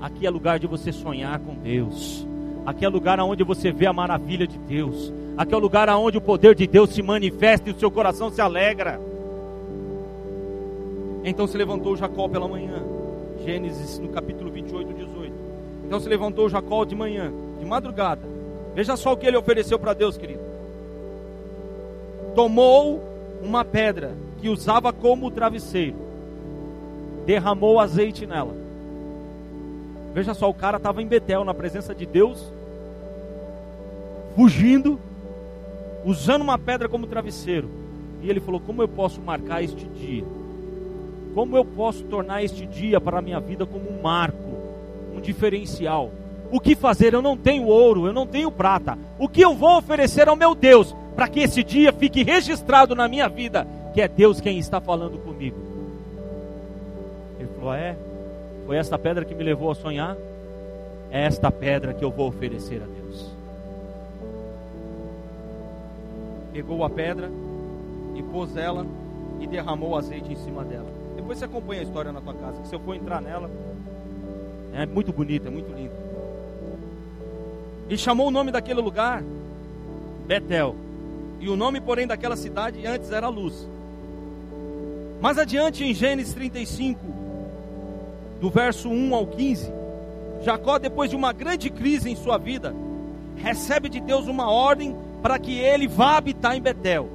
Aqui 0.00 0.26
é 0.26 0.30
lugar 0.30 0.58
de 0.58 0.66
você 0.66 0.92
sonhar 0.92 1.38
com 1.40 1.54
Deus. 1.54 2.26
Aqui 2.66 2.84
é 2.84 2.88
lugar 2.88 3.20
onde 3.20 3.44
você 3.44 3.70
vê 3.70 3.86
a 3.86 3.92
maravilha 3.92 4.44
de 4.44 4.58
Deus. 4.58 5.12
Aqui 5.36 5.54
é 5.54 5.56
o 5.56 5.60
lugar 5.60 5.88
onde 5.90 6.18
o 6.18 6.20
poder 6.20 6.56
de 6.56 6.66
Deus 6.66 6.90
se 6.90 7.00
manifesta 7.00 7.70
e 7.70 7.72
o 7.72 7.78
seu 7.78 7.92
coração 7.92 8.28
se 8.28 8.40
alegra. 8.40 9.00
Então 11.22 11.46
se 11.46 11.56
levantou 11.56 11.96
Jacó 11.96 12.26
pela 12.26 12.48
manhã. 12.48 12.82
Gênesis 13.44 14.00
no 14.00 14.08
capítulo 14.08 14.50
28, 14.50 14.92
18. 14.92 15.32
Então 15.86 16.00
se 16.00 16.08
levantou 16.08 16.48
Jacó 16.48 16.84
de 16.84 16.96
manhã, 16.96 17.32
de 17.60 17.64
madrugada. 17.64 18.22
Veja 18.74 18.96
só 18.96 19.12
o 19.12 19.16
que 19.16 19.26
ele 19.26 19.36
ofereceu 19.36 19.78
para 19.78 19.94
Deus, 19.94 20.16
querido. 20.16 20.40
Tomou 22.34 23.00
uma 23.42 23.64
pedra 23.64 24.12
que 24.40 24.48
usava 24.48 24.92
como 24.92 25.30
travesseiro, 25.30 25.96
derramou 27.24 27.78
azeite 27.78 28.26
nela. 28.26 28.54
Veja 30.12 30.34
só, 30.34 30.48
o 30.48 30.54
cara 30.54 30.78
estava 30.78 31.02
em 31.02 31.06
Betel, 31.06 31.44
na 31.44 31.54
presença 31.54 31.94
de 31.94 32.06
Deus, 32.06 32.52
fugindo, 34.36 35.00
usando 36.04 36.42
uma 36.42 36.58
pedra 36.58 36.88
como 36.88 37.06
travesseiro. 37.06 37.68
E 38.22 38.28
ele 38.28 38.38
falou: 38.38 38.60
Como 38.60 38.82
eu 38.82 38.88
posso 38.88 39.20
marcar 39.20 39.64
este 39.64 39.86
dia? 39.86 40.24
Como 41.34 41.56
eu 41.56 41.64
posso 41.64 42.04
tornar 42.04 42.44
este 42.44 42.66
dia 42.66 43.00
para 43.00 43.18
a 43.18 43.22
minha 43.22 43.40
vida 43.40 43.66
como 43.66 43.90
um 43.90 44.02
marco, 44.02 44.56
um 45.14 45.20
diferencial? 45.20 46.12
O 46.50 46.60
que 46.60 46.76
fazer? 46.76 47.12
Eu 47.12 47.22
não 47.22 47.36
tenho 47.36 47.66
ouro, 47.66 48.06
eu 48.06 48.12
não 48.12 48.26
tenho 48.26 48.50
prata. 48.50 48.96
O 49.18 49.28
que 49.28 49.40
eu 49.40 49.54
vou 49.54 49.78
oferecer 49.78 50.28
ao 50.28 50.36
meu 50.36 50.54
Deus 50.54 50.94
para 51.16 51.28
que 51.28 51.40
esse 51.40 51.64
dia 51.64 51.92
fique 51.92 52.22
registrado 52.22 52.94
na 52.94 53.08
minha 53.08 53.28
vida 53.28 53.66
que 53.96 54.02
é 54.02 54.06
Deus 54.06 54.42
quem 54.42 54.58
está 54.58 54.78
falando 54.78 55.18
comigo? 55.18 55.56
Ele 57.40 57.48
falou: 57.58 57.72
É, 57.72 57.96
foi 58.66 58.76
esta 58.76 58.98
pedra 58.98 59.24
que 59.24 59.34
me 59.34 59.42
levou 59.42 59.70
a 59.70 59.74
sonhar. 59.74 60.16
É 61.10 61.24
esta 61.24 61.50
pedra 61.50 61.94
que 61.94 62.04
eu 62.04 62.10
vou 62.10 62.28
oferecer 62.28 62.82
a 62.82 62.86
Deus. 62.86 63.35
Pegou 66.56 66.82
a 66.82 66.88
pedra 66.88 67.30
e 68.14 68.22
pôs 68.22 68.56
ela 68.56 68.86
e 69.38 69.46
derramou 69.46 69.94
azeite 69.94 70.32
em 70.32 70.36
cima 70.36 70.64
dela. 70.64 70.86
Depois 71.14 71.38
você 71.38 71.44
acompanha 71.44 71.82
a 71.82 71.84
história 71.84 72.10
na 72.10 72.18
tua 72.22 72.32
casa, 72.32 72.62
que 72.62 72.68
se 72.68 72.74
eu 72.74 72.80
for 72.80 72.94
entrar 72.94 73.20
nela, 73.20 73.50
é 74.72 74.86
muito 74.86 75.12
bonita, 75.12 75.48
é 75.48 75.50
muito 75.50 75.70
linda. 75.70 75.92
E 77.90 77.98
chamou 77.98 78.28
o 78.28 78.30
nome 78.30 78.50
daquele 78.50 78.80
lugar 78.80 79.22
Betel. 80.26 80.74
E 81.40 81.50
o 81.50 81.56
nome, 81.56 81.78
porém, 81.78 82.06
daquela 82.06 82.36
cidade 82.36 82.86
antes 82.86 83.12
era 83.12 83.28
Luz. 83.28 83.68
Mais 85.20 85.36
adiante, 85.36 85.84
em 85.84 85.92
Gênesis 85.92 86.32
35, 86.32 86.98
do 88.40 88.48
verso 88.48 88.88
1 88.88 89.14
ao 89.14 89.26
15, 89.26 89.70
Jacó, 90.40 90.78
depois 90.78 91.10
de 91.10 91.16
uma 91.16 91.34
grande 91.34 91.68
crise 91.68 92.08
em 92.08 92.16
sua 92.16 92.38
vida, 92.38 92.74
recebe 93.36 93.90
de 93.90 94.00
Deus 94.00 94.26
uma 94.26 94.50
ordem 94.50 94.96
para 95.22 95.38
que 95.38 95.58
ele 95.58 95.88
vá 95.88 96.16
habitar 96.16 96.56
em 96.56 96.60
Betel. 96.60 97.08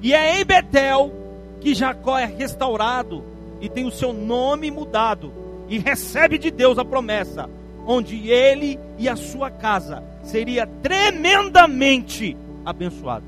E 0.00 0.12
é 0.12 0.40
em 0.40 0.44
Betel 0.44 1.12
que 1.60 1.74
Jacó 1.74 2.18
é 2.18 2.24
restaurado 2.24 3.22
e 3.60 3.68
tem 3.68 3.86
o 3.86 3.90
seu 3.90 4.12
nome 4.12 4.70
mudado 4.70 5.32
e 5.68 5.78
recebe 5.78 6.36
de 6.36 6.50
Deus 6.50 6.78
a 6.78 6.84
promessa, 6.84 7.48
onde 7.86 8.28
ele 8.28 8.78
e 8.98 9.08
a 9.08 9.16
sua 9.16 9.50
casa 9.50 10.02
seria 10.22 10.66
tremendamente 10.66 12.36
abençoado. 12.64 13.24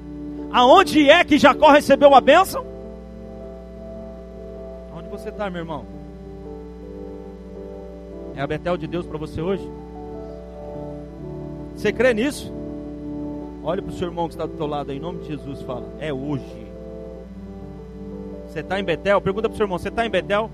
Aonde 0.53 1.09
é 1.09 1.25
que 1.25 1.39
Jacó 1.39 1.71
recebeu 1.71 2.15
a 2.15 2.21
bênção? 2.21 2.65
Onde 4.97 5.09
você 5.09 5.29
está, 5.29 5.49
meu 5.49 5.63
irmão? 5.63 5.85
É 8.37 8.43
a 8.43 8.47
Betel 8.47 8.77
de 8.77 8.87
Deus 8.87 9.07
para 9.07 9.19
você 9.19 9.41
hoje? 9.41 9.69
Você 11.77 11.93
crê 11.93 12.13
nisso? 12.15 12.53
Olhe 13.65 13.81
para 13.81 13.91
o 13.91 13.95
seu 13.95 14.09
irmão 14.09 14.29
que 14.29 14.35
está 14.35 14.45
do 14.45 14.53
teu 14.53 14.67
lado 14.67 14.93
em 14.93 15.01
nome 15.01 15.21
de 15.21 15.29
Jesus, 15.29 15.63
fala: 15.63 15.87
É 15.99 16.13
hoje. 16.13 16.67
Você 18.47 18.61
está 18.61 18.79
em 18.79 18.85
Betel? 18.85 19.21
Pergunta 19.23 19.49
para 19.49 19.55
o 19.55 19.57
seu 19.57 19.65
irmão: 19.65 19.79
Você 19.79 19.89
está 19.89 20.05
em 20.05 20.11
Betel? 20.11 20.51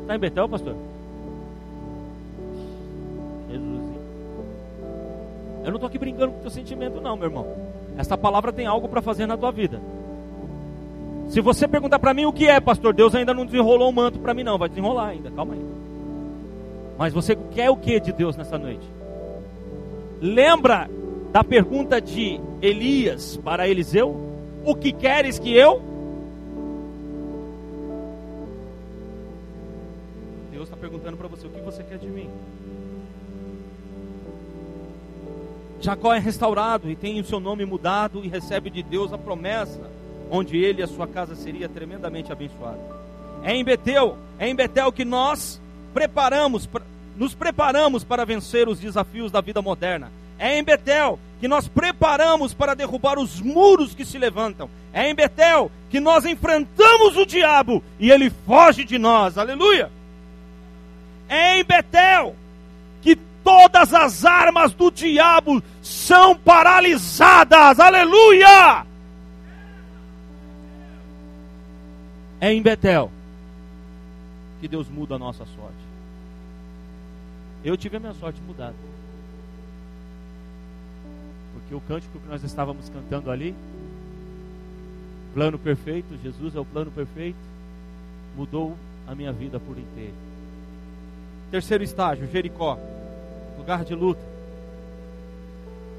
Está 0.00 0.16
em 0.16 0.18
Betel, 0.18 0.48
pastor? 0.48 0.74
Jesus. 3.50 3.84
Eu 5.64 5.68
não 5.68 5.74
estou 5.74 5.86
aqui 5.86 5.98
brincando 5.98 6.32
com 6.32 6.38
o 6.38 6.42
teu 6.42 6.50
sentimento, 6.50 6.98
não, 6.98 7.14
meu 7.14 7.28
irmão. 7.28 7.46
Essa 7.98 8.16
palavra 8.16 8.52
tem 8.52 8.66
algo 8.66 8.88
para 8.88 9.02
fazer 9.02 9.26
na 9.26 9.36
tua 9.36 9.52
vida. 9.52 9.78
Se 11.28 11.42
você 11.42 11.68
perguntar 11.68 11.98
para 11.98 12.14
mim 12.14 12.24
o 12.24 12.32
que 12.32 12.46
é, 12.46 12.58
pastor, 12.58 12.94
Deus 12.94 13.14
ainda 13.14 13.34
não 13.34 13.44
desenrolou 13.44 13.90
o 13.90 13.92
manto 13.92 14.18
para 14.18 14.32
mim, 14.32 14.44
não. 14.44 14.56
Vai 14.56 14.70
desenrolar 14.70 15.08
ainda, 15.08 15.30
calma 15.30 15.52
aí. 15.52 15.66
Mas 16.96 17.12
você 17.12 17.36
quer 17.36 17.68
o 17.68 17.76
que 17.76 18.00
de 18.00 18.12
Deus 18.12 18.34
nessa 18.34 18.56
noite? 18.56 18.86
Lembra 20.22 20.88
da 21.36 21.44
pergunta 21.44 22.00
de 22.00 22.40
Elias 22.62 23.38
para 23.44 23.68
Eliseu: 23.68 24.16
O 24.64 24.74
que 24.74 24.90
queres 24.90 25.38
que 25.38 25.54
eu? 25.54 25.82
Deus 30.50 30.64
está 30.64 30.78
perguntando 30.78 31.18
para 31.18 31.28
você: 31.28 31.46
O 31.46 31.50
que 31.50 31.60
você 31.60 31.82
quer 31.82 31.98
de 31.98 32.06
mim? 32.06 32.30
Jacó 35.78 36.14
é 36.14 36.18
restaurado 36.18 36.90
e 36.90 36.96
tem 36.96 37.20
o 37.20 37.24
seu 37.24 37.38
nome 37.38 37.66
mudado 37.66 38.24
e 38.24 38.28
recebe 38.28 38.70
de 38.70 38.82
Deus 38.82 39.12
a 39.12 39.18
promessa, 39.18 39.90
onde 40.30 40.56
ele 40.56 40.80
e 40.80 40.84
a 40.84 40.88
sua 40.88 41.06
casa 41.06 41.34
seria 41.34 41.68
tremendamente 41.68 42.32
abençoado. 42.32 42.80
É 43.42 43.54
em 43.54 43.62
Betel, 43.62 44.16
é 44.38 44.48
em 44.48 44.54
Betel 44.54 44.90
que 44.90 45.04
nós 45.04 45.60
preparamos, 45.92 46.66
nos 47.14 47.34
preparamos 47.34 48.04
para 48.04 48.24
vencer 48.24 48.70
os 48.70 48.80
desafios 48.80 49.30
da 49.30 49.42
vida 49.42 49.60
moderna. 49.60 50.10
É 50.38 50.58
em 50.58 50.62
Betel 50.62 51.18
que 51.40 51.48
nós 51.48 51.68
preparamos 51.68 52.54
para 52.54 52.74
derrubar 52.74 53.18
os 53.18 53.40
muros 53.40 53.94
que 53.94 54.04
se 54.04 54.18
levantam. 54.18 54.68
É 54.92 55.08
em 55.08 55.14
Betel 55.14 55.70
que 55.90 56.00
nós 56.00 56.24
enfrentamos 56.24 57.16
o 57.16 57.26
diabo 57.26 57.82
e 57.98 58.10
ele 58.10 58.30
foge 58.30 58.84
de 58.84 58.98
nós. 58.98 59.36
Aleluia! 59.36 59.90
É 61.28 61.58
em 61.58 61.64
Betel 61.64 62.34
que 63.02 63.16
todas 63.44 63.92
as 63.92 64.24
armas 64.24 64.72
do 64.72 64.90
diabo 64.90 65.62
são 65.82 66.36
paralisadas. 66.36 67.78
Aleluia! 67.78 68.86
É 72.40 72.52
em 72.52 72.62
Betel 72.62 73.10
que 74.60 74.68
Deus 74.68 74.88
muda 74.88 75.16
a 75.16 75.18
nossa 75.18 75.44
sorte. 75.44 75.76
Eu 77.64 77.76
tive 77.76 77.96
a 77.96 78.00
minha 78.00 78.14
sorte 78.14 78.40
mudada. 78.46 78.74
Porque 81.66 81.74
o 81.74 81.80
cântico 81.80 82.18
que 82.18 82.28
nós 82.28 82.42
estávamos 82.44 82.88
cantando 82.88 83.30
ali 83.30 83.54
Plano 85.36 85.58
perfeito, 85.58 86.16
Jesus 86.22 86.56
é 86.56 86.58
o 86.58 86.64
plano 86.64 86.90
perfeito, 86.90 87.36
mudou 88.34 88.74
a 89.06 89.14
minha 89.14 89.30
vida 89.30 89.60
por 89.60 89.76
inteiro. 89.76 90.14
Terceiro 91.50 91.84
estágio, 91.84 92.26
Jericó, 92.32 92.78
lugar 93.58 93.84
de 93.84 93.94
luta. 93.94 94.22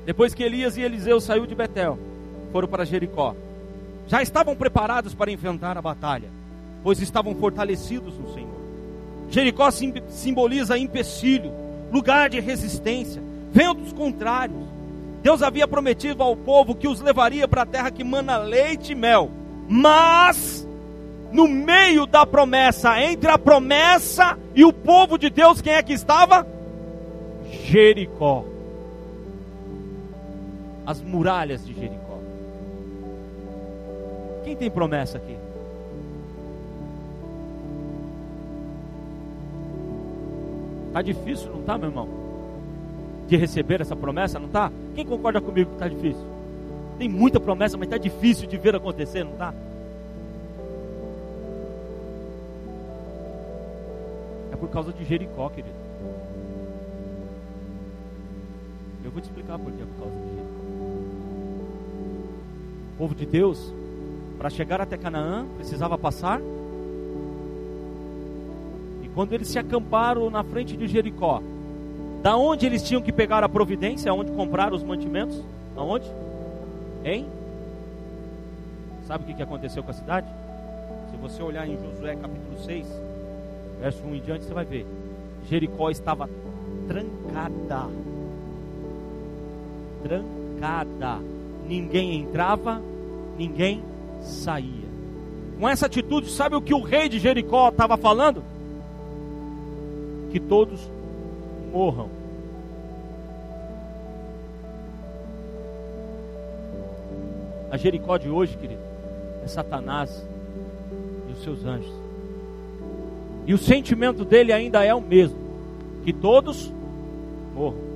Depois 0.07 0.33
que 0.33 0.41
Elias 0.41 0.75
e 0.75 0.81
Eliseu 0.81 1.21
saiu 1.21 1.45
de 1.45 1.53
Betel, 1.53 1.99
foram 2.51 2.67
para 2.67 2.83
Jericó. 2.83 3.35
Já 4.07 4.23
estavam 4.23 4.55
preparados 4.55 5.13
para 5.13 5.31
enfrentar 5.31 5.77
a 5.77 5.83
batalha, 5.83 6.31
pois 6.81 6.99
estavam 6.99 7.35
fortalecidos 7.35 8.17
no 8.17 8.33
Senhor. 8.33 8.57
Jericó 9.29 9.69
simboliza 9.69 10.79
empecilho, 10.79 11.51
lugar 11.93 12.27
de 12.27 12.39
resistência, 12.39 13.21
ventos 13.53 13.93
contrários. 13.93 14.76
Deus 15.27 15.43
havia 15.43 15.67
prometido 15.67 16.23
ao 16.23 16.37
povo 16.37 16.73
que 16.73 16.87
os 16.87 17.01
levaria 17.01 17.49
para 17.49 17.63
a 17.63 17.65
terra 17.65 17.91
que 17.91 18.01
mana 18.01 18.37
leite 18.37 18.93
e 18.93 18.95
mel. 18.95 19.29
Mas, 19.67 20.65
no 21.33 21.49
meio 21.49 22.05
da 22.05 22.25
promessa, 22.25 22.97
entre 23.01 23.29
a 23.29 23.37
promessa 23.37 24.39
e 24.55 24.63
o 24.63 24.71
povo 24.71 25.17
de 25.17 25.29
Deus, 25.29 25.59
quem 25.59 25.73
é 25.73 25.83
que 25.83 25.91
estava? 25.91 26.47
Jericó. 27.65 28.45
As 30.85 31.01
muralhas 31.01 31.65
de 31.65 31.73
Jericó. 31.73 32.19
Quem 34.45 34.55
tem 34.55 34.71
promessa 34.71 35.17
aqui? 35.17 35.35
Tá 40.93 41.01
difícil, 41.01 41.51
não 41.51 41.63
tá, 41.63 41.77
meu 41.77 41.89
irmão? 41.89 42.26
De 43.27 43.35
receber 43.35 43.81
essa 43.81 43.95
promessa, 43.95 44.39
não 44.39 44.47
tá? 44.47 44.71
Quem 44.95 45.05
concorda 45.05 45.41
comigo 45.41 45.71
que 45.71 45.77
tá 45.77 45.87
difícil? 45.87 46.25
Tem 46.97 47.09
muita 47.09 47.39
promessa, 47.39 47.77
mas 47.77 47.89
tá 47.89 47.97
difícil 47.97 48.47
de 48.47 48.57
ver 48.57 48.75
acontecer, 48.75 49.23
não 49.23 49.33
tá? 49.33 49.53
É 54.51 54.55
por 54.55 54.69
causa 54.69 54.91
de 54.93 55.03
Jericó, 55.03 55.49
querido. 55.49 55.75
Eu 59.03 59.11
vou 59.11 59.21
te 59.21 59.25
explicar 59.25 59.59
por 59.59 59.71
que 59.71 59.81
é 59.81 59.85
por 59.85 60.03
causa 60.03 60.15
de 60.15 60.27
Jericó. 60.29 60.47
O 62.93 62.97
povo 62.97 63.13
de 63.13 63.25
Deus, 63.25 63.73
para 64.37 64.49
chegar 64.49 64.81
até 64.81 64.97
Canaã, 64.97 65.45
precisava 65.57 65.97
passar 65.97 66.41
quando 69.17 69.33
eles 69.33 69.47
se 69.47 69.57
acamparam 69.57 70.29
na 70.29 70.43
frente 70.43 70.77
de 70.77 70.85
Jericó, 70.85 71.41
da 72.27 72.35
onde 72.35 72.65
eles 72.65 72.83
tinham 72.83 73.01
que 73.01 73.13
pegar 73.13 73.41
a 73.41 73.47
providência, 73.47 74.11
aonde 74.11 74.33
comprar 74.33 74.73
os 74.73 74.83
mantimentos? 74.83 75.41
Aonde? 75.77 76.11
Hein? 77.05 77.25
Sabe 79.07 79.31
o 79.31 79.33
que 79.33 79.41
aconteceu 79.41 79.81
com 79.81 79.91
a 79.91 79.93
cidade? 79.93 80.27
Se 81.09 81.15
você 81.15 81.41
olhar 81.41 81.65
em 81.65 81.77
Josué 81.77 82.17
capítulo 82.17 82.59
6, 82.65 82.85
verso 83.79 84.03
1 84.03 84.15
em 84.15 84.19
diante, 84.19 84.43
você 84.43 84.53
vai 84.53 84.65
ver. 84.65 84.85
Jericó 85.49 85.89
estava 85.89 86.29
trancada. 86.85 87.89
Trancada. 90.03 91.19
Ninguém 91.65 92.19
entrava, 92.19 92.81
ninguém 93.37 93.81
saía. 94.21 94.89
Com 95.57 95.69
essa 95.69 95.85
atitude, 95.85 96.29
sabe 96.29 96.57
o 96.57 96.61
que 96.61 96.73
o 96.73 96.81
rei 96.81 97.07
de 97.07 97.19
Jericó 97.19 97.69
estava 97.69 97.95
falando? 97.95 98.43
que 100.29 100.41
todos 100.41 100.77
morram. 101.71 102.16
A 107.71 107.77
Jericó 107.77 108.17
de 108.17 108.29
hoje, 108.29 108.55
querido, 108.57 108.81
é 109.43 109.47
Satanás 109.47 110.25
e 111.29 111.33
os 111.33 111.43
seus 111.43 111.65
anjos. 111.65 111.91
E 113.45 113.53
o 113.53 113.57
sentimento 113.57 114.25
dele 114.25 114.51
ainda 114.51 114.83
é 114.83 114.93
o 114.93 115.01
mesmo: 115.01 115.37
que 116.03 116.13
todos 116.13 116.71
morram. 117.55 117.87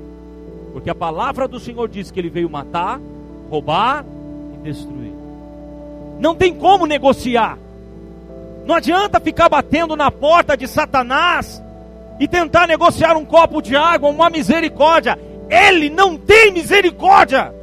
Porque 0.74 0.89
a 0.89 0.95
palavra 0.95 1.47
do 1.47 1.59
Senhor 1.59 1.88
diz 1.89 2.11
que 2.11 2.19
ele 2.19 2.30
veio 2.30 2.49
matar, 2.49 2.99
roubar 3.49 4.05
e 4.53 4.57
destruir. 4.63 5.11
Não 6.19 6.36
tem 6.36 6.53
como 6.53 6.86
negociar. 6.86 7.57
Não 8.65 8.76
adianta 8.76 9.19
ficar 9.19 9.49
batendo 9.49 9.95
na 9.95 10.11
porta 10.11 10.55
de 10.55 10.67
Satanás 10.67 11.61
e 12.19 12.28
tentar 12.28 12.67
negociar 12.67 13.17
um 13.17 13.26
copo 13.26 13.61
de 13.61 13.76
água, 13.76 14.09
uma 14.09 14.30
misericórdia. 14.30 15.17
Ele 15.49 15.89
não 15.89 16.17
tem 16.17 16.51
misericórdia. 16.51 17.53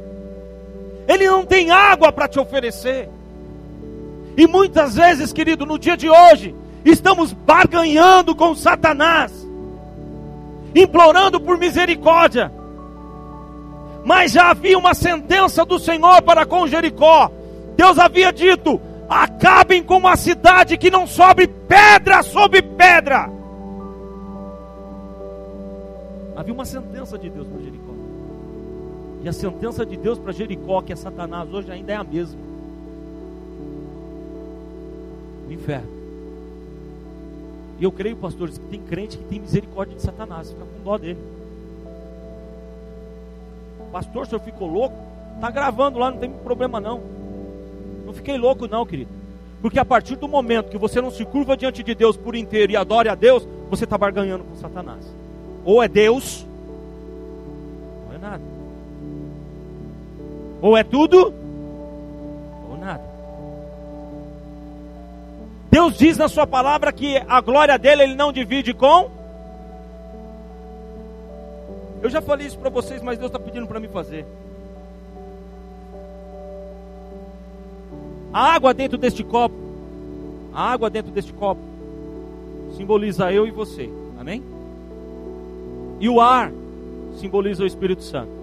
Ele 1.09 1.27
não 1.27 1.43
tem 1.43 1.71
água 1.71 2.11
para 2.11 2.27
te 2.27 2.39
oferecer. 2.39 3.09
E 4.37 4.45
muitas 4.45 4.93
vezes, 4.93 5.33
querido, 5.33 5.65
no 5.65 5.79
dia 5.79 5.97
de 5.97 6.07
hoje, 6.07 6.55
estamos 6.85 7.33
barganhando 7.33 8.35
com 8.35 8.53
Satanás, 8.53 9.33
implorando 10.75 11.41
por 11.41 11.57
misericórdia. 11.57 12.51
Mas 14.05 14.33
já 14.33 14.51
havia 14.51 14.77
uma 14.77 14.93
sentença 14.93 15.65
do 15.65 15.79
Senhor 15.79 16.21
para 16.21 16.45
com 16.45 16.67
Jericó. 16.67 17.31
Deus 17.75 17.97
havia 17.97 18.31
dito: 18.31 18.79
acabem 19.09 19.81
com 19.81 19.97
uma 19.97 20.15
cidade 20.15 20.77
que 20.77 20.91
não 20.91 21.07
sobe 21.07 21.47
pedra 21.47 22.21
sobre 22.21 22.61
pedra. 22.61 23.27
Havia 26.35 26.53
uma 26.53 26.65
sentença 26.65 27.17
de 27.17 27.31
Deus 27.31 27.47
para 27.47 27.61
Jericó. 27.63 27.88
E 29.21 29.27
a 29.27 29.33
sentença 29.33 29.85
de 29.85 29.97
Deus 29.97 30.17
para 30.17 30.31
Jericó, 30.31 30.81
que 30.81 30.93
é 30.93 30.95
Satanás, 30.95 31.51
hoje 31.51 31.71
ainda 31.71 31.91
é 31.91 31.95
a 31.95 32.03
mesma. 32.03 32.39
O 35.47 35.51
inferno. 35.51 35.89
E 37.79 37.83
eu 37.83 37.91
creio, 37.91 38.15
pastores, 38.15 38.57
que 38.57 38.65
tem 38.65 38.81
crente 38.81 39.17
que 39.17 39.23
tem 39.23 39.39
misericórdia 39.39 39.95
de 39.95 40.01
Satanás, 40.01 40.49
fica 40.49 40.65
com 40.65 40.83
dó 40.83 40.97
dele. 40.97 41.19
Pastor, 43.91 44.23
o 44.23 44.25
senhor 44.25 44.41
ficou 44.41 44.67
louco? 44.67 44.95
Está 45.35 45.49
gravando 45.49 45.97
lá, 45.97 46.11
não 46.11 46.17
tem 46.17 46.29
problema 46.29 46.79
não. 46.79 47.01
Não 48.05 48.13
fiquei 48.13 48.37
louco 48.37 48.67
não, 48.67 48.85
querido. 48.85 49.09
Porque 49.61 49.79
a 49.79 49.85
partir 49.85 50.15
do 50.15 50.27
momento 50.27 50.69
que 50.69 50.77
você 50.77 51.01
não 51.01 51.11
se 51.11 51.25
curva 51.25 51.57
diante 51.57 51.83
de 51.83 51.95
Deus 51.95 52.15
por 52.15 52.35
inteiro 52.35 52.71
e 52.71 52.77
adore 52.77 53.09
a 53.09 53.15
Deus, 53.15 53.47
você 53.69 53.83
está 53.83 53.97
barganhando 53.97 54.43
com 54.43 54.55
Satanás. 54.55 55.05
Ou 55.65 55.81
é 55.81 55.87
Deus, 55.87 56.45
ou 58.07 58.15
é 58.15 58.17
nada. 58.17 58.58
Ou 60.61 60.75
é 60.75 60.83
tudo, 60.83 61.33
ou 62.69 62.77
nada. 62.77 63.03
Deus 65.71 65.97
diz 65.97 66.17
na 66.17 66.27
sua 66.27 66.45
palavra 66.45 66.91
que 66.91 67.17
a 67.27 67.39
glória 67.41 67.77
dele 67.77 68.03
ele 68.03 68.15
não 68.15 68.33
divide 68.33 68.73
com. 68.73 69.09
Eu 72.01 72.09
já 72.09 72.21
falei 72.21 72.47
isso 72.47 72.57
para 72.57 72.69
vocês, 72.69 73.01
mas 73.01 73.17
Deus 73.17 73.29
está 73.29 73.39
pedindo 73.39 73.67
para 73.67 73.79
me 73.79 73.87
fazer. 73.87 74.25
A 78.31 78.53
água 78.53 78.73
dentro 78.73 78.97
deste 78.97 79.23
copo, 79.23 79.55
a 80.53 80.71
água 80.71 80.89
dentro 80.89 81.11
deste 81.11 81.33
copo, 81.33 81.61
simboliza 82.77 83.31
eu 83.31 83.47
e 83.47 83.51
você. 83.51 83.89
Amém? 84.19 84.43
E 85.99 86.07
o 86.07 86.21
ar 86.21 86.51
simboliza 87.15 87.63
o 87.63 87.67
Espírito 87.67 88.03
Santo. 88.03 88.38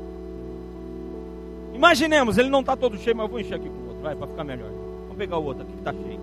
Imaginemos, 1.76 2.38
ele 2.38 2.48
não 2.48 2.60
está 2.60 2.74
todo 2.74 2.96
cheio, 2.96 3.14
mas 3.14 3.24
eu 3.24 3.30
vou 3.30 3.38
encher 3.38 3.54
aqui 3.56 3.68
com 3.68 3.74
o 3.74 3.86
outro, 3.88 4.02
vai, 4.02 4.16
para 4.16 4.26
ficar 4.26 4.44
melhor. 4.44 4.70
Vamos 5.02 5.16
pegar 5.18 5.36
o 5.36 5.44
outro 5.44 5.62
aqui 5.62 5.72
que 5.72 5.78
está 5.78 5.92
cheio. 5.92 6.20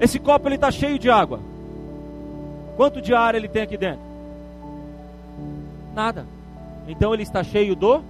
Esse 0.00 0.20
copo 0.20 0.46
ele 0.46 0.54
está 0.54 0.70
cheio 0.70 0.98
de 1.00 1.10
água. 1.10 1.40
Quanto 2.76 3.02
de 3.02 3.12
ar 3.12 3.34
ele 3.34 3.48
tem 3.48 3.62
aqui 3.62 3.76
dentro? 3.76 4.00
Nada. 5.92 6.24
Então 6.86 7.12
ele 7.12 7.24
está 7.24 7.42
cheio 7.42 7.74
do. 7.74 8.02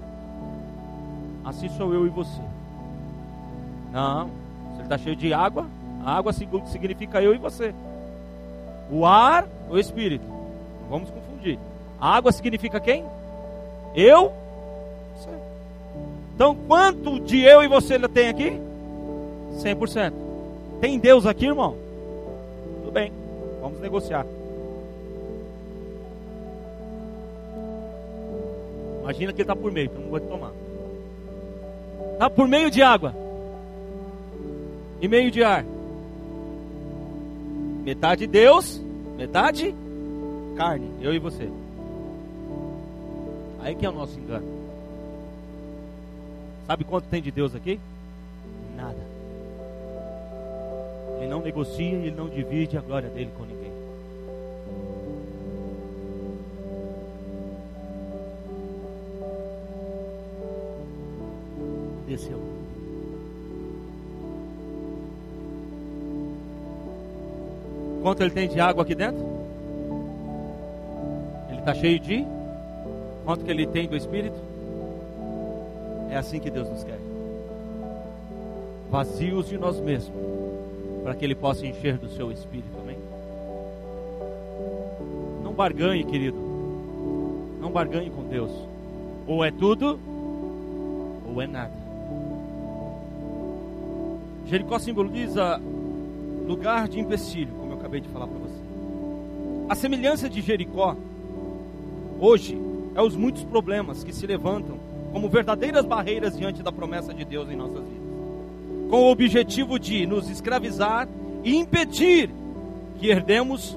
Assim 1.43 1.71
sou 1.71 1.95
eu 1.95 2.07
e 2.07 2.11
você. 2.11 2.43
Não. 3.91 4.27
Se 4.27 4.75
ele 4.75 4.83
está 4.83 4.99
cheio 4.99 5.17
de 5.17 5.33
água, 5.33 5.67
a 6.05 6.19
água 6.19 6.35
significa 6.35 7.23
eu 7.23 7.35
e 7.35 7.39
você. 7.39 7.75
O 8.91 9.07
ar, 9.07 9.49
o 9.71 9.79
espírito. 9.79 10.27
Não 10.83 10.91
vamos 10.91 11.09
confundir. 11.09 11.59
A 11.99 12.15
água 12.15 12.31
significa 12.31 12.79
quem? 12.79 13.05
Eu? 13.95 14.33
Você. 15.17 15.31
Então, 16.35 16.57
quanto 16.67 17.21
de 17.21 17.41
eu 17.41 17.63
e 17.63 17.69
você 17.69 17.99
tem 18.09 18.29
aqui? 18.29 18.59
100%. 19.59 20.13
Tem 20.81 20.99
Deus 20.99 21.27
aqui, 21.27 21.47
irmão? 21.47 21.77
Tudo 22.81 22.93
bem. 22.93 23.13
Vamos 23.61 23.81
negociar. 23.81 24.25
Imagina 29.03 29.33
que 29.33 29.43
ele 29.43 29.43
está 29.43 29.57
por 29.57 29.73
meio, 29.73 29.87
então 29.87 30.03
não 30.03 30.11
vou 30.11 30.21
tomar. 30.21 30.53
Está 32.13 32.31
por 32.31 32.47
meio 32.47 32.71
de 32.71 32.83
água 32.83 33.15
e 35.01 35.09
meio 35.09 35.31
de 35.31 35.43
ar. 35.43 35.65
Metade 37.83 38.27
Deus, 38.27 38.81
metade 39.17 39.75
carne, 40.57 40.91
eu 41.01 41.15
e 41.15 41.19
você. 41.19 41.49
Aí 43.63 43.75
que 43.75 43.85
é 43.85 43.89
o 43.89 43.93
nosso 43.93 44.19
engano. 44.19 44.47
Sabe 46.67 46.85
quanto 46.85 47.09
tem 47.09 47.21
de 47.21 47.31
Deus 47.31 47.55
aqui? 47.55 47.79
Nada. 48.77 49.11
Ele 51.19 51.29
não 51.29 51.43
negocia 51.43 51.85
ele 51.85 52.13
não 52.13 52.29
divide 52.29 52.79
a 52.79 52.81
glória 52.81 53.09
dele 53.11 53.31
com 53.37 53.45
ninguém. 53.45 53.71
Desceu. 62.07 62.41
Quanto 68.03 68.23
ele 68.23 68.31
tem 68.31 68.49
de 68.49 68.59
água 68.59 68.83
aqui 68.83 68.95
dentro? 68.95 69.25
Ele 71.51 71.59
está 71.59 71.75
cheio 71.75 71.99
de? 72.01 72.40
Quanto 73.25 73.45
que 73.45 73.51
ele 73.51 73.67
tem 73.67 73.89
do 73.89 73.97
Espírito? 73.97 74.37
É 76.11 76.17
assim 76.17 76.41
que 76.41 76.51
Deus 76.51 76.69
nos 76.69 76.83
quer. 76.83 76.99
Vazios 78.91 79.49
de 79.49 79.57
nós 79.57 79.79
mesmos, 79.79 80.13
para 81.05 81.15
que 81.15 81.25
Ele 81.25 81.37
possa 81.37 81.65
encher 81.65 81.97
do 81.97 82.09
seu 82.09 82.33
Espírito, 82.33 82.77
amém? 82.81 82.99
Não 85.45 85.53
barganhe, 85.53 86.03
querido. 86.03 86.37
Não 87.61 87.71
barganhe 87.71 88.11
com 88.11 88.25
Deus. 88.25 88.51
Ou 89.29 89.45
é 89.45 89.53
tudo, 89.53 90.01
ou 91.33 91.41
é 91.41 91.47
nada. 91.47 91.73
Jericó 94.47 94.81
simboliza 94.81 95.61
lugar 96.49 96.89
de 96.89 96.99
empecilho, 96.99 97.53
como 97.61 97.73
eu 97.73 97.79
acabei 97.79 98.01
de 98.01 98.09
falar 98.09 98.27
para 98.27 98.39
você. 98.39 98.61
A 99.69 99.77
semelhança 99.77 100.29
de 100.29 100.41
Jericó, 100.41 100.97
hoje, 102.19 102.59
é 102.95 103.03
os 103.03 103.17
muitos 103.17 103.45
problemas 103.45 104.03
que 104.03 104.13
se 104.13 104.27
levantam 104.27 104.79
como 105.13 105.29
verdadeiras 105.29 105.85
barreiras 105.85 106.37
diante 106.37 106.63
da 106.63 106.71
promessa 106.71 107.13
de 107.13 107.25
Deus 107.25 107.49
em 107.51 107.57
nossas 107.57 107.83
vidas, 107.85 108.89
com 108.89 109.05
o 109.05 109.11
objetivo 109.11 109.79
de 109.79 110.07
nos 110.07 110.29
escravizar 110.29 111.09
e 111.43 111.57
impedir 111.57 112.31
que 112.99 113.09
herdemos 113.09 113.77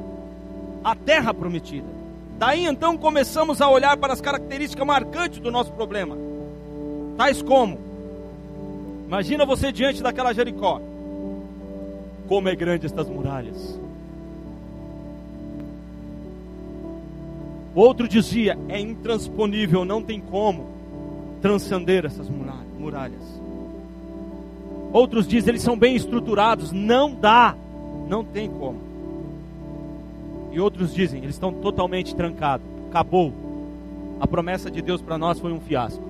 a 0.83 0.95
terra 0.95 1.33
prometida. 1.33 1.87
Daí 2.37 2.65
então 2.65 2.97
começamos 2.97 3.61
a 3.61 3.69
olhar 3.69 3.95
para 3.97 4.13
as 4.13 4.21
características 4.21 4.85
marcantes 4.85 5.39
do 5.39 5.51
nosso 5.51 5.71
problema, 5.71 6.17
tais 7.17 7.41
como: 7.41 7.79
imagina 9.07 9.45
você 9.45 9.71
diante 9.71 10.03
daquela 10.03 10.33
Jericó, 10.33 10.81
como 12.27 12.49
é 12.49 12.55
grande 12.55 12.85
estas 12.85 13.07
muralhas. 13.07 13.82
O 17.75 17.81
outro 17.81 18.07
dizia: 18.07 18.57
é 18.69 18.79
intransponível, 18.79 19.83
não 19.83 20.01
tem 20.01 20.19
como 20.19 20.67
transcender 21.41 22.05
essas 22.05 22.29
muralhas. 22.79 23.41
Outros 24.91 25.27
dizem 25.27 25.49
eles 25.49 25.63
são 25.63 25.77
bem 25.77 25.95
estruturados, 25.95 26.71
não 26.71 27.13
dá, 27.13 27.55
não 28.07 28.23
tem 28.23 28.49
como. 28.49 28.79
E 30.51 30.59
outros 30.59 30.93
dizem 30.93 31.23
eles 31.23 31.35
estão 31.35 31.51
totalmente 31.51 32.15
trancados, 32.15 32.65
acabou. 32.89 33.33
A 34.19 34.27
promessa 34.27 34.69
de 34.69 34.81
Deus 34.81 35.01
para 35.01 35.17
nós 35.17 35.39
foi 35.39 35.51
um 35.51 35.59
fiasco. 35.59 36.03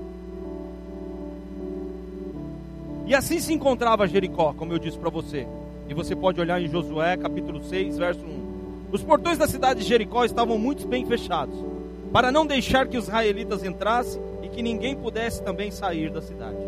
E 3.05 3.15
assim 3.15 3.39
se 3.39 3.53
encontrava 3.53 4.07
Jericó, 4.07 4.53
como 4.53 4.73
eu 4.73 4.79
disse 4.79 4.97
para 4.97 5.09
você. 5.09 5.47
E 5.89 5.93
você 5.93 6.15
pode 6.15 6.39
olhar 6.39 6.61
em 6.61 6.67
Josué 6.67 7.17
capítulo 7.17 7.63
6, 7.63 7.97
verso 7.97 8.25
1. 8.25 8.42
Os 8.93 9.01
portões 9.01 9.39
da 9.39 9.47
cidade 9.47 9.79
de 9.79 9.87
Jericó 9.87 10.23
estavam 10.23 10.55
muito 10.59 10.87
bem 10.87 11.03
fechados, 11.03 11.55
para 12.11 12.31
não 12.31 12.45
deixar 12.45 12.87
que 12.87 12.95
os 12.95 13.05
israelitas 13.05 13.63
entrassem 13.63 14.21
e 14.43 14.47
que 14.47 14.61
ninguém 14.61 14.95
pudesse 14.95 15.41
também 15.41 15.71
sair 15.71 16.11
da 16.11 16.21
cidade. 16.21 16.59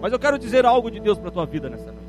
Mas 0.00 0.12
eu 0.12 0.18
quero 0.18 0.36
dizer 0.36 0.66
algo 0.66 0.90
de 0.90 0.98
Deus 0.98 1.16
para 1.16 1.28
a 1.28 1.32
tua 1.32 1.46
vida 1.46 1.70
nessa 1.70 1.84
noite. 1.84 2.00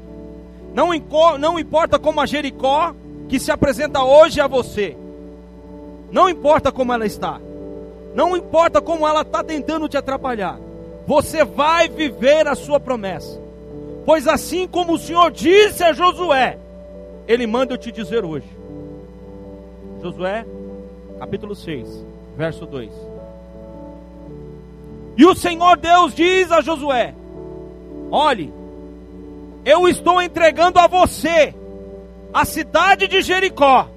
Não, 0.74 0.90
não 1.38 1.60
importa 1.60 2.00
como 2.00 2.20
a 2.20 2.26
Jericó 2.26 2.96
que 3.30 3.40
se 3.40 3.52
apresenta 3.52 4.04
hoje 4.04 4.42
a 4.42 4.48
você, 4.48 4.98
não 6.12 6.28
importa 6.28 6.72
como 6.72 6.92
ela 6.92 7.06
está, 7.06 7.40
não 8.16 8.36
importa 8.36 8.82
como 8.82 9.08
ela 9.08 9.22
está 9.22 9.44
tentando 9.44 9.88
te 9.88 9.96
atrapalhar, 9.96 10.60
você 11.06 11.46
vai 11.46 11.88
viver 11.88 12.48
a 12.48 12.56
sua 12.56 12.80
promessa. 12.80 13.40
Pois 14.08 14.28
assim 14.28 14.68
como 14.68 14.94
o 14.94 15.00
Senhor 15.00 15.30
disse 15.30 15.84
a 15.84 15.94
Josué, 15.94 16.58
Ele 17.28 17.46
manda 17.46 17.76
eu 17.76 17.78
te 17.78 17.92
dizer 17.92 18.26
hoje. 18.26 18.55
Josué, 20.06 20.46
capítulo 21.18 21.56
6, 21.56 22.06
verso 22.38 22.68
2. 22.68 22.92
E 25.18 25.26
o 25.26 25.34
Senhor 25.34 25.78
Deus 25.78 26.14
diz 26.14 26.52
a 26.52 26.62
Josué: 26.62 27.16
Olhe, 28.12 28.54
eu 29.66 29.88
estou 29.88 30.22
entregando 30.22 30.78
a 30.78 30.86
você 30.86 31.56
a 32.32 32.46
cidade 32.46 33.08
de 33.08 33.24
Jericó 33.24 33.88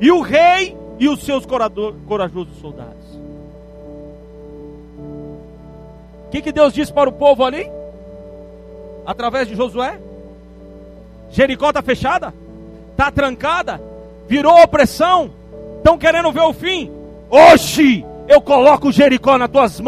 e 0.00 0.10
o 0.10 0.22
rei 0.22 0.76
e 0.98 1.08
os 1.08 1.22
seus 1.22 1.46
corajosos 1.46 2.58
soldados. 2.60 3.06
O 6.26 6.30
que, 6.32 6.42
que 6.42 6.50
Deus 6.50 6.72
disse 6.72 6.92
para 6.92 7.08
o 7.08 7.12
povo 7.12 7.44
ali? 7.44 7.70
Através 9.06 9.46
de 9.46 9.54
Josué? 9.54 10.00
Jericó 11.30 11.68
está 11.68 11.80
fechada? 11.80 12.34
Está 12.90 13.12
trancada? 13.12 13.87
Virou 14.28 14.62
opressão? 14.62 15.30
Estão 15.78 15.96
querendo 15.96 16.30
ver 16.30 16.42
o 16.42 16.52
fim? 16.52 16.92
Hoje 17.30 18.04
eu 18.28 18.42
coloco 18.42 18.92
Jericó 18.92 19.38
nas 19.38 19.50
tuas 19.50 19.80
mãos. 19.80 19.86